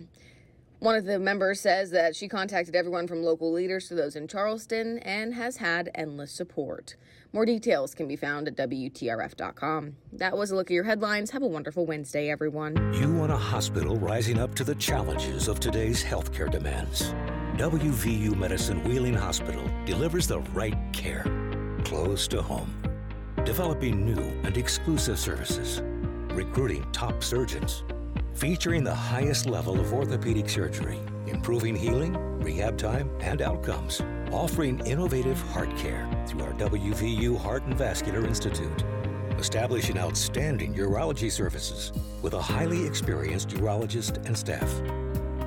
One 0.79 0.95
of 0.95 1.05
the 1.05 1.19
members 1.19 1.61
says 1.61 1.91
that 1.91 2.15
she 2.15 2.27
contacted 2.27 2.75
everyone 2.75 3.07
from 3.07 3.23
local 3.23 3.51
leaders 3.51 3.87
to 3.87 3.95
those 3.95 4.15
in 4.15 4.27
Charleston 4.27 4.99
and 4.99 5.33
has 5.33 5.57
had 5.57 5.89
endless 5.95 6.31
support. 6.31 6.95
More 7.31 7.45
details 7.45 7.95
can 7.95 8.07
be 8.07 8.15
found 8.15 8.47
at 8.47 8.55
WTRF.com. 8.55 9.95
That 10.13 10.37
was 10.37 10.51
a 10.51 10.55
look 10.55 10.69
at 10.69 10.73
your 10.73 10.83
headlines. 10.83 11.31
Have 11.31 11.43
a 11.43 11.47
wonderful 11.47 11.85
Wednesday, 11.85 12.29
everyone. 12.29 12.93
You 12.93 13.11
want 13.13 13.31
a 13.31 13.37
hospital 13.37 13.97
rising 13.97 14.39
up 14.39 14.53
to 14.55 14.63
the 14.63 14.75
challenges 14.75 15.47
of 15.47 15.59
today's 15.59 16.03
healthcare 16.03 16.51
demands. 16.51 17.13
WVU 17.57 18.35
Medicine 18.35 18.83
Wheeling 18.83 19.13
Hospital 19.13 19.63
delivers 19.85 20.27
the 20.27 20.39
right 20.53 20.75
care 20.91 21.23
close 21.85 22.27
to 22.27 22.41
home. 22.41 22.69
Developing 23.45 24.05
new 24.05 24.21
and 24.43 24.57
exclusive 24.57 25.17
services, 25.17 25.81
recruiting 26.33 26.85
top 26.91 27.23
surgeons, 27.23 27.85
featuring 28.33 28.83
the 28.83 28.93
highest 28.93 29.45
level 29.45 29.79
of 29.79 29.93
orthopedic 29.93 30.49
surgery, 30.49 30.99
improving 31.27 31.77
healing, 31.77 32.13
rehab 32.41 32.77
time, 32.77 33.09
and 33.21 33.41
outcomes 33.41 34.01
offering 34.33 34.85
innovative 34.85 35.39
heart 35.53 35.73
care 35.77 36.09
through 36.27 36.43
our 36.43 36.53
WVU 36.53 37.37
Heart 37.37 37.63
and 37.67 37.77
Vascular 37.77 38.25
Institute, 38.25 38.83
establishing 39.37 39.97
outstanding 39.97 40.73
urology 40.73 41.31
services 41.31 41.93
with 42.21 42.33
a 42.33 42.41
highly 42.41 42.85
experienced 42.85 43.49
urologist 43.49 44.25
and 44.25 44.37
staff, 44.37 44.69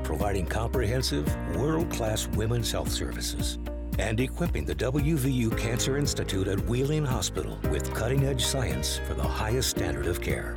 providing 0.09 0.47
comprehensive, 0.47 1.27
world 1.55 1.91
class 1.91 2.27
women's 2.29 2.73
health 2.73 2.91
services, 2.91 3.59
and 3.99 4.19
equipping 4.19 4.65
the 4.65 4.75
WVU 4.75 5.55
Cancer 5.59 5.99
Institute 5.99 6.49
at 6.49 6.59
Wheeling 6.61 7.05
Hospital 7.05 7.59
with 7.71 7.93
cutting 7.93 8.25
edge 8.25 8.43
science 8.43 8.99
for 9.07 9.13
the 9.13 9.23
highest 9.23 9.69
standard 9.69 10.07
of 10.07 10.23
care. 10.23 10.57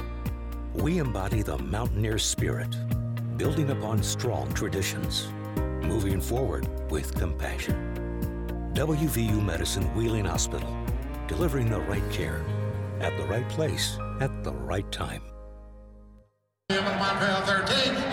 We 0.74 1.00
embody 1.00 1.42
the 1.42 1.58
mountaineer 1.58 2.18
spirit, 2.18 2.74
building 3.36 3.72
upon 3.72 4.02
strong 4.04 4.54
traditions, 4.54 5.28
moving 5.84 6.22
forward 6.22 6.66
with 6.90 7.14
compassion. 7.14 7.76
WVU 8.74 9.44
Medicine 9.44 9.84
Wheeling 9.96 10.24
Hospital, 10.24 10.74
delivering 11.28 11.70
the 11.70 11.82
right 11.82 12.10
care 12.10 12.42
at 13.02 13.18
the 13.18 13.26
right 13.26 13.50
place 13.50 13.98
at 14.22 14.46
the 14.46 14.54
right 14.54 14.90
time. 14.94 15.31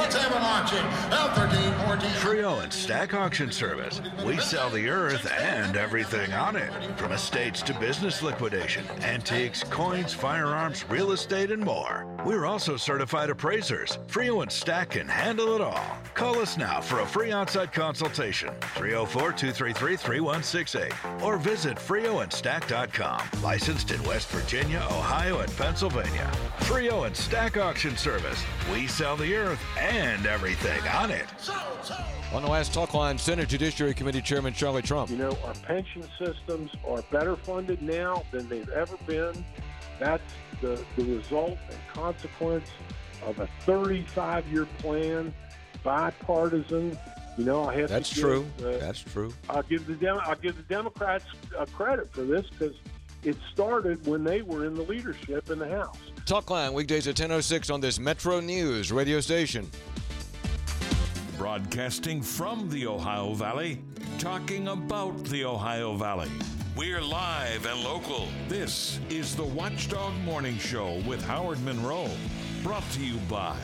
Let's 0.09 0.17
have 0.17 0.33
a 0.33 0.43
launching. 0.43 0.79
L13, 1.11 1.87
14. 1.87 2.11
Frio 2.13 2.61
and 2.61 2.73
Stack 2.73 3.13
Auction 3.13 3.53
Service. 3.53 4.01
We 4.25 4.39
sell 4.39 4.71
the 4.71 4.89
earth 4.89 5.31
and 5.31 5.77
everything 5.77 6.33
on 6.33 6.57
it. 6.57 6.73
From 6.97 7.13
estates 7.13 7.61
to 7.63 7.79
business 7.79 8.23
liquidation, 8.23 8.87
antiques, 9.03 9.63
coins, 9.65 10.15
firearms, 10.15 10.89
real 10.89 11.13
estate, 11.13 11.51
and 11.51 11.63
more. 11.63 12.07
We're 12.25 12.47
also 12.47 12.79
certified 12.79 13.29
appraisers. 13.29 13.99
Frio 14.07 14.41
and 14.41 14.51
Stack 14.51 14.91
can 14.91 15.09
handle 15.09 15.55
it 15.55 15.61
all. 15.61 15.99
Call 16.19 16.41
us 16.41 16.59
now 16.59 16.81
for 16.81 16.99
a 16.99 17.07
free 17.07 17.31
on-site 17.31 17.73
consultation. 17.73 18.49
304-233-3168 18.75 21.23
or 21.23 21.37
visit 21.37 21.77
FrioandStack.com. 21.77 23.21
Oh 23.23 23.41
Licensed 23.41 23.93
in 23.93 24.03
West 24.03 24.29
Virginia, 24.31 24.85
Ohio, 24.91 25.39
and 25.39 25.57
Pennsylvania. 25.57 26.29
Frio 26.63 27.05
and 27.05 27.17
Stack 27.17 27.57
Auction 27.57 27.97
Service. 27.97 28.43
We 28.73 28.89
sell 28.89 29.17
the 29.17 29.33
earth 29.37 29.61
and 29.79 30.27
everything 30.27 30.81
on 30.89 31.13
it. 31.13 31.29
On 32.33 32.43
the 32.43 32.49
last 32.49 32.75
talk 32.75 32.95
line, 32.95 33.17
Senate 33.17 33.49
Judiciary 33.49 33.95
Committee 33.95 34.21
Chairman 34.21 34.53
Charlie 34.53 34.83
Trump. 34.83 35.11
You 35.11 35.19
know, 35.19 35.39
our 35.45 35.55
pension 35.55 36.03
systems 36.19 36.73
are 36.85 37.03
better 37.13 37.37
funded 37.37 37.81
now 37.81 38.25
than 38.33 38.49
they've 38.49 38.69
ever 38.71 38.97
been. 39.07 39.45
That's 40.01 40.35
the, 40.61 40.85
the 40.97 41.05
result 41.05 41.59
and 41.71 41.79
consequence 41.95 42.69
of 43.25 43.39
a 43.39 43.49
35 43.61 44.49
year 44.49 44.67
plan, 44.79 45.33
bipartisan. 45.83 46.99
You 47.37 47.45
know, 47.45 47.65
I 47.65 47.75
have 47.81 47.89
That's 47.91 48.11
to 48.11 48.21
true. 48.21 48.47
Give, 48.59 48.67
uh, 48.67 48.79
That's 48.79 49.01
true. 49.01 49.33
I'll 49.49 49.63
give 49.63 49.87
the 49.87 49.95
Dem- 49.95 50.19
I'll 50.25 50.35
give 50.37 50.57
the 50.57 50.63
Democrats 50.75 51.25
uh, 51.57 51.67
credit 51.67 52.13
for 52.13 52.23
this 52.23 52.47
because 52.51 52.75
it 53.23 53.37
started 53.53 54.05
when 54.07 54.25
they 54.25 54.43
were 54.43 54.65
in 54.67 54.75
the 54.75 54.83
leadership 54.83 55.49
in 55.51 55.59
the 55.59 55.69
House. 55.69 55.99
Talk 56.27 56.51
line 56.51 56.73
weekdays 56.73 57.07
at 57.07 57.15
10:06 57.17 57.73
on 57.73 57.81
this 57.81 57.99
Metro 58.01 58.41
News 58.41 58.91
radio 58.91 59.21
station. 59.21 59.71
Broadcasting 61.37 62.21
from 62.23 62.69
the 62.71 62.87
Ohio 62.89 63.33
Valley, 63.35 63.81
talking 64.19 64.69
about 64.69 65.23
the 65.27 65.45
Ohio 65.45 65.95
Valley. 65.95 66.31
We're 66.77 67.01
live 67.01 67.67
and 67.67 67.83
local. 67.85 68.27
This 68.49 68.99
is 69.11 69.37
the 69.37 69.45
Watchdog 69.45 70.13
Morning 70.25 70.59
Show 70.59 71.01
with 71.07 71.25
Howard 71.25 71.63
Monroe. 71.65 72.11
Brought 72.65 72.89
to 72.93 73.01
you 73.05 73.19
by 73.29 73.57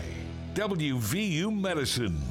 WVU 0.54 1.50
Medicine. 1.50 2.22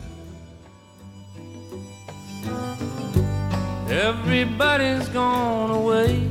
Everybody's 3.89 5.09
gone 5.09 5.71
away. 5.71 6.29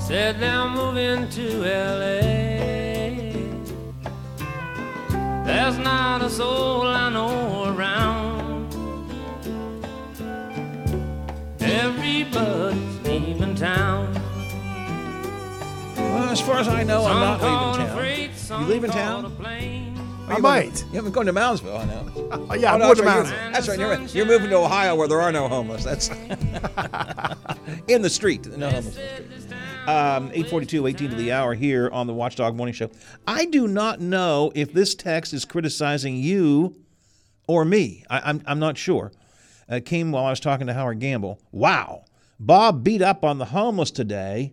Said 0.00 0.40
they're 0.40 0.68
moving 0.70 1.28
to 1.30 1.60
LA. 1.60 2.18
There's 5.44 5.78
not 5.78 6.22
a 6.22 6.28
soul 6.28 6.82
I 6.82 7.10
know 7.10 7.72
around. 7.72 8.74
Everybody's 11.60 13.00
leaving 13.04 13.54
town. 13.54 14.17
Well, 16.28 16.34
as 16.34 16.40
far 16.42 16.58
as 16.58 16.68
I 16.68 16.82
know, 16.82 17.06
I'm 17.06 17.20
not 17.20 17.40
leaving 17.40 17.86
town. 17.86 18.20
You 18.20 18.34
some 18.34 18.68
leaving 18.68 18.90
town? 18.90 19.24
it 19.24 19.28
a 19.28 19.30
plane. 19.30 19.96
Are 20.26 20.32
I 20.34 20.36
you 20.36 20.42
might. 20.42 20.74
Going, 20.74 20.88
you 20.90 20.96
haven't 20.96 21.12
gone 21.12 21.24
to 21.24 21.32
Moundsville, 21.32 21.78
I 21.80 21.84
know. 21.86 22.04
Oh, 22.50 22.54
yeah, 22.54 22.74
I'm 22.74 22.80
no, 22.80 22.92
going 22.92 22.96
to 22.98 23.02
that's 23.02 23.26
right, 23.26 23.26
you're- 23.38 23.52
That's 23.52 23.68
right. 23.68 23.78
You're, 23.78 24.02
you're 24.08 24.26
moving 24.26 24.50
to 24.50 24.56
Ohio 24.56 24.94
where 24.94 25.08
there 25.08 25.22
are 25.22 25.32
no 25.32 25.48
homeless. 25.48 25.84
That's 25.84 26.08
in 27.88 28.02
the 28.02 28.10
street. 28.10 28.44
No 28.58 28.68
homeless 28.68 28.98
in 28.98 29.30
the 29.30 29.40
street. 29.40 29.54
Um, 29.88 30.24
842, 30.34 30.86
18 30.86 31.08
to 31.10 31.16
the 31.16 31.32
hour 31.32 31.54
here 31.54 31.88
on 31.94 32.06
the 32.06 32.12
Watchdog 32.12 32.54
Morning 32.54 32.74
Show. 32.74 32.90
I 33.26 33.46
do 33.46 33.66
not 33.66 34.02
know 34.02 34.52
if 34.54 34.74
this 34.74 34.94
text 34.94 35.32
is 35.32 35.46
criticizing 35.46 36.16
you 36.16 36.76
or 37.46 37.64
me. 37.64 38.04
I, 38.10 38.20
I'm, 38.28 38.42
I'm 38.44 38.58
not 38.58 38.76
sure. 38.76 39.12
Uh, 39.72 39.76
It 39.76 39.86
came 39.86 40.12
while 40.12 40.26
I 40.26 40.30
was 40.30 40.40
talking 40.40 40.66
to 40.66 40.74
Howard 40.74 40.98
Gamble. 41.00 41.40
Wow. 41.52 42.04
Bob 42.38 42.84
beat 42.84 43.00
up 43.00 43.24
on 43.24 43.38
the 43.38 43.46
homeless 43.46 43.90
today 43.90 44.52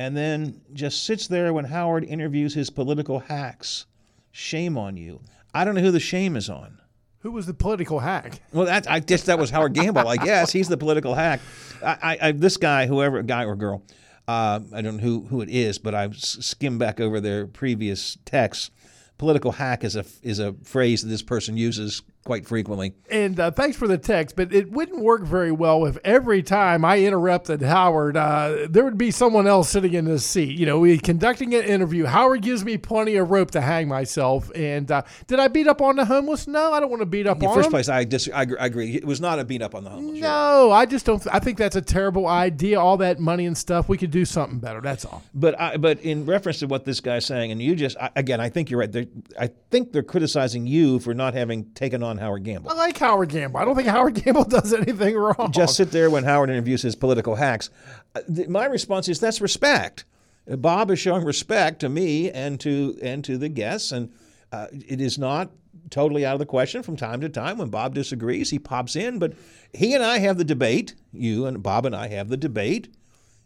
and 0.00 0.16
then 0.16 0.62
just 0.72 1.04
sits 1.04 1.26
there 1.26 1.52
when 1.52 1.66
Howard 1.66 2.04
interviews 2.04 2.54
his 2.54 2.70
political 2.70 3.18
hacks. 3.18 3.84
Shame 4.32 4.78
on 4.78 4.96
you. 4.96 5.20
I 5.52 5.62
don't 5.62 5.74
know 5.74 5.82
who 5.82 5.90
the 5.90 6.00
shame 6.00 6.36
is 6.36 6.48
on. 6.48 6.80
Who 7.18 7.32
was 7.32 7.44
the 7.44 7.52
political 7.52 7.98
hack? 7.98 8.40
Well, 8.50 8.64
that 8.64 8.90
I 8.90 9.00
guess 9.00 9.24
that 9.24 9.38
was 9.38 9.50
Howard 9.50 9.74
Gamble. 9.74 10.08
I 10.08 10.16
guess 10.16 10.52
he's 10.52 10.68
the 10.68 10.78
political 10.78 11.14
hack. 11.14 11.42
I, 11.84 11.98
I, 12.02 12.18
I 12.28 12.32
this 12.32 12.56
guy, 12.56 12.86
whoever, 12.86 13.22
guy 13.22 13.44
or 13.44 13.54
girl, 13.56 13.82
uh, 14.26 14.60
I 14.72 14.80
don't 14.80 14.96
know 14.96 15.02
who 15.02 15.26
who 15.26 15.42
it 15.42 15.50
is, 15.50 15.78
but 15.78 15.94
I've 15.94 16.16
skimmed 16.16 16.78
back 16.78 16.98
over 16.98 17.20
their 17.20 17.46
previous 17.46 18.16
texts. 18.24 18.70
Political 19.18 19.52
hack 19.52 19.84
is 19.84 19.96
a 19.96 20.06
is 20.22 20.38
a 20.38 20.54
phrase 20.64 21.02
that 21.02 21.08
this 21.08 21.22
person 21.22 21.58
uses 21.58 22.00
quite 22.24 22.46
frequently. 22.46 22.92
And 23.10 23.38
uh, 23.40 23.50
thanks 23.50 23.76
for 23.76 23.88
the 23.88 23.98
text, 23.98 24.36
but 24.36 24.52
it 24.52 24.70
wouldn't 24.70 25.00
work 25.00 25.22
very 25.22 25.50
well 25.52 25.86
if 25.86 25.96
every 26.04 26.42
time 26.42 26.84
I 26.84 27.00
interrupted 27.00 27.62
Howard, 27.62 28.16
uh, 28.16 28.66
there 28.68 28.84
would 28.84 28.98
be 28.98 29.10
someone 29.10 29.46
else 29.46 29.70
sitting 29.70 29.94
in 29.94 30.04
this 30.04 30.24
seat. 30.24 30.58
You 30.58 30.66
know, 30.66 30.78
we 30.78 30.98
conducting 30.98 31.54
an 31.54 31.64
interview. 31.64 32.04
Howard 32.04 32.42
gives 32.42 32.64
me 32.64 32.76
plenty 32.76 33.16
of 33.16 33.30
rope 33.30 33.50
to 33.52 33.60
hang 33.60 33.88
myself. 33.88 34.50
And 34.54 34.90
uh, 34.90 35.02
did 35.26 35.40
I 35.40 35.48
beat 35.48 35.66
up 35.66 35.80
on 35.80 35.96
the 35.96 36.04
homeless? 36.04 36.46
No, 36.46 36.72
I 36.72 36.80
don't 36.80 36.90
want 36.90 37.00
to 37.00 37.06
beat 37.06 37.26
up 37.26 37.38
In 37.38 37.40
the 37.40 37.48
on 37.48 37.54
first 37.54 37.66
them. 37.66 37.72
place, 37.72 37.88
I, 37.88 38.04
dis- 38.04 38.28
I, 38.32 38.42
agree, 38.42 38.58
I 38.58 38.66
agree. 38.66 38.94
It 38.94 39.04
was 39.04 39.20
not 39.20 39.38
a 39.38 39.44
beat 39.44 39.62
up 39.62 39.74
on 39.74 39.84
the 39.84 39.90
homeless. 39.90 40.20
No, 40.20 40.70
I 40.70 40.86
just 40.86 41.06
don't. 41.06 41.26
I 41.32 41.38
think 41.38 41.58
that's 41.58 41.76
a 41.76 41.82
terrible 41.82 42.26
idea. 42.26 42.78
All 42.78 42.98
that 42.98 43.18
money 43.18 43.46
and 43.46 43.56
stuff. 43.56 43.88
We 43.88 43.96
could 43.96 44.10
do 44.10 44.24
something 44.24 44.58
better. 44.58 44.80
That's 44.80 45.04
all. 45.04 45.22
But 45.34 45.58
I, 45.58 45.78
but 45.78 46.00
in 46.02 46.26
reference 46.26 46.58
to 46.60 46.66
what 46.66 46.84
this 46.84 47.00
guy's 47.00 47.24
saying, 47.24 47.50
and 47.50 47.62
you 47.62 47.74
just 47.74 47.96
I, 47.96 48.10
again, 48.14 48.40
I 48.40 48.50
think 48.50 48.70
you're 48.70 48.80
right. 48.80 48.92
They're, 48.92 49.06
I 49.38 49.50
think 49.70 49.92
they're 49.92 50.02
criticizing 50.02 50.66
you 50.66 50.98
for 51.00 51.14
not 51.14 51.34
having 51.34 51.70
taken 51.72 52.02
on 52.02 52.09
Howard 52.18 52.44
Gamble. 52.44 52.70
I 52.70 52.74
like 52.74 52.98
Howard 52.98 53.28
Gamble. 53.30 53.58
I 53.60 53.64
don't 53.64 53.76
think 53.76 53.88
Howard 53.88 54.14
Gamble 54.14 54.44
does 54.48 54.72
anything 54.72 55.16
wrong. 55.16 55.50
Just 55.52 55.76
sit 55.76 55.90
there 55.90 56.10
when 56.10 56.24
Howard 56.24 56.50
interviews 56.50 56.82
his 56.82 56.94
political 56.96 57.34
hacks. 57.36 57.70
Uh, 58.14 58.20
My 58.48 58.64
response 58.66 59.08
is 59.08 59.20
that's 59.20 59.40
respect. 59.40 60.04
Uh, 60.50 60.56
Bob 60.56 60.90
is 60.90 60.98
showing 60.98 61.24
respect 61.24 61.80
to 61.80 61.88
me 61.88 62.30
and 62.30 62.58
to 62.60 62.98
and 63.02 63.24
to 63.24 63.36
the 63.38 63.48
guests, 63.48 63.92
and 63.92 64.10
uh, 64.52 64.66
it 64.72 65.00
is 65.00 65.18
not 65.18 65.50
totally 65.90 66.24
out 66.24 66.34
of 66.34 66.38
the 66.38 66.46
question 66.46 66.82
from 66.82 66.96
time 66.96 67.20
to 67.20 67.28
time 67.28 67.58
when 67.58 67.68
Bob 67.68 67.94
disagrees, 67.94 68.50
he 68.50 68.58
pops 68.58 68.96
in. 68.96 69.18
But 69.18 69.32
he 69.72 69.94
and 69.94 70.04
I 70.04 70.18
have 70.18 70.38
the 70.38 70.44
debate. 70.44 70.94
You 71.12 71.46
and 71.46 71.62
Bob 71.62 71.86
and 71.86 71.94
I 71.96 72.08
have 72.08 72.28
the 72.28 72.36
debate. 72.36 72.88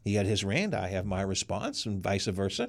He 0.02 0.14
had 0.14 0.26
his 0.26 0.44
rant, 0.44 0.74
I 0.74 0.88
have 0.88 1.06
my 1.06 1.22
response, 1.22 1.86
and 1.86 2.02
vice 2.02 2.26
versa. 2.26 2.68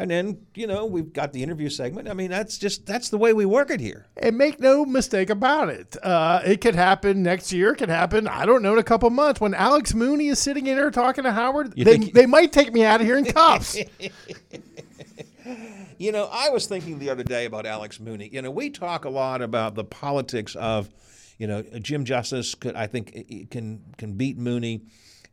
And 0.00 0.10
then 0.10 0.46
you 0.54 0.66
know 0.66 0.86
we've 0.86 1.12
got 1.12 1.34
the 1.34 1.42
interview 1.42 1.68
segment. 1.68 2.08
I 2.08 2.14
mean 2.14 2.30
that's 2.30 2.56
just 2.56 2.86
that's 2.86 3.10
the 3.10 3.18
way 3.18 3.34
we 3.34 3.44
work 3.44 3.70
it 3.70 3.80
here. 3.80 4.06
And 4.16 4.38
make 4.38 4.58
no 4.58 4.86
mistake 4.86 5.28
about 5.28 5.68
it. 5.68 5.94
Uh, 6.02 6.40
it 6.44 6.62
could 6.62 6.74
happen 6.74 7.22
next 7.22 7.52
year. 7.52 7.72
It 7.72 7.76
could 7.76 7.90
happen, 7.90 8.26
I 8.26 8.46
don't 8.46 8.62
know, 8.62 8.72
in 8.72 8.78
a 8.78 8.82
couple 8.82 9.10
months. 9.10 9.42
When 9.42 9.52
Alex 9.52 9.92
Mooney 9.92 10.28
is 10.28 10.38
sitting 10.38 10.66
in 10.66 10.76
there 10.76 10.90
talking 10.90 11.24
to 11.24 11.32
Howard, 11.32 11.74
You 11.76 11.84
they, 11.84 11.98
think- 11.98 12.14
they 12.14 12.24
might 12.24 12.50
take 12.50 12.72
me 12.72 12.82
out 12.82 13.00
of 13.02 13.06
here 13.06 13.18
in 13.18 13.26
cuffs. 13.26 13.76
You 15.98 16.12
know, 16.12 16.28
I 16.32 16.48
was 16.48 16.66
thinking 16.66 16.98
the 16.98 17.10
other 17.10 17.22
day 17.22 17.44
about 17.44 17.66
Alex 17.66 18.00
Mooney. 18.00 18.30
You 18.32 18.40
know, 18.40 18.50
we 18.50 18.70
talk 18.70 19.04
a 19.04 19.10
lot 19.10 19.42
about 19.42 19.74
the 19.74 19.84
politics 19.84 20.54
of, 20.56 20.88
you 21.38 21.46
know, 21.46 21.62
Jim 21.62 22.04
Justice 22.06 22.54
could 22.54 22.74
I 22.74 22.86
think 22.86 23.50
can 23.50 23.82
can 23.98 24.14
beat 24.14 24.38
Mooney, 24.38 24.82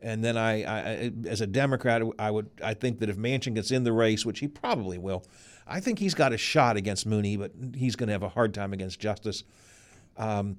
and 0.01 0.23
then 0.23 0.37
I, 0.37 0.63
I 0.63 1.11
as 1.27 1.41
a 1.41 1.47
Democrat 1.47 2.01
I 2.19 2.31
would 2.31 2.49
I 2.63 2.73
think 2.73 2.99
that 2.99 3.09
if 3.09 3.17
Manchin 3.17 3.55
gets 3.55 3.71
in 3.71 3.83
the 3.83 3.93
race, 3.93 4.25
which 4.25 4.39
he 4.39 4.47
probably 4.47 4.97
will, 4.97 5.25
I 5.65 5.79
think 5.79 5.99
he's 5.99 6.13
got 6.13 6.33
a 6.33 6.37
shot 6.37 6.77
against 6.77 7.05
Mooney, 7.05 7.37
but 7.37 7.51
he's 7.75 7.95
going 7.95 8.07
to 8.07 8.13
have 8.13 8.23
a 8.23 8.29
hard 8.29 8.53
time 8.53 8.73
against 8.73 8.99
Justice. 8.99 9.43
Um, 10.17 10.57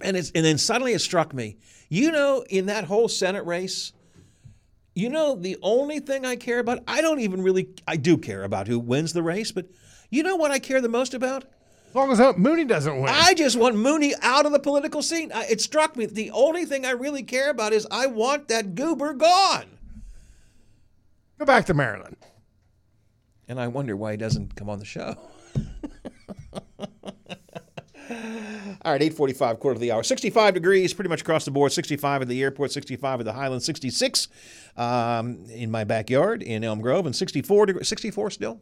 and 0.00 0.16
it's 0.16 0.30
and 0.34 0.44
then 0.44 0.58
suddenly 0.58 0.92
it 0.92 1.00
struck 1.00 1.32
me, 1.34 1.56
you 1.88 2.10
know, 2.10 2.44
in 2.48 2.66
that 2.66 2.84
whole 2.84 3.08
Senate 3.08 3.44
race. 3.44 3.92
You 4.94 5.08
know, 5.08 5.34
the 5.34 5.56
only 5.60 5.98
thing 5.98 6.24
I 6.24 6.36
care 6.36 6.60
about, 6.60 6.78
I 6.86 7.00
don't 7.00 7.18
even 7.18 7.42
really, 7.42 7.70
I 7.86 7.96
do 7.96 8.16
care 8.16 8.44
about 8.44 8.68
who 8.68 8.78
wins 8.78 9.12
the 9.12 9.24
race, 9.24 9.50
but 9.50 9.66
you 10.08 10.22
know 10.22 10.36
what 10.36 10.52
I 10.52 10.60
care 10.60 10.80
the 10.80 10.88
most 10.88 11.14
about? 11.14 11.46
As 11.94 11.96
long 11.96 12.10
as 12.10 12.36
Mooney 12.36 12.64
doesn't 12.64 12.96
win. 13.00 13.08
I 13.08 13.34
just 13.34 13.56
want 13.56 13.76
Mooney 13.76 14.14
out 14.20 14.46
of 14.46 14.52
the 14.52 14.58
political 14.58 15.00
scene. 15.00 15.30
I, 15.32 15.44
it 15.44 15.60
struck 15.60 15.96
me, 15.96 16.06
the 16.06 16.32
only 16.32 16.64
thing 16.64 16.84
I 16.84 16.90
really 16.90 17.22
care 17.22 17.50
about 17.50 17.72
is 17.72 17.86
I 17.88 18.06
want 18.06 18.48
that 18.48 18.74
goober 18.74 19.14
gone. 19.14 19.78
Go 21.38 21.44
back 21.44 21.66
to 21.66 21.74
Maryland. 21.74 22.16
And 23.46 23.60
I 23.60 23.68
wonder 23.68 23.96
why 23.96 24.10
he 24.10 24.16
doesn't 24.16 24.56
come 24.56 24.68
on 24.68 24.80
the 24.80 24.84
show. 24.84 25.14
All 28.84 28.92
right, 28.92 29.00
845, 29.00 29.60
quarter 29.60 29.76
of 29.76 29.80
the 29.80 29.92
hour. 29.92 30.02
65 30.02 30.52
degrees 30.52 30.92
pretty 30.92 31.08
much 31.08 31.20
across 31.20 31.44
the 31.44 31.52
board. 31.52 31.70
65 31.70 32.22
at 32.22 32.28
the 32.28 32.42
airport, 32.42 32.72
65 32.72 33.20
at 33.20 33.26
the 33.26 33.32
Highlands, 33.32 33.64
66 33.66 34.26
um, 34.76 35.44
in 35.48 35.70
my 35.70 35.84
backyard 35.84 36.42
in 36.42 36.64
Elm 36.64 36.80
Grove, 36.80 37.06
and 37.06 37.14
64, 37.14 37.66
deg- 37.66 37.84
64 37.84 38.30
still? 38.32 38.60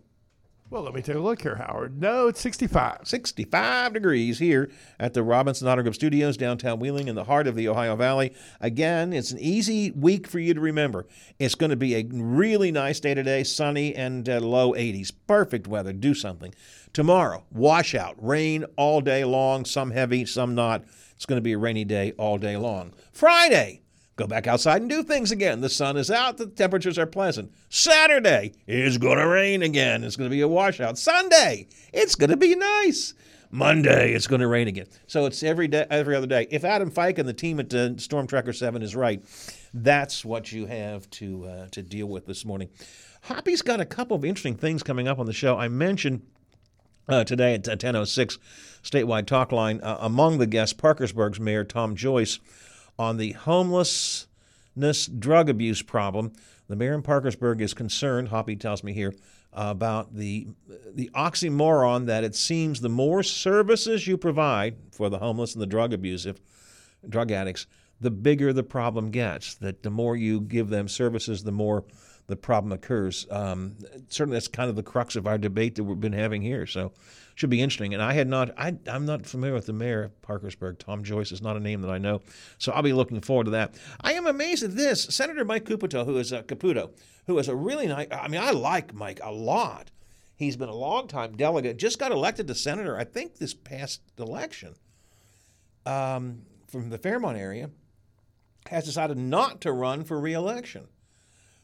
Well, 0.72 0.84
let 0.84 0.94
me 0.94 1.02
take 1.02 1.16
a 1.16 1.20
look 1.20 1.42
here, 1.42 1.56
Howard. 1.56 2.00
No, 2.00 2.28
it's 2.28 2.40
65. 2.40 3.00
65 3.04 3.92
degrees 3.92 4.38
here 4.38 4.70
at 4.98 5.12
the 5.12 5.22
Robinson 5.22 5.68
Auto 5.68 5.82
Group 5.82 5.94
Studios, 5.94 6.38
downtown 6.38 6.78
Wheeling, 6.78 7.08
in 7.08 7.14
the 7.14 7.24
heart 7.24 7.46
of 7.46 7.56
the 7.56 7.68
Ohio 7.68 7.94
Valley. 7.94 8.34
Again, 8.58 9.12
it's 9.12 9.32
an 9.32 9.38
easy 9.38 9.90
week 9.90 10.26
for 10.26 10.38
you 10.38 10.54
to 10.54 10.60
remember. 10.60 11.06
It's 11.38 11.54
going 11.54 11.68
to 11.68 11.76
be 11.76 11.96
a 11.96 12.06
really 12.10 12.72
nice 12.72 13.00
day 13.00 13.12
today, 13.12 13.44
sunny 13.44 13.94
and 13.94 14.26
uh, 14.26 14.40
low 14.40 14.72
80s. 14.72 15.12
Perfect 15.26 15.66
weather. 15.66 15.92
Do 15.92 16.14
something. 16.14 16.54
Tomorrow, 16.94 17.44
washout, 17.50 18.14
rain 18.18 18.64
all 18.78 19.02
day 19.02 19.24
long, 19.24 19.66
some 19.66 19.90
heavy, 19.90 20.24
some 20.24 20.54
not. 20.54 20.84
It's 21.14 21.26
going 21.26 21.36
to 21.36 21.42
be 21.42 21.52
a 21.52 21.58
rainy 21.58 21.84
day 21.84 22.12
all 22.12 22.38
day 22.38 22.56
long. 22.56 22.94
Friday, 23.12 23.82
Go 24.16 24.26
back 24.26 24.46
outside 24.46 24.82
and 24.82 24.90
do 24.90 25.02
things 25.02 25.32
again. 25.32 25.60
The 25.60 25.70
sun 25.70 25.96
is 25.96 26.10
out, 26.10 26.36
the 26.36 26.46
temperatures 26.46 26.98
are 26.98 27.06
pleasant. 27.06 27.52
Saturday, 27.70 28.52
it's 28.66 28.98
going 28.98 29.18
to 29.18 29.26
rain 29.26 29.62
again. 29.62 30.04
It's 30.04 30.16
going 30.16 30.28
to 30.28 30.34
be 30.34 30.42
a 30.42 30.48
washout. 30.48 30.98
Sunday, 30.98 31.66
it's 31.92 32.14
going 32.14 32.30
to 32.30 32.36
be 32.36 32.54
nice. 32.54 33.14
Monday, 33.50 34.12
it's 34.12 34.26
going 34.26 34.40
to 34.40 34.46
rain 34.46 34.68
again. 34.68 34.86
So 35.06 35.26
it's 35.26 35.42
every 35.42 35.68
day, 35.68 35.86
every 35.90 36.16
other 36.16 36.26
day. 36.26 36.46
If 36.50 36.64
Adam 36.64 36.90
Fike 36.90 37.18
and 37.18 37.28
the 37.28 37.34
team 37.34 37.60
at 37.60 37.72
uh, 37.72 37.96
Storm 37.98 38.26
Tracker 38.26 38.52
7 38.52 38.82
is 38.82 38.96
right, 38.96 39.22
that's 39.74 40.24
what 40.24 40.52
you 40.52 40.66
have 40.66 41.08
to 41.10 41.46
uh, 41.46 41.66
to 41.72 41.82
deal 41.82 42.06
with 42.06 42.26
this 42.26 42.44
morning. 42.44 42.70
Hoppy's 43.24 43.62
got 43.62 43.80
a 43.80 43.84
couple 43.84 44.16
of 44.16 44.24
interesting 44.24 44.56
things 44.56 44.82
coming 44.82 45.06
up 45.06 45.18
on 45.18 45.26
the 45.26 45.32
show. 45.32 45.56
I 45.58 45.68
mentioned 45.68 46.22
uh, 47.08 47.24
today 47.24 47.54
at 47.54 47.62
10:06 47.62 48.38
statewide 48.82 49.26
talk 49.26 49.52
line 49.52 49.80
uh, 49.82 49.98
among 50.00 50.38
the 50.38 50.46
guests 50.46 50.72
Parkersburg's 50.72 51.38
Mayor 51.38 51.64
Tom 51.64 51.94
Joyce 51.94 52.38
on 53.02 53.16
the 53.16 53.32
homelessness 53.32 55.06
drug 55.06 55.48
abuse 55.48 55.82
problem. 55.82 56.32
The 56.68 56.76
mayor 56.76 56.94
in 56.94 57.02
Parkersburg 57.02 57.60
is 57.60 57.74
concerned. 57.74 58.28
Hoppy 58.28 58.56
tells 58.56 58.84
me 58.84 58.92
here 58.92 59.12
about 59.52 60.14
the 60.14 60.46
the 60.94 61.10
oxymoron 61.14 62.06
that 62.06 62.24
it 62.24 62.34
seems 62.34 62.80
the 62.80 62.88
more 62.88 63.22
services 63.22 64.06
you 64.06 64.16
provide 64.16 64.76
for 64.92 65.10
the 65.10 65.18
homeless 65.18 65.52
and 65.52 65.60
the 65.60 65.66
drug 65.66 65.92
abusive 65.92 66.40
drug 67.08 67.32
addicts, 67.32 67.66
the 68.00 68.10
bigger 68.10 68.52
the 68.52 68.62
problem 68.62 69.10
gets. 69.10 69.56
That 69.56 69.82
the 69.82 69.90
more 69.90 70.16
you 70.16 70.40
give 70.40 70.68
them 70.70 70.88
services, 70.88 71.42
the 71.42 71.52
more 71.52 71.84
the 72.28 72.36
problem 72.36 72.72
occurs. 72.72 73.26
Um, 73.30 73.76
certainly, 74.08 74.36
that's 74.36 74.48
kind 74.48 74.70
of 74.70 74.76
the 74.76 74.82
crux 74.82 75.16
of 75.16 75.26
our 75.26 75.38
debate 75.38 75.74
that 75.74 75.84
we've 75.84 76.00
been 76.00 76.12
having 76.12 76.40
here. 76.40 76.66
So, 76.66 76.92
should 77.34 77.50
be 77.50 77.60
interesting. 77.60 77.94
And 77.94 78.02
I 78.02 78.12
had 78.12 78.28
not, 78.28 78.50
I, 78.58 78.76
I'm 78.86 79.06
not 79.06 79.26
familiar 79.26 79.54
with 79.54 79.66
the 79.66 79.72
mayor 79.72 80.04
of 80.04 80.22
Parkersburg. 80.22 80.78
Tom 80.78 81.02
Joyce 81.04 81.32
is 81.32 81.42
not 81.42 81.56
a 81.56 81.60
name 81.60 81.80
that 81.82 81.90
I 81.90 81.98
know, 81.98 82.20
so 82.58 82.72
I'll 82.72 82.82
be 82.82 82.92
looking 82.92 83.20
forward 83.20 83.44
to 83.44 83.50
that. 83.52 83.74
I 84.00 84.12
am 84.12 84.26
amazed 84.26 84.62
at 84.62 84.76
this. 84.76 85.04
Senator 85.04 85.44
Mike 85.44 85.64
Caputo, 85.64 86.04
who 86.04 86.18
is 86.18 86.32
a 86.32 86.42
Caputo, 86.42 86.90
who 87.26 87.38
is 87.38 87.48
a 87.48 87.56
really 87.56 87.86
nice. 87.86 88.08
I 88.10 88.28
mean, 88.28 88.40
I 88.40 88.50
like 88.50 88.94
Mike 88.94 89.20
a 89.22 89.32
lot. 89.32 89.90
He's 90.36 90.56
been 90.56 90.68
a 90.68 90.74
long 90.74 91.06
time 91.06 91.36
delegate. 91.36 91.76
Just 91.76 91.98
got 91.98 92.12
elected 92.12 92.48
to 92.48 92.54
senator, 92.54 92.96
I 92.96 93.04
think, 93.04 93.36
this 93.36 93.54
past 93.54 94.00
election 94.18 94.74
um, 95.86 96.42
from 96.68 96.90
the 96.90 96.98
Fairmont 96.98 97.38
area. 97.38 97.70
Has 98.68 98.84
decided 98.84 99.18
not 99.18 99.60
to 99.62 99.72
run 99.72 100.04
for 100.04 100.20
reelection 100.20 100.86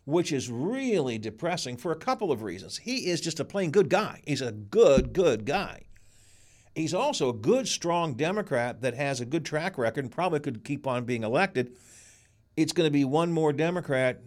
which 0.09 0.33
is 0.33 0.51
really 0.51 1.19
depressing 1.19 1.77
for 1.77 1.93
a 1.93 1.97
couple 1.97 2.33
of 2.33 2.43
reasons. 2.43 2.79
He 2.79 3.11
is 3.11 3.21
just 3.21 3.41
a 3.41 3.45
plain 3.45 3.71
good 3.71 3.91
guy. 3.91 4.23
He's 4.27 4.41
a 4.41 4.53
good, 4.53 5.13
good 5.13 5.45
guy. 5.45 5.83
He's 6.75 6.95
also 6.95 7.29
a 7.29 7.35
good, 7.35 7.69
strong 7.69 8.15
Democrat 8.15 8.81
that 8.81 8.95
has 8.95 9.21
a 9.21 9.27
good 9.27 9.45
track 9.45 9.77
record 9.77 10.05
and 10.05 10.11
probably 10.11 10.41
could 10.41 10.65
keep 10.65 10.87
on 10.87 11.05
being 11.05 11.25
elected. 11.25 11.77
It's 12.57 12.73
going 12.73 12.87
to 12.87 12.91
be 12.91 13.05
one 13.05 13.31
more 13.31 13.53
Democrat 13.53 14.23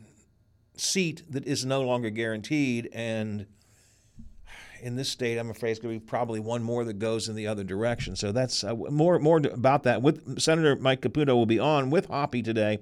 seat 0.78 1.24
that 1.32 1.48
is 1.48 1.66
no 1.66 1.82
longer 1.82 2.12
guaranteed. 2.12 2.88
And 2.94 3.48
in 4.84 4.98
this 4.98 5.10
state, 5.10 5.40
I'm 5.40 5.50
afraid 5.50 5.72
it's 5.72 5.80
going 5.80 5.96
to 5.96 6.00
be 6.00 6.06
probably 6.06 6.40
one 6.40 6.62
more 6.62 6.84
that 6.84 7.00
goes 7.00 7.28
in 7.28 7.34
the 7.34 7.48
other 7.48 7.64
direction. 7.64 8.16
So 8.16 8.32
that's 8.32 8.64
uh, 8.64 8.76
more 8.76 9.18
more 9.18 9.38
about 9.52 9.82
that. 9.84 10.04
With 10.04 10.40
Senator 10.40 10.76
Mike 10.76 11.02
Caputo 11.02 11.34
will 11.34 11.48
be 11.48 11.58
on 11.58 11.90
with 11.90 12.06
Hoppy 12.06 12.44
today 12.44 12.82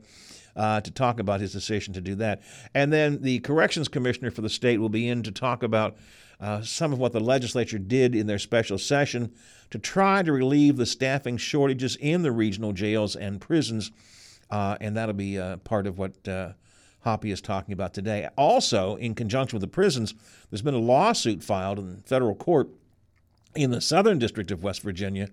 uh, 0.56 0.82
to 0.82 0.92
talk 0.92 1.20
about 1.20 1.40
his 1.40 1.52
decision 1.52 1.94
to 1.94 2.02
do 2.02 2.16
that. 2.16 2.42
And 2.74 2.92
then 2.92 3.22
the 3.22 3.40
corrections 3.40 3.88
commissioner 3.88 4.32
for 4.32 4.42
the 4.42 4.50
state 4.50 4.80
will 4.80 4.90
be 4.90 5.08
in 5.08 5.24
to 5.24 5.32
talk 5.32 5.64
about 5.64 5.98
uh, 6.40 6.62
some 6.62 6.94
of 6.94 7.00
what 7.00 7.12
the 7.12 7.20
legislature 7.20 7.80
did 7.80 8.16
in 8.16 8.28
their 8.28 8.40
special 8.40 8.78
session 8.78 9.34
to 9.72 9.78
try 9.78 10.24
to 10.24 10.32
relieve 10.32 10.78
the 10.78 10.86
staffing 10.86 11.38
shortages 11.38 11.98
in 11.98 12.22
the 12.22 12.32
regional 12.32 12.72
jails 12.72 13.16
and 13.16 13.42
prisons. 13.42 13.92
Uh, 14.50 14.78
and 14.82 14.96
that'll 14.96 15.14
be 15.14 15.38
uh, 15.38 15.58
part 15.58 15.86
of 15.86 15.98
what 15.98 16.28
uh, 16.28 16.54
Hoppy 17.02 17.32
is 17.32 17.42
talking 17.42 17.74
about 17.74 17.94
today. 17.94 18.28
Also, 18.38 18.96
in 18.96 19.16
conjunction 19.16 19.58
with 19.58 19.62
the 19.62 19.74
prisons, 19.74 20.14
there's 20.50 20.62
been 20.62 20.74
a 20.74 20.80
lawsuit 20.80 21.44
filed 21.44 21.80
in 21.80 22.02
federal 22.06 22.36
court 22.36 22.70
in 23.56 23.72
the 23.72 23.82
Southern 23.82 24.20
District 24.20 24.52
of 24.52 24.64
West 24.64 24.82
Virginia 24.82 25.30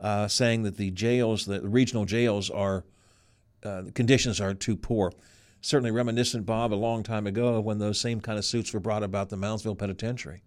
uh, 0.00 0.28
saying 0.28 0.62
that 0.64 0.76
the 0.76 0.90
jails, 0.90 1.46
the 1.46 1.60
regional 1.62 2.04
jails, 2.04 2.50
are 2.50 2.84
uh, 3.64 3.82
conditions 3.94 4.40
are 4.40 4.54
too 4.54 4.76
poor. 4.76 5.12
Certainly 5.60 5.92
reminiscent, 5.92 6.44
Bob, 6.44 6.72
a 6.72 6.76
long 6.76 7.02
time 7.02 7.26
ago 7.26 7.58
when 7.60 7.78
those 7.78 7.98
same 7.98 8.20
kind 8.20 8.38
of 8.38 8.44
suits 8.44 8.72
were 8.74 8.80
brought 8.80 9.02
about 9.02 9.30
the 9.30 9.36
Moundsville 9.36 9.78
Penitentiary. 9.78 10.42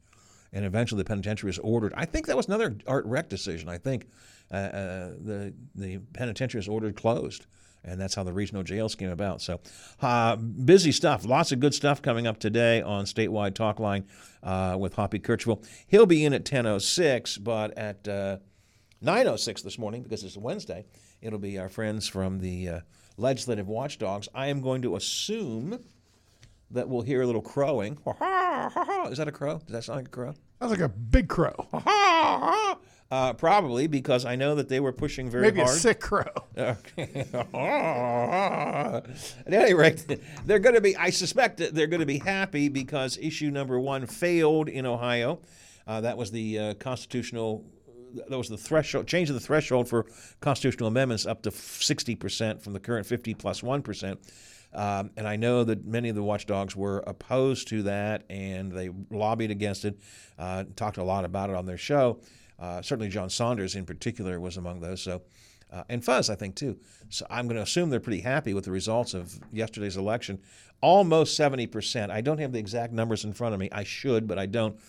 and 0.54 0.64
eventually 0.66 1.02
the 1.02 1.06
penitentiary 1.08 1.50
was 1.50 1.60
ordered. 1.60 1.94
I 1.96 2.06
think 2.06 2.28
that 2.28 2.38
was 2.38 2.48
another 2.48 2.78
Art 2.88 3.06
Recht 3.06 3.30
decision. 3.30 3.68
I 3.70 3.78
think 3.78 4.08
uh, 4.52 4.56
uh, 4.56 5.08
the 5.20 5.54
the 5.76 5.98
penitentiary 6.14 6.60
was 6.60 6.68
ordered 6.68 6.96
closed, 6.96 7.46
and 7.84 8.00
that's 8.00 8.16
how 8.16 8.24
the 8.24 8.32
regional 8.34 8.64
jails 8.64 8.96
came 8.96 9.10
about. 9.10 9.42
So 9.42 9.60
uh, 10.02 10.36
busy 10.38 10.92
stuff, 10.92 11.26
lots 11.26 11.52
of 11.52 11.60
good 11.60 11.74
stuff 11.74 12.02
coming 12.02 12.28
up 12.28 12.40
today 12.40 12.82
on 12.82 13.06
statewide 13.06 13.56
talk 13.56 13.80
line 13.80 14.06
uh, 14.44 14.78
with 14.80 14.94
Hoppy 14.94 15.20
Kercheval. 15.20 15.66
He'll 15.88 16.06
be 16.06 16.24
in 16.24 16.34
at 16.34 16.46
10:06, 16.46 17.44
but 17.44 17.78
at 17.78 18.04
9:06 19.04 19.64
this 19.64 19.78
morning 19.78 20.02
because 20.04 20.24
it's 20.24 20.38
Wednesday. 20.38 20.86
It'll 21.22 21.40
be 21.40 21.58
our 21.58 21.70
friends 21.70 22.08
from 22.08 22.40
the 22.40 22.70
uh, 22.70 22.80
legislative 23.18 23.68
watchdogs. 23.68 24.30
I 24.34 24.48
am 24.48 24.62
going 24.62 24.82
to 24.84 24.96
assume 24.96 25.80
that 26.72 26.88
we'll 26.88 27.02
hear 27.02 27.22
a 27.22 27.26
little 27.26 27.42
crowing. 27.42 27.94
Is 29.10 29.18
that 29.18 29.28
a 29.28 29.32
crow? 29.32 29.60
Does 29.60 29.74
that 29.74 29.84
sound 29.84 29.98
like 30.00 30.08
a 30.08 30.12
crow? 30.12 30.34
Sounds 30.60 30.72
like 30.72 30.82
a 30.82 30.90
big 30.90 31.28
crow. 31.28 31.56
Uh, 33.10 33.32
probably 33.32 33.88
because 33.88 34.26
I 34.26 34.36
know 34.36 34.56
that 34.56 34.68
they 34.68 34.82
were 34.82 34.92
pushing 34.92 35.30
very 35.30 35.44
Maybe 35.44 35.62
hard. 35.62 35.72
a 35.78 35.80
sick 35.80 36.02
crow. 36.02 36.26
Okay. 36.58 37.26
At 39.46 39.54
any 39.54 39.74
rate, 39.74 40.06
they're 40.46 40.60
going 40.60 40.76
to 40.76 40.82
be. 40.82 40.94
I 40.98 41.10
suspect 41.12 41.60
that 41.60 41.74
they're 41.74 41.88
going 41.88 42.02
to 42.02 42.06
be 42.06 42.20
happy 42.20 42.68
because 42.68 43.18
issue 43.18 43.50
number 43.50 43.80
one 43.80 44.08
failed 44.08 44.68
in 44.68 44.86
Ohio. 44.86 45.40
Uh, 45.86 46.02
that 46.02 46.18
was 46.18 46.32
the 46.32 46.60
uh, 46.60 46.74
constitutional. 46.74 47.64
That 48.30 48.38
was 48.38 48.50
the 48.50 48.58
threshold 48.58 49.08
change 49.08 49.30
of 49.30 49.34
the 49.34 49.40
threshold 49.40 49.88
for 49.88 50.06
constitutional 50.40 50.88
amendments 50.88 51.26
up 51.26 51.42
to 51.44 51.52
60% 51.52 52.62
from 52.62 52.74
the 52.74 52.80
current 52.80 53.06
50 53.06 53.34
plus 53.34 53.62
1. 53.64 53.84
Um, 54.74 55.12
and 55.16 55.28
I 55.28 55.36
know 55.38 55.64
that 55.64 55.86
many 55.86 56.10
of 56.10 56.16
the 56.16 56.24
watchdogs 56.24 56.76
were 56.76 57.04
opposed 57.08 57.68
to 57.70 57.84
that 57.84 58.24
and 58.30 58.72
they 58.72 58.90
lobbied 59.10 59.52
against 59.52 59.86
it, 59.86 59.98
uh, 60.38 60.66
talked 60.76 60.98
a 60.98 61.04
lot 61.04 61.26
about 61.26 61.50
it 61.50 61.56
on 61.56 61.66
their 61.66 61.78
show. 61.78 62.20
Uh, 62.60 62.82
certainly, 62.82 63.10
John 63.10 63.30
Saunders 63.30 63.76
in 63.76 63.86
particular 63.86 64.40
was 64.40 64.58
among 64.58 64.80
those. 64.80 65.02
So, 65.02 65.22
uh, 65.72 65.84
and 65.90 66.04
Fuzz, 66.04 66.30
I 66.30 66.36
think, 66.36 66.56
too. 66.56 66.80
So 67.10 67.26
I'm 67.30 67.48
going 67.48 67.58
to 67.58 67.62
assume 67.62 67.90
they're 67.90 68.00
pretty 68.00 68.22
happy 68.22 68.54
with 68.54 68.66
the 68.66 68.72
results 68.72 69.14
of 69.14 69.40
yesterday's 69.52 69.98
election. 69.98 70.40
Almost 70.82 71.40
70%. 71.40 72.10
I 72.10 72.22
don't 72.22 72.40
have 72.40 72.52
the 72.52 72.60
exact 72.60 72.94
numbers 72.94 73.26
in 73.26 73.34
front 73.34 73.54
of 73.54 73.60
me. 73.60 73.70
I 73.72 73.84
should, 73.84 74.28
but 74.28 74.40
I 74.40 74.46
don't. 74.46 74.80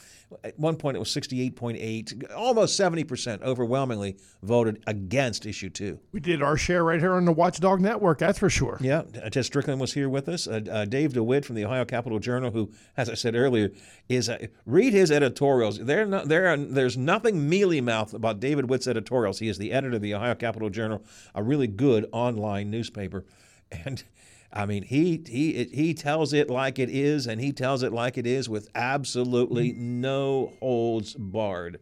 At 0.45 0.59
one 0.59 0.77
point, 0.77 0.97
it 0.97 1.01
was 1.01 1.09
68.8. 1.09 2.35
Almost 2.35 2.79
70% 2.79 3.43
overwhelmingly 3.43 4.17
voted 4.43 4.83
against 4.87 5.47
issue 5.47 5.71
two. 5.71 5.99
We 6.13 6.21
did 6.21 6.43
our 6.43 6.57
share 6.57 6.85
right 6.85 7.01
here 7.01 7.15
on 7.15 7.25
the 7.25 7.33
Watchdog 7.33 7.81
Network, 7.81 8.19
that's 8.19 8.39
for 8.39 8.51
sure. 8.51 8.79
Yeah, 8.81 9.03
Ted 9.31 9.45
Strickland 9.45 9.81
was 9.81 9.95
here 9.95 10.09
with 10.09 10.29
us. 10.29 10.47
Uh, 10.47 10.61
uh, 10.71 10.85
Dave 10.85 11.15
DeWitt 11.15 11.45
from 11.45 11.57
the 11.57 11.65
Ohio 11.65 11.85
Capital 11.85 12.19
Journal, 12.19 12.51
who, 12.51 12.71
as 12.97 13.09
I 13.09 13.15
said 13.15 13.35
earlier, 13.35 13.71
is 14.09 14.29
uh, 14.29 14.47
read 14.67 14.93
his 14.93 15.11
editorials. 15.11 15.79
There, 15.79 16.05
no, 16.05 16.25
there 16.25 16.49
are, 16.49 16.57
there's 16.57 16.97
nothing 16.97 17.49
mealy 17.49 17.81
mouthed 17.81 18.15
about 18.15 18.41
David 18.41 18.67
DeWitt's 18.67 18.87
editorials. 18.87 19.39
He 19.39 19.49
is 19.49 19.59
the 19.59 19.73
editor 19.73 19.97
of 19.97 20.03
the 20.03 20.15
Ohio 20.15 20.35
Capital 20.35 20.69
Journal, 20.69 21.03
a 21.35 21.43
really 21.43 21.67
good 21.67 22.07
online 22.13 22.71
newspaper, 22.71 23.25
and. 23.71 24.05
I 24.53 24.65
mean, 24.67 24.83
he 24.83 25.23
he 25.27 25.65
he 25.65 25.95
tells 25.95 26.33
it 26.33 26.49
like 26.49 26.79
it 26.79 26.89
is, 26.89 27.27
and 27.27 27.41
he 27.41 27.53
tells 27.53 27.83
it 27.83 27.93
like 27.93 28.17
it 28.17 28.27
is 28.27 28.49
with 28.49 28.69
absolutely 28.75 29.73
no 29.73 30.53
holds 30.61 31.15
barred. 31.15 31.81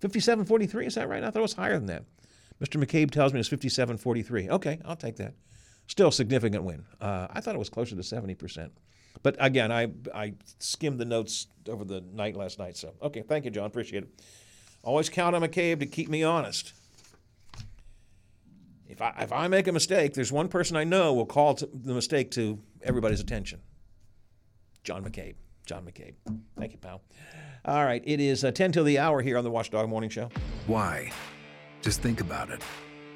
Fifty-seven 0.00 0.46
forty-three, 0.46 0.86
is 0.86 0.94
that 0.94 1.08
right? 1.08 1.22
I 1.22 1.30
thought 1.30 1.40
it 1.40 1.42
was 1.42 1.52
higher 1.52 1.74
than 1.74 1.86
that. 1.86 2.04
Mr. 2.62 2.82
McCabe 2.82 3.10
tells 3.10 3.32
me 3.32 3.40
it's 3.40 3.48
fifty-seven 3.48 3.98
forty-three. 3.98 4.48
Okay, 4.48 4.78
I'll 4.84 4.96
take 4.96 5.16
that. 5.16 5.34
Still 5.86 6.08
a 6.08 6.12
significant 6.12 6.64
win. 6.64 6.84
Uh, 7.00 7.26
I 7.30 7.40
thought 7.40 7.54
it 7.54 7.58
was 7.58 7.68
closer 7.68 7.94
to 7.94 8.02
seventy 8.02 8.34
percent. 8.34 8.72
But 9.22 9.36
again, 9.38 9.70
I 9.70 9.88
I 10.14 10.34
skimmed 10.58 10.98
the 10.98 11.04
notes 11.04 11.46
over 11.68 11.84
the 11.84 12.00
night 12.00 12.36
last 12.36 12.58
night. 12.58 12.76
So 12.76 12.94
okay, 13.02 13.22
thank 13.22 13.44
you, 13.44 13.50
John. 13.50 13.66
Appreciate 13.66 14.04
it. 14.04 14.22
Always 14.82 15.10
count 15.10 15.36
on 15.36 15.42
McCabe 15.42 15.80
to 15.80 15.86
keep 15.86 16.08
me 16.08 16.24
honest. 16.24 16.72
If 18.92 19.00
I, 19.00 19.14
if 19.20 19.32
I 19.32 19.48
make 19.48 19.68
a 19.68 19.72
mistake, 19.72 20.12
there's 20.12 20.30
one 20.30 20.48
person 20.48 20.76
I 20.76 20.84
know 20.84 21.14
will 21.14 21.24
call 21.24 21.54
the 21.54 21.94
mistake 21.94 22.30
to 22.32 22.58
everybody's 22.82 23.20
attention. 23.20 23.60
John 24.84 25.02
McCabe. 25.02 25.34
John 25.64 25.86
McCabe. 25.86 26.12
Thank 26.58 26.72
you, 26.72 26.78
pal. 26.78 27.00
All 27.64 27.86
right, 27.86 28.02
it 28.04 28.20
is 28.20 28.44
uh, 28.44 28.50
10 28.50 28.72
till 28.72 28.84
the 28.84 28.98
hour 28.98 29.22
here 29.22 29.38
on 29.38 29.44
the 29.44 29.50
Watchdog 29.50 29.88
Morning 29.88 30.10
Show. 30.10 30.28
Why? 30.66 31.10
Just 31.80 32.02
think 32.02 32.20
about 32.20 32.50
it. 32.50 32.62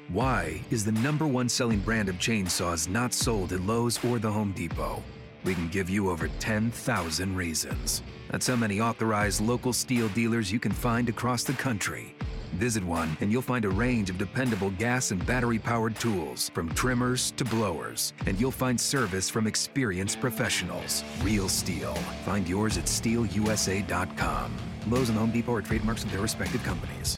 Why 0.09 0.61
is 0.71 0.83
the 0.83 0.93
number 0.93 1.27
one 1.27 1.47
selling 1.47 1.79
brand 1.79 2.09
of 2.09 2.15
chainsaws 2.15 2.89
not 2.89 3.13
sold 3.13 3.53
at 3.53 3.61
Lowe's 3.61 4.03
or 4.03 4.17
the 4.17 4.31
Home 4.31 4.53
Depot? 4.53 5.03
We 5.43 5.53
can 5.53 5.67
give 5.67 5.91
you 5.91 6.09
over 6.09 6.27
10,000 6.39 7.35
reasons. 7.35 8.01
That's 8.31 8.47
how 8.47 8.55
many 8.55 8.81
authorized 8.81 9.41
local 9.41 9.73
STIHL 9.73 10.11
dealers 10.15 10.51
you 10.51 10.59
can 10.59 10.71
find 10.71 11.07
across 11.07 11.43
the 11.43 11.53
country. 11.53 12.15
Visit 12.57 12.83
one 12.83 13.15
and 13.21 13.31
you'll 13.31 13.41
find 13.41 13.65
a 13.65 13.69
range 13.69 14.09
of 14.09 14.17
dependable 14.17 14.71
gas 14.71 15.11
and 15.11 15.23
battery 15.25 15.59
powered 15.59 15.95
tools, 15.95 16.49
from 16.49 16.69
trimmers 16.73 17.31
to 17.37 17.45
blowers. 17.45 18.13
And 18.25 18.39
you'll 18.39 18.51
find 18.51 18.79
service 18.79 19.29
from 19.29 19.47
experienced 19.47 20.19
professionals. 20.19 21.03
Real 21.21 21.47
STIHL. 21.47 21.95
Find 22.25 22.47
yours 22.47 22.77
at 22.77 22.85
stihlusa.com. 22.85 24.51
Lowe's 24.87 25.09
and 25.09 25.17
Home 25.17 25.31
Depot 25.31 25.53
are 25.53 25.61
trademarks 25.61 26.03
of 26.03 26.11
their 26.11 26.21
respective 26.21 26.63
companies. 26.63 27.15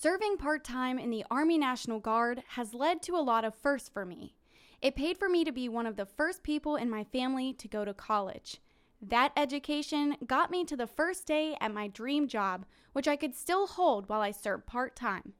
Serving 0.00 0.36
part 0.36 0.62
time 0.62 0.96
in 0.96 1.10
the 1.10 1.24
Army 1.28 1.58
National 1.58 1.98
Guard 1.98 2.44
has 2.50 2.72
led 2.72 3.02
to 3.02 3.16
a 3.16 3.18
lot 3.18 3.44
of 3.44 3.54
firsts 3.54 3.88
for 3.88 4.04
me. 4.04 4.34
It 4.80 4.94
paid 4.94 5.18
for 5.18 5.28
me 5.28 5.42
to 5.42 5.50
be 5.50 5.68
one 5.68 5.86
of 5.86 5.96
the 5.96 6.06
first 6.06 6.44
people 6.44 6.76
in 6.76 6.88
my 6.88 7.02
family 7.02 7.52
to 7.54 7.66
go 7.66 7.84
to 7.84 7.92
college. 7.92 8.60
That 9.02 9.32
education 9.36 10.16
got 10.26 10.52
me 10.52 10.64
to 10.64 10.76
the 10.76 10.86
first 10.86 11.26
day 11.26 11.56
at 11.60 11.74
my 11.74 11.88
dream 11.88 12.28
job, 12.28 12.64
which 12.98 13.06
I 13.06 13.14
could 13.14 13.36
still 13.36 13.68
hold 13.68 14.08
while 14.08 14.22
I 14.22 14.32
served 14.32 14.66
part 14.66 14.96
time. 14.96 15.34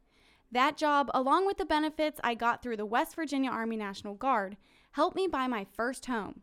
That 0.53 0.77
job, 0.77 1.11
along 1.13 1.45
with 1.45 1.57
the 1.57 1.65
benefits 1.65 2.21
I 2.23 2.37
got 2.37 2.63
through 2.63 2.77
the 2.77 2.87
West 2.87 3.17
Virginia 3.17 3.51
Army 3.51 3.75
National 3.75 4.15
Guard, 4.15 4.57
helped 4.93 5.17
me 5.17 5.27
buy 5.27 5.49
my 5.49 5.67
first 5.75 6.07
home. 6.07 6.43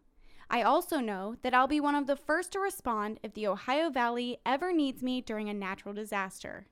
I 0.49 0.61
also 0.61 0.99
know 0.99 1.37
that 1.41 1.53
I'll 1.53 1.67
be 1.67 1.79
one 1.79 1.95
of 1.95 2.05
the 2.05 2.17
first 2.17 2.51
to 2.51 2.59
respond 2.59 3.21
if 3.23 3.33
the 3.33 3.47
Ohio 3.47 3.89
Valley 3.89 4.39
ever 4.45 4.73
needs 4.73 5.01
me 5.01 5.21
during 5.21 5.47
a 5.47 5.53
natural 5.53 5.93
disaster. 5.93 6.67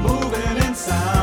moving 0.00 0.66
in 0.66 0.74
sound. 0.74 1.17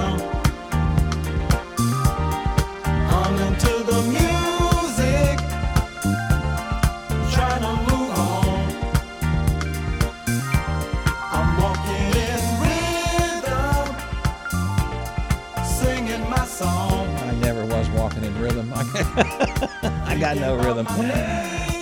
I 20.15 20.17
got 20.17 20.37
no 20.37 20.55
rhythm. 20.55 20.87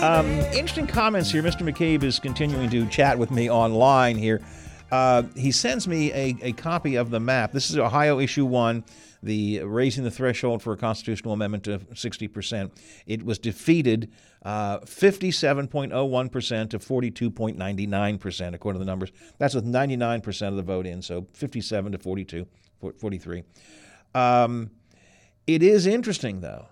Um, 0.02 0.26
interesting 0.52 0.88
comments 0.88 1.30
here. 1.30 1.40
Mr. 1.40 1.62
McCabe 1.62 2.02
is 2.02 2.18
continuing 2.18 2.68
to 2.70 2.84
chat 2.88 3.16
with 3.16 3.30
me 3.30 3.48
online 3.48 4.18
here. 4.18 4.42
Uh, 4.90 5.22
he 5.36 5.52
sends 5.52 5.86
me 5.86 6.12
a, 6.12 6.36
a 6.42 6.52
copy 6.52 6.96
of 6.96 7.10
the 7.10 7.20
map. 7.20 7.52
This 7.52 7.70
is 7.70 7.78
Ohio 7.78 8.18
issue 8.18 8.44
one. 8.44 8.82
the 9.22 9.60
raising 9.62 10.02
the 10.02 10.10
threshold 10.10 10.64
for 10.64 10.72
a 10.72 10.76
constitutional 10.76 11.32
amendment 11.32 11.62
to 11.62 11.78
60%. 11.78 12.72
It 13.06 13.24
was 13.24 13.38
defeated 13.38 14.10
uh, 14.42 14.80
57.01% 14.80 16.70
to 16.70 16.78
42.99%, 16.80 18.54
according 18.54 18.80
to 18.80 18.84
the 18.84 18.90
numbers. 18.90 19.12
That's 19.38 19.54
with 19.54 19.64
99% 19.64 20.48
of 20.48 20.56
the 20.56 20.62
vote 20.62 20.88
in, 20.88 21.02
so 21.02 21.28
57 21.34 21.92
to 21.92 21.98
42, 21.98 22.48
43. 22.98 23.44
Um, 24.12 24.72
it 25.46 25.62
is 25.62 25.86
interesting, 25.86 26.40
though. 26.40 26.66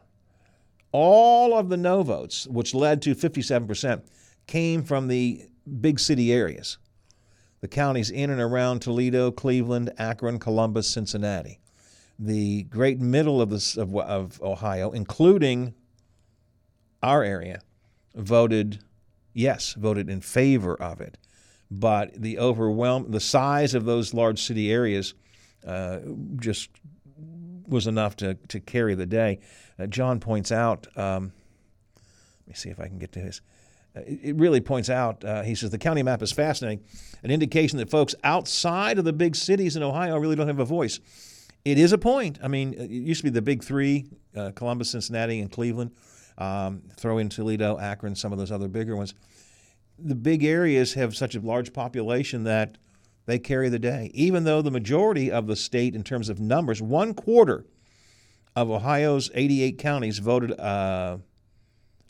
All 0.92 1.56
of 1.56 1.68
the 1.68 1.76
no 1.76 2.02
votes, 2.02 2.46
which 2.46 2.74
led 2.74 3.02
to 3.02 3.14
57%, 3.14 4.02
came 4.46 4.82
from 4.82 5.08
the 5.08 5.42
big 5.80 5.98
city 5.98 6.32
areas, 6.32 6.78
the 7.60 7.68
counties 7.68 8.10
in 8.10 8.30
and 8.30 8.40
around 8.40 8.80
Toledo, 8.80 9.30
Cleveland, 9.30 9.92
Akron, 9.98 10.38
Columbus, 10.38 10.88
Cincinnati, 10.88 11.60
the 12.18 12.64
great 12.64 13.00
middle 13.00 13.40
of, 13.40 13.52
of, 13.52 13.96
of 13.96 14.42
Ohio, 14.42 14.90
including 14.90 15.74
our 17.02 17.22
area, 17.22 17.60
voted 18.14 18.80
yes, 19.34 19.74
voted 19.74 20.10
in 20.10 20.20
favor 20.20 20.80
of 20.80 21.00
it. 21.00 21.18
But 21.70 22.20
the 22.20 22.38
overwhelm, 22.38 23.10
the 23.10 23.20
size 23.20 23.74
of 23.74 23.84
those 23.84 24.12
large 24.12 24.42
city 24.42 24.70
areas, 24.70 25.14
uh, 25.66 26.00
just 26.36 26.70
was 27.72 27.86
enough 27.86 28.16
to 28.16 28.34
to 28.34 28.60
carry 28.60 28.94
the 28.94 29.06
day. 29.06 29.40
Uh, 29.78 29.86
John 29.86 30.20
points 30.20 30.52
out. 30.52 30.86
Um, 30.96 31.32
let 31.96 32.48
me 32.48 32.54
see 32.54 32.68
if 32.68 32.78
I 32.78 32.86
can 32.86 32.98
get 32.98 33.12
to 33.12 33.20
his. 33.20 33.40
Uh, 33.96 34.00
it, 34.06 34.36
really 34.36 34.60
points 34.60 34.88
out. 34.88 35.24
Uh, 35.24 35.42
he 35.42 35.54
says 35.54 35.70
the 35.70 35.78
county 35.78 36.02
map 36.02 36.22
is 36.22 36.32
fascinating, 36.32 36.84
an 37.22 37.30
indication 37.30 37.78
that 37.78 37.90
folks 37.90 38.14
outside 38.24 38.98
of 38.98 39.04
the 39.04 39.12
big 39.12 39.36
cities 39.36 39.76
in 39.76 39.82
Ohio 39.82 40.16
really 40.18 40.36
don't 40.36 40.46
have 40.46 40.60
a 40.60 40.64
voice. 40.64 41.00
It 41.64 41.78
is 41.78 41.92
a 41.92 41.98
point. 41.98 42.38
I 42.42 42.48
mean, 42.48 42.74
it 42.74 42.90
used 42.90 43.20
to 43.20 43.24
be 43.24 43.30
the 43.30 43.42
big 43.42 43.62
three: 43.62 44.06
uh, 44.36 44.52
Columbus, 44.54 44.90
Cincinnati, 44.90 45.40
and 45.40 45.50
Cleveland. 45.50 45.92
Um, 46.38 46.82
throw 46.96 47.18
in 47.18 47.28
Toledo, 47.28 47.78
Akron, 47.78 48.14
some 48.14 48.32
of 48.32 48.38
those 48.38 48.50
other 48.50 48.68
bigger 48.68 48.96
ones. 48.96 49.14
The 49.98 50.14
big 50.14 50.44
areas 50.44 50.94
have 50.94 51.14
such 51.14 51.34
a 51.34 51.40
large 51.40 51.72
population 51.72 52.44
that 52.44 52.78
they 53.26 53.38
carry 53.38 53.68
the 53.68 53.78
day. 53.78 54.10
Even 54.14 54.44
though 54.44 54.62
the 54.62 54.70
majority 54.70 55.30
of 55.30 55.46
the 55.46 55.56
state, 55.56 55.94
in 55.94 56.02
terms 56.02 56.28
of 56.28 56.40
numbers, 56.40 56.82
one 56.82 57.14
quarter 57.14 57.64
of 58.54 58.70
Ohio's 58.70 59.30
88 59.34 59.78
counties 59.78 60.18
voted 60.18 60.58
uh, 60.58 61.18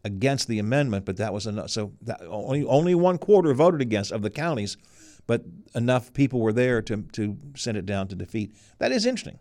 against 0.05 0.49
the 0.49 0.59
amendment, 0.59 1.05
but 1.05 1.17
that 1.19 1.33
was 1.33 1.47
enough. 1.47 1.71
So 1.71 1.93
only 2.27 2.65
only 2.65 2.95
one 2.95 3.19
quarter 3.19 3.55
voted 3.55 3.81
against 3.81 4.13
of 4.13 4.23
the 4.23 4.31
counties, 4.31 4.77
but 5.27 5.45
enough 5.75 6.13
people 6.13 6.41
were 6.41 6.53
there 6.53 6.83
to 6.83 7.03
to 7.13 7.37
send 7.57 7.77
it 7.77 7.87
down 7.87 8.09
to 8.09 8.17
defeat. 8.17 8.55
That 8.79 8.93
is 8.93 9.07
interesting. 9.07 9.39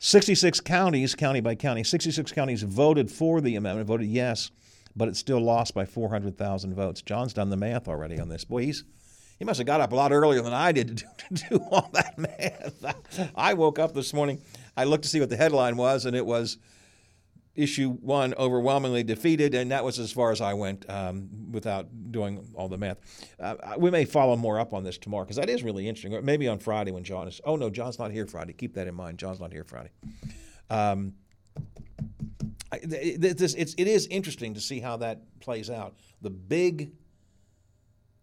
66 0.00 0.60
counties, 0.60 1.16
county 1.16 1.40
by 1.40 1.56
county, 1.56 1.82
66 1.82 2.30
counties 2.30 2.62
voted 2.62 3.10
for 3.10 3.40
the 3.40 3.56
amendment, 3.56 3.88
voted 3.88 4.06
yes, 4.06 4.52
but 4.94 5.08
it 5.08 5.16
still 5.16 5.40
lost 5.40 5.74
by 5.74 5.84
400,000 5.84 6.72
votes. 6.72 7.02
John's 7.02 7.32
done 7.32 7.50
the 7.50 7.56
math 7.56 7.88
already 7.88 8.20
on 8.20 8.28
this. 8.28 8.44
Boy, 8.44 8.66
he's 8.66 8.84
he 9.38 9.44
must 9.44 9.58
have 9.58 9.66
got 9.66 9.80
up 9.80 9.92
a 9.92 9.94
lot 9.94 10.12
earlier 10.12 10.42
than 10.42 10.52
I 10.52 10.72
did 10.72 10.88
to 10.88 10.94
do, 10.94 11.06
to 11.36 11.48
do 11.48 11.56
all 11.70 11.90
that 11.92 12.18
math. 12.18 13.30
I 13.36 13.54
woke 13.54 13.78
up 13.78 13.94
this 13.94 14.12
morning. 14.12 14.42
I 14.76 14.84
looked 14.84 15.04
to 15.04 15.08
see 15.08 15.20
what 15.20 15.30
the 15.30 15.36
headline 15.36 15.76
was, 15.76 16.06
and 16.06 16.16
it 16.16 16.26
was 16.26 16.58
issue 17.58 17.90
one 17.90 18.34
overwhelmingly 18.34 19.02
defeated, 19.02 19.52
and 19.54 19.72
that 19.72 19.82
was 19.82 19.98
as 19.98 20.12
far 20.12 20.30
as 20.30 20.40
I 20.40 20.54
went 20.54 20.88
um, 20.88 21.28
without 21.50 21.88
doing 22.12 22.46
all 22.54 22.68
the 22.68 22.78
math. 22.78 22.98
Uh, 23.40 23.56
we 23.76 23.90
may 23.90 24.04
follow 24.04 24.36
more 24.36 24.60
up 24.60 24.72
on 24.72 24.84
this 24.84 24.96
tomorrow 24.96 25.24
because 25.24 25.36
that 25.36 25.50
is 25.50 25.64
really 25.64 25.88
interesting. 25.88 26.14
Or 26.14 26.22
maybe 26.22 26.46
on 26.46 26.58
Friday 26.60 26.92
when 26.92 27.02
John 27.02 27.26
is. 27.26 27.40
Oh 27.44 27.56
no, 27.56 27.68
John's 27.68 27.98
not 27.98 28.12
here 28.12 28.26
Friday. 28.26 28.52
Keep 28.52 28.74
that 28.74 28.86
in 28.86 28.94
mind. 28.94 29.18
John's 29.18 29.40
not 29.40 29.52
here 29.52 29.64
Friday. 29.64 29.90
Um, 30.70 31.14
I, 32.70 32.80
this, 32.84 33.54
it's, 33.54 33.74
it 33.74 33.88
is 33.88 34.06
interesting 34.06 34.54
to 34.54 34.60
see 34.60 34.78
how 34.78 34.98
that 34.98 35.22
plays 35.40 35.70
out. 35.70 35.96
The 36.22 36.30
big 36.30 36.92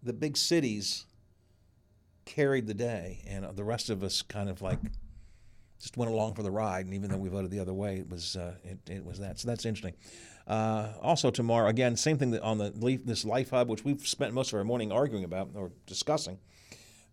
the 0.06 0.14
big 0.14 0.38
cities 0.38 1.06
carried 2.26 2.68
the 2.68 2.74
day, 2.74 3.24
and 3.28 3.46
the 3.56 3.64
rest 3.64 3.90
of 3.90 4.04
us 4.04 4.22
kind 4.22 4.50
of 4.50 4.62
like 4.62 4.80
just 5.80 5.98
went 5.98 6.12
along 6.12 6.36
for 6.36 6.44
the 6.44 6.52
ride. 6.52 6.86
And 6.86 6.94
even 6.94 7.10
though 7.10 7.18
we 7.18 7.30
voted 7.30 7.52
the 7.52 7.60
other 7.60 7.74
way, 7.74 7.98
it 7.98 8.10
was 8.10 8.36
uh, 8.36 8.56
it, 8.64 8.78
it, 8.90 9.06
was 9.06 9.20
that. 9.20 9.40
So 9.40 9.48
that's 9.48 9.66
interesting. 9.66 9.94
Uh, 10.48 10.94
also 11.02 11.32
tomorrow, 11.32 11.68
again, 11.68 11.98
same 11.98 12.18
thing 12.18 12.38
on 12.40 12.58
the 12.58 13.00
this 13.04 13.26
Life 13.26 13.50
Hub, 13.50 13.68
which 13.68 13.84
we've 13.84 14.08
spent 14.08 14.34
most 14.34 14.54
of 14.54 14.60
our 14.60 14.64
morning 14.64 14.92
arguing 14.92 15.24
about 15.24 15.50
or 15.56 15.72
discussing. 15.88 16.38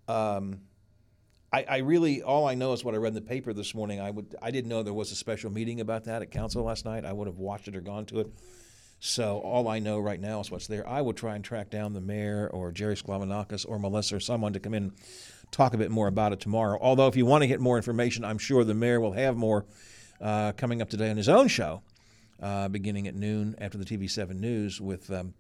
Um, 0.07 0.61
I, 1.53 1.64
I, 1.68 1.76
really 1.78 2.22
all 2.22 2.47
I 2.47 2.55
know 2.55 2.72
is 2.72 2.82
what 2.82 2.95
I 2.95 2.99
read 2.99 3.09
in 3.09 3.14
the 3.14 3.20
paper 3.20 3.53
this 3.53 3.74
morning. 3.74 4.01
I 4.01 4.11
would 4.11 4.34
I 4.43 4.51
didn't 4.51 4.68
know 4.68 4.82
there 4.82 4.93
was 4.93 5.12
a 5.12 5.16
special 5.16 5.51
meeting 5.51 5.80
about 5.80 6.05
that 6.05 6.22
at 6.22 6.30
council 6.30 6.64
last 6.64 6.84
night. 6.84 7.05
I 7.05 7.12
would 7.12 7.26
have 7.26 7.38
watched 7.38 7.68
it 7.68 7.76
or 7.76 7.80
gone 7.80 8.05
to 8.07 8.20
it. 8.20 8.32
So 9.05 9.38
all 9.40 9.66
I 9.66 9.80
know 9.80 9.98
right 9.98 10.20
now 10.20 10.38
is 10.38 10.48
what's 10.53 10.68
there. 10.68 10.88
I 10.88 11.00
would 11.00 11.16
try 11.16 11.34
and 11.34 11.44
track 11.44 11.70
down 11.70 11.92
the 11.92 12.00
mayor 12.00 12.48
or 12.53 12.70
Jerry 12.70 12.94
Sklavounakis 12.94 13.66
or 13.68 13.80
Melissa 13.80 14.14
or 14.14 14.20
someone 14.20 14.53
to 14.53 14.61
come 14.61 14.74
in 14.74 14.84
and 14.84 14.92
talk 15.50 15.74
a 15.74 15.76
bit 15.76 15.90
more 15.90 16.07
about 16.07 16.32
it 16.32 16.38
tomorrow. 16.38 16.78
Although 16.80 17.09
if 17.09 17.16
you 17.16 17.26
want 17.26 17.42
to 17.42 17.48
get 17.48 17.59
more 17.59 17.76
information, 17.76 18.24
I'm 18.24 18.38
sure 18.38 18.62
the 18.62 18.74
mayor 18.74 19.00
will 19.00 19.11
have 19.14 19.36
more 19.36 19.66
uh, 20.20 20.53
coming 20.53 20.80
up 20.80 20.88
today 20.88 21.11
on 21.11 21.16
his 21.16 21.28
own 21.28 21.48
show, 21.48 21.82
uh, 22.40 22.68
beginning 22.68 23.09
at 23.09 23.16
noon 23.16 23.57
after 23.59 23.76
the 23.76 23.84
TV7 23.84 24.38
News 24.38 24.80
with. 24.80 25.11
Um, 25.11 25.34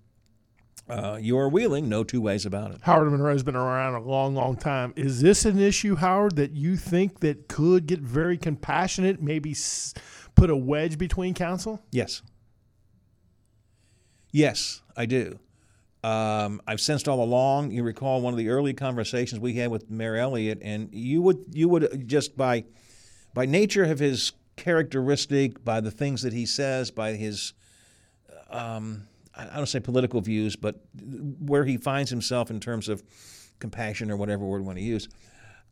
uh, 0.88 1.16
you're 1.22 1.48
wheeling, 1.48 1.88
no 1.88 2.02
two 2.02 2.20
ways 2.20 2.44
about 2.44 2.72
it. 2.72 2.78
Howard 2.82 3.12
Monroe's 3.12 3.44
been 3.44 3.54
around 3.54 3.94
a 3.94 4.00
long, 4.02 4.34
long 4.34 4.56
time. 4.56 4.92
Is 4.96 5.20
this 5.22 5.44
an 5.44 5.60
issue, 5.60 5.94
Howard, 5.94 6.34
that 6.34 6.50
you 6.56 6.76
think 6.76 7.20
that 7.20 7.46
could 7.46 7.86
get 7.86 8.00
very 8.00 8.36
compassionate, 8.36 9.22
maybe 9.22 9.52
s- 9.52 9.94
put 10.34 10.50
a 10.50 10.56
wedge 10.56 10.98
between 10.98 11.34
council? 11.34 11.80
Yes. 11.92 12.22
Yes, 14.32 14.80
I 14.96 15.06
do. 15.06 15.38
Um, 16.02 16.60
I've 16.66 16.80
sensed 16.80 17.06
all 17.06 17.22
along. 17.22 17.70
You 17.70 17.84
recall 17.84 18.20
one 18.20 18.32
of 18.32 18.38
the 18.38 18.48
early 18.48 18.74
conversations 18.74 19.40
we 19.40 19.54
had 19.54 19.70
with 19.70 19.88
Mayor 19.88 20.16
Elliott, 20.16 20.58
and 20.62 20.88
you 20.92 21.22
would 21.22 21.44
you 21.52 21.68
would 21.68 22.08
just 22.08 22.36
by 22.36 22.64
by 23.34 23.46
nature 23.46 23.84
of 23.84 24.00
his 24.00 24.32
characteristic, 24.56 25.64
by 25.64 25.80
the 25.80 25.90
things 25.90 26.22
that 26.22 26.32
he 26.32 26.44
says, 26.44 26.90
by 26.90 27.12
his 27.12 27.52
um, 28.50 29.06
I 29.34 29.56
don't 29.56 29.66
say 29.66 29.80
political 29.80 30.20
views, 30.20 30.56
but 30.56 30.80
where 31.40 31.64
he 31.64 31.76
finds 31.76 32.10
himself 32.10 32.50
in 32.50 32.58
terms 32.58 32.88
of 32.88 33.02
compassion 33.60 34.10
or 34.10 34.16
whatever 34.16 34.44
word 34.44 34.62
we 34.62 34.66
want 34.66 34.78
to 34.78 34.84
use. 34.84 35.08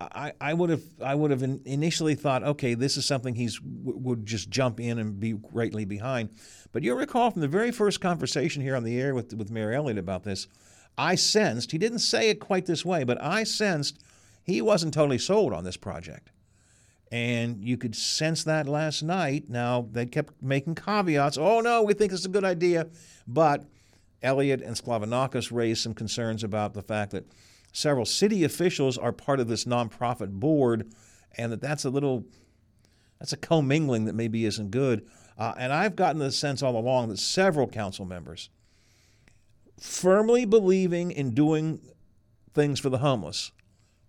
I, 0.00 0.32
I 0.40 0.54
would 0.54 0.70
have 0.70 0.82
I 1.02 1.14
would 1.14 1.30
have 1.30 1.42
initially 1.42 2.14
thought, 2.14 2.42
okay, 2.42 2.74
this 2.74 2.96
is 2.96 3.04
something 3.04 3.34
he's 3.34 3.60
would 3.62 4.24
just 4.24 4.48
jump 4.48 4.80
in 4.80 4.98
and 4.98 5.20
be 5.20 5.32
greatly 5.32 5.84
behind. 5.84 6.30
But 6.72 6.82
you'll 6.82 6.96
recall 6.96 7.30
from 7.30 7.42
the 7.42 7.48
very 7.48 7.70
first 7.70 8.00
conversation 8.00 8.62
here 8.62 8.76
on 8.76 8.84
the 8.84 8.98
air 8.98 9.14
with 9.14 9.34
with 9.34 9.50
Mayor 9.50 9.72
Elliott 9.72 9.98
about 9.98 10.24
this, 10.24 10.48
I 10.96 11.16
sensed 11.16 11.72
he 11.72 11.78
didn't 11.78 11.98
say 11.98 12.30
it 12.30 12.40
quite 12.40 12.66
this 12.66 12.84
way, 12.84 13.04
but 13.04 13.20
I 13.22 13.44
sensed 13.44 14.02
he 14.42 14.62
wasn't 14.62 14.94
totally 14.94 15.18
sold 15.18 15.52
on 15.52 15.64
this 15.64 15.76
project, 15.76 16.30
and 17.12 17.62
you 17.62 17.76
could 17.76 17.94
sense 17.94 18.42
that 18.44 18.66
last 18.66 19.02
night. 19.02 19.50
Now 19.50 19.86
they 19.92 20.06
kept 20.06 20.42
making 20.42 20.76
caveats. 20.76 21.36
Oh 21.36 21.60
no, 21.60 21.82
we 21.82 21.92
think 21.92 22.12
it's 22.12 22.24
a 22.24 22.30
good 22.30 22.44
idea, 22.44 22.88
but 23.26 23.64
Elliott 24.22 24.62
and 24.62 24.76
Sklavounakis 24.76 25.52
raised 25.52 25.82
some 25.82 25.94
concerns 25.94 26.42
about 26.42 26.72
the 26.72 26.82
fact 26.82 27.12
that 27.12 27.26
several 27.72 28.04
city 28.04 28.44
officials 28.44 28.98
are 28.98 29.12
part 29.12 29.40
of 29.40 29.48
this 29.48 29.64
nonprofit 29.64 30.30
board, 30.30 30.92
and 31.36 31.52
that 31.52 31.60
that's 31.60 31.84
a 31.84 31.90
little 31.90 32.24
that's 33.18 33.32
a 33.32 33.36
commingling 33.36 34.06
that 34.06 34.14
maybe 34.14 34.44
isn't 34.44 34.70
good. 34.70 35.06
Uh, 35.38 35.54
and 35.56 35.72
I've 35.72 35.96
gotten 35.96 36.18
the 36.18 36.32
sense 36.32 36.62
all 36.62 36.76
along 36.76 37.08
that 37.08 37.18
several 37.18 37.66
council 37.66 38.04
members, 38.04 38.50
firmly 39.78 40.44
believing 40.44 41.10
in 41.10 41.30
doing 41.30 41.80
things 42.52 42.78
for 42.80 42.90
the 42.90 42.98
homeless, 42.98 43.52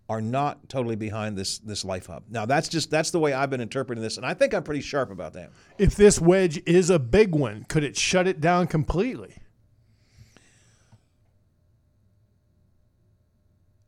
are 0.10 0.22
not 0.22 0.68
totally 0.68 0.98
behind 0.98 1.38
this 1.38 1.60
this 1.60 1.86
life 1.86 2.08
hub. 2.08 2.24
Now 2.30 2.46
that's 2.46 2.68
just 2.68 2.92
that's 2.92 3.12
the 3.12 3.20
way 3.20 3.32
I've 3.32 3.50
been 3.50 3.62
interpreting 3.62 4.04
this, 4.04 4.18
and 4.18 4.26
I 4.26 4.34
think 4.34 4.54
I'm 4.54 4.64
pretty 4.64 4.82
sharp 4.82 5.10
about 5.10 5.34
that. 5.34 5.52
If 5.78 5.96
this 5.96 6.20
wedge 6.20 6.62
is 6.66 6.90
a 6.90 7.00
big 7.00 7.34
one, 7.34 7.66
could 7.70 7.84
it 7.84 7.96
shut 7.96 8.28
it 8.28 8.42
down 8.42 8.68
completely? 8.68 9.38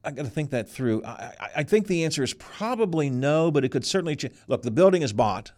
I 0.03 0.11
got 0.11 0.23
to 0.23 0.31
think 0.31 0.49
that 0.51 0.69
through. 0.69 1.03
I, 1.03 1.33
I, 1.39 1.49
I, 1.57 1.63
think 1.63 1.87
the 1.87 2.03
answer 2.03 2.23
is 2.23 2.33
probably 2.33 3.09
no, 3.09 3.51
but 3.51 3.63
it 3.63 3.69
could 3.69 3.85
certainly 3.85 4.15
change. 4.15 4.33
Look, 4.47 4.61
the 4.61 4.71
building 4.71 5.01
is 5.01 5.13
bought. 5.13 5.51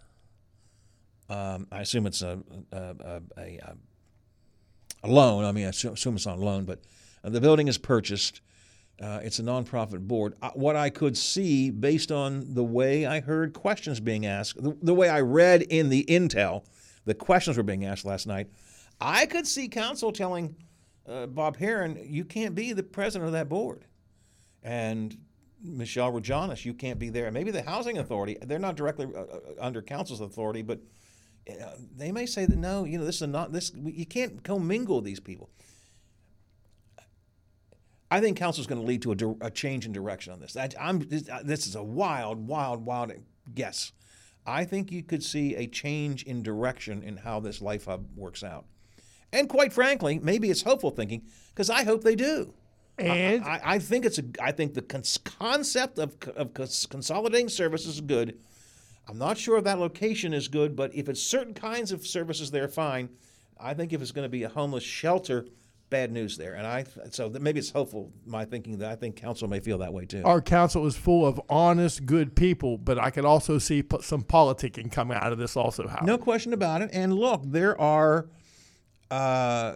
Um, 1.30 1.68
I 1.72 1.82
assume 1.82 2.06
it's 2.06 2.22
a 2.22 2.40
a, 2.72 3.22
a, 3.38 3.60
a, 5.04 5.08
loan. 5.08 5.46
I 5.46 5.52
mean, 5.52 5.66
I 5.66 5.70
assume 5.70 6.16
it's 6.16 6.28
on 6.28 6.40
loan, 6.40 6.66
but 6.66 6.82
uh, 7.24 7.30
the 7.30 7.42
building 7.42 7.68
is 7.68 7.78
purchased. 7.78 8.42
Uh, 9.02 9.20
it's 9.24 9.40
a 9.40 9.44
nonprofit 9.44 10.08
board. 10.08 10.36
What 10.54 10.76
I 10.76 10.90
could 10.90 11.18
see, 11.18 11.70
based 11.70 12.12
on 12.12 12.54
the 12.54 12.64
way 12.64 13.06
I 13.06 13.20
heard 13.20 13.54
questions 13.54 14.00
being 14.00 14.26
asked, 14.26 14.62
the, 14.62 14.78
the 14.82 14.94
way 14.94 15.10
I 15.10 15.20
read 15.22 15.64
in 15.64 15.90
the 15.90 16.06
intel, 16.06 16.64
the 17.04 17.14
questions 17.14 17.58
were 17.58 17.64
being 17.64 17.84
asked 17.84 18.06
last 18.06 18.26
night, 18.26 18.48
I 19.02 19.26
could 19.26 19.48
see 19.48 19.68
council 19.68 20.14
telling 20.14 20.56
uh, 21.10 21.26
Bob 21.26 21.58
Herron, 21.58 22.00
"You 22.04 22.24
can't 22.24 22.54
be 22.54 22.72
the 22.74 22.84
president 22.84 23.28
of 23.28 23.34
that 23.34 23.50
board." 23.50 23.86
And 24.66 25.16
Michelle 25.64 26.12
Rajanis, 26.12 26.66
you 26.66 26.74
can't 26.74 27.00
be 27.00 27.10
there. 27.10 27.32
Maybe 27.32 27.52
the 27.52 27.62
housing 27.62 28.00
authority, 28.00 28.38
they're 28.42 28.60
not 28.60 28.76
directly 28.76 29.06
uh, 29.16 29.20
uh, 29.20 29.40
under 29.60 29.82
council's 29.82 30.22
authority, 30.22 30.64
but 30.64 30.80
uh, 31.50 31.68
they 31.96 32.12
may 32.12 32.26
say 32.26 32.46
that 32.46 32.58
no, 32.58 32.84
you 32.84 32.98
know, 32.98 33.06
this 33.06 33.22
is 33.22 33.28
not 33.28 33.54
this. 33.54 33.72
You 33.76 34.08
can't 34.08 34.44
commingle 34.44 35.02
these 35.02 35.20
people. 35.20 35.52
I 38.10 38.20
think 38.20 38.38
council 38.38 38.62
is 38.62 38.68
going 38.68 38.82
to 38.82 38.88
lead 38.88 39.04
to 39.04 39.12
a, 39.12 39.46
a 39.48 39.52
change 39.52 39.86
in 39.86 39.92
direction 39.92 40.34
on 40.34 40.40
this. 40.40 40.58
I, 40.58 40.70
am 40.80 41.08
uh, 41.32 41.44
this 41.44 41.68
is 41.68 41.76
a 41.76 41.84
wild, 41.84 42.48
wild, 42.48 42.86
wild 42.86 43.14
guess. 43.54 43.92
I 44.48 44.64
think 44.64 44.92
you 44.92 45.04
could 45.04 45.24
see 45.24 45.56
a 45.56 45.68
change 45.68 46.24
in 46.24 46.42
direction 46.42 47.04
in 47.04 47.18
how 47.18 47.40
this 47.40 47.62
Life 47.62 47.86
Hub 47.86 48.08
works 48.16 48.44
out. 48.44 48.66
And 49.32 49.48
quite 49.48 49.74
frankly, 49.74 50.20
maybe 50.20 50.50
it's 50.50 50.64
hopeful 50.64 50.92
thinking 50.92 51.24
because 51.50 51.70
I 51.70 51.84
hope 51.84 52.04
they 52.04 52.16
do. 52.16 52.54
And 52.98 53.44
I, 53.44 53.50
I, 53.50 53.62
I 53.76 53.80
think 53.80 54.06
it's 54.06 54.20
a. 54.20 54.24
I 54.42 54.52
think 54.52 54.74
the 54.74 54.82
cons- 54.82 55.18
concept 55.18 56.00
of, 56.00 56.16
of 56.36 56.54
cons- 56.54 56.86
consolidating 56.86 57.50
services 57.50 57.96
is 57.96 58.02
good. 58.02 58.40
I'm 59.08 59.18
not 59.18 59.38
sure 59.38 59.58
if 59.58 59.66
that 59.66 59.80
location 59.80 60.34
is 60.34 60.48
good, 60.48 60.76
but 60.76 60.96
if 60.96 61.10
it's 61.10 61.22
certain 61.22 61.54
kinds 61.54 61.92
of 61.92 62.08
services, 62.08 62.52
they're 62.52 62.68
fine. 62.68 63.10
I 63.60 63.74
think 63.74 63.94
if 63.94 64.02
it's 64.02 64.12
going 64.12 64.26
to 64.26 64.30
be 64.30 64.44
a 64.44 64.50
homeless 64.50 64.84
shelter, 64.84 65.46
bad 65.90 66.12
news 66.12 66.38
there. 66.38 66.56
And 66.56 66.66
I 66.66 66.86
so 67.12 67.30
that 67.30 67.42
maybe 67.42 67.60
it's 67.60 67.70
hopeful. 67.70 68.12
My 68.26 68.46
thinking 68.46 68.80
that 68.80 68.92
I 68.92 68.96
think 68.96 69.16
council 69.16 69.48
may 69.48 69.60
feel 69.60 69.78
that 69.80 69.94
way 69.94 70.06
too. 70.06 70.24
Our 70.26 70.42
council 70.42 70.86
is 70.86 70.96
full 70.96 71.26
of 71.26 71.40
honest, 71.50 72.06
good 72.06 72.36
people, 72.36 72.78
but 72.78 72.98
I 72.98 73.10
could 73.12 73.26
also 73.26 73.60
see 73.60 73.84
some 74.02 74.24
politicking 74.24 74.92
coming 74.92 75.18
out 75.18 75.32
of 75.32 75.38
this 75.38 75.56
also. 75.56 75.88
Howard. 75.88 76.06
No 76.06 76.18
question 76.18 76.54
about 76.54 76.82
it. 76.82 76.90
And 76.94 77.14
look, 77.14 77.42
there 77.46 77.80
are. 77.80 78.28
Uh, 79.12 79.74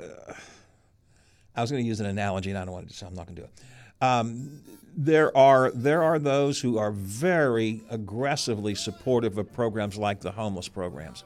I 1.56 1.62
was 1.62 1.72
going 1.72 1.84
to 1.84 1.88
use 1.88 2.00
an 2.00 2.06
analogy, 2.06 2.50
and 2.50 2.60
I 2.60 2.66
don't 2.66 2.74
want 2.74 2.90
to. 2.90 2.94
So 2.94 3.08
I'm 3.08 3.14
not 3.14 3.26
going 3.26 3.36
to 3.36 3.42
do 3.42 3.48
it. 3.48 4.06
Um, 4.06 4.62
there 4.96 5.36
are 5.36 5.72
there 5.72 6.04
are 6.04 6.20
those 6.20 6.60
who 6.60 6.78
are 6.78 6.92
very 6.92 7.82
aggressively 7.90 8.76
supportive 8.76 9.38
of 9.38 9.54
programs 9.54 9.98
like 9.98 10.22
the 10.22 10.32
homeless 10.32 10.68
programs, 10.68 11.24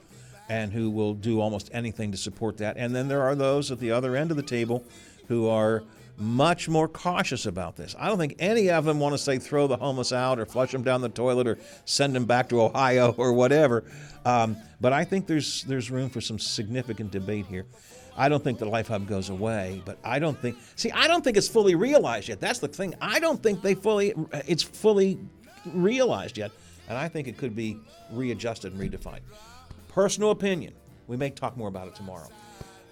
and 0.49 0.71
who 0.73 0.89
will 0.89 1.13
do 1.13 1.39
almost 1.39 1.69
anything 1.73 2.11
to 2.11 2.17
support 2.17 2.57
that. 2.57 2.77
And 2.77 2.95
then 2.95 3.07
there 3.07 3.21
are 3.21 3.35
those 3.35 3.71
at 3.71 3.79
the 3.79 3.91
other 3.91 4.15
end 4.15 4.31
of 4.31 4.37
the 4.37 4.43
table 4.43 4.83
who 5.27 5.47
are 5.47 5.83
much 6.17 6.69
more 6.69 6.87
cautious 6.87 7.45
about 7.45 7.75
this. 7.75 7.95
I 7.97 8.07
don't 8.07 8.17
think 8.17 8.35
any 8.37 8.69
of 8.69 8.85
them 8.85 8.99
want 8.99 9.13
to 9.13 9.17
say 9.17 9.39
throw 9.39 9.67
the 9.67 9.77
homeless 9.77 10.13
out 10.13 10.39
or 10.39 10.45
flush 10.45 10.71
them 10.71 10.83
down 10.83 11.01
the 11.01 11.09
toilet 11.09 11.47
or 11.47 11.57
send 11.85 12.15
them 12.15 12.25
back 12.25 12.49
to 12.49 12.61
Ohio 12.61 13.13
or 13.17 13.33
whatever. 13.33 13.83
Um, 14.25 14.57
but 14.79 14.93
I 14.93 15.03
think 15.03 15.27
there's 15.27 15.63
there's 15.63 15.89
room 15.89 16.09
for 16.09 16.21
some 16.21 16.39
significant 16.39 17.11
debate 17.11 17.45
here. 17.47 17.65
I 18.15 18.29
don't 18.29 18.43
think 18.43 18.59
the 18.59 18.65
Life 18.65 18.87
Hub 18.87 19.07
goes 19.07 19.29
away, 19.29 19.81
but 19.85 19.97
I 20.03 20.19
don't 20.19 20.39
think. 20.39 20.57
See, 20.75 20.91
I 20.91 21.07
don't 21.07 21.23
think 21.23 21.37
it's 21.37 21.47
fully 21.47 21.75
realized 21.75 22.29
yet. 22.29 22.39
That's 22.39 22.59
the 22.59 22.67
thing. 22.67 22.93
I 23.01 23.19
don't 23.19 23.41
think 23.41 23.61
they 23.61 23.73
fully 23.75 24.13
it's 24.47 24.63
fully 24.63 25.19
realized 25.65 26.37
yet, 26.37 26.51
and 26.89 26.97
I 26.97 27.07
think 27.07 27.27
it 27.27 27.37
could 27.37 27.55
be 27.55 27.77
readjusted 28.11 28.73
and 28.73 28.81
redefined. 28.81 29.21
Personal 29.87 30.31
opinion. 30.31 30.73
We 31.07 31.17
may 31.17 31.29
talk 31.29 31.57
more 31.57 31.67
about 31.67 31.87
it 31.87 31.95
tomorrow. 31.95 32.29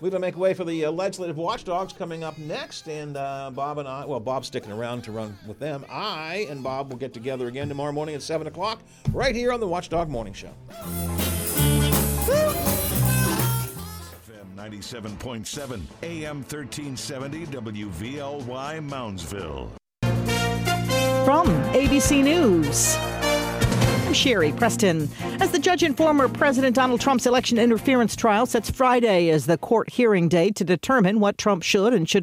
We're 0.02 0.10
to 0.10 0.20
make 0.20 0.36
way 0.36 0.56
for 0.56 0.64
the 0.64 0.86
uh, 0.86 0.92
legislative 0.92 1.38
watchdogs 1.38 1.94
coming 1.94 2.24
up 2.24 2.36
next, 2.40 2.88
and 2.88 3.16
uh, 3.16 3.52
Bob 3.54 3.78
and 3.78 3.88
I, 3.88 4.04
well, 4.04 4.20
Bob's 4.20 4.48
sticking 4.48 4.72
around 4.72 5.04
to 5.04 5.12
run 5.12 5.38
with 5.46 5.60
them. 5.60 5.86
I 5.92 6.48
and 6.50 6.64
Bob 6.64 6.90
will 6.90 6.98
get 6.98 7.14
together 7.14 7.48
again 7.48 7.70
tomorrow 7.70 7.92
morning 7.92 8.16
at 8.16 8.24
7 8.24 8.48
o'clock, 8.48 8.82
right 9.14 9.36
here 9.36 9.54
on 9.54 9.60
the 9.60 9.68
Watchdog 9.68 10.10
Morning 10.10 10.34
Show. 10.34 10.54
FM 14.62 15.18
97.7, 15.18 15.82
AM 16.04 16.38
1370, 16.38 17.46
WVLY 17.48 18.90
Moundsville. 18.90 19.70
From 21.26 21.48
ABC 21.74 22.24
News. 22.24 22.96
I'm 24.12 24.14
Sherry 24.14 24.52
Preston. 24.52 25.10
As 25.40 25.52
the 25.52 25.60
judge 25.60 25.84
in 25.84 25.94
former 25.94 26.28
President 26.28 26.76
Donald 26.76 27.00
Trump's 27.00 27.26
election 27.26 27.58
interference 27.58 28.14
trial 28.14 28.46
sets 28.46 28.70
Friday 28.70 29.30
as 29.30 29.46
the 29.46 29.58
court 29.58 29.90
hearing 29.90 30.28
day 30.28 30.52
to 30.52 30.66
determine 30.66 31.22
what 31.22 31.38
Trump 31.38 31.64
should 31.64 31.94
and 31.94 32.10
should 32.10 32.20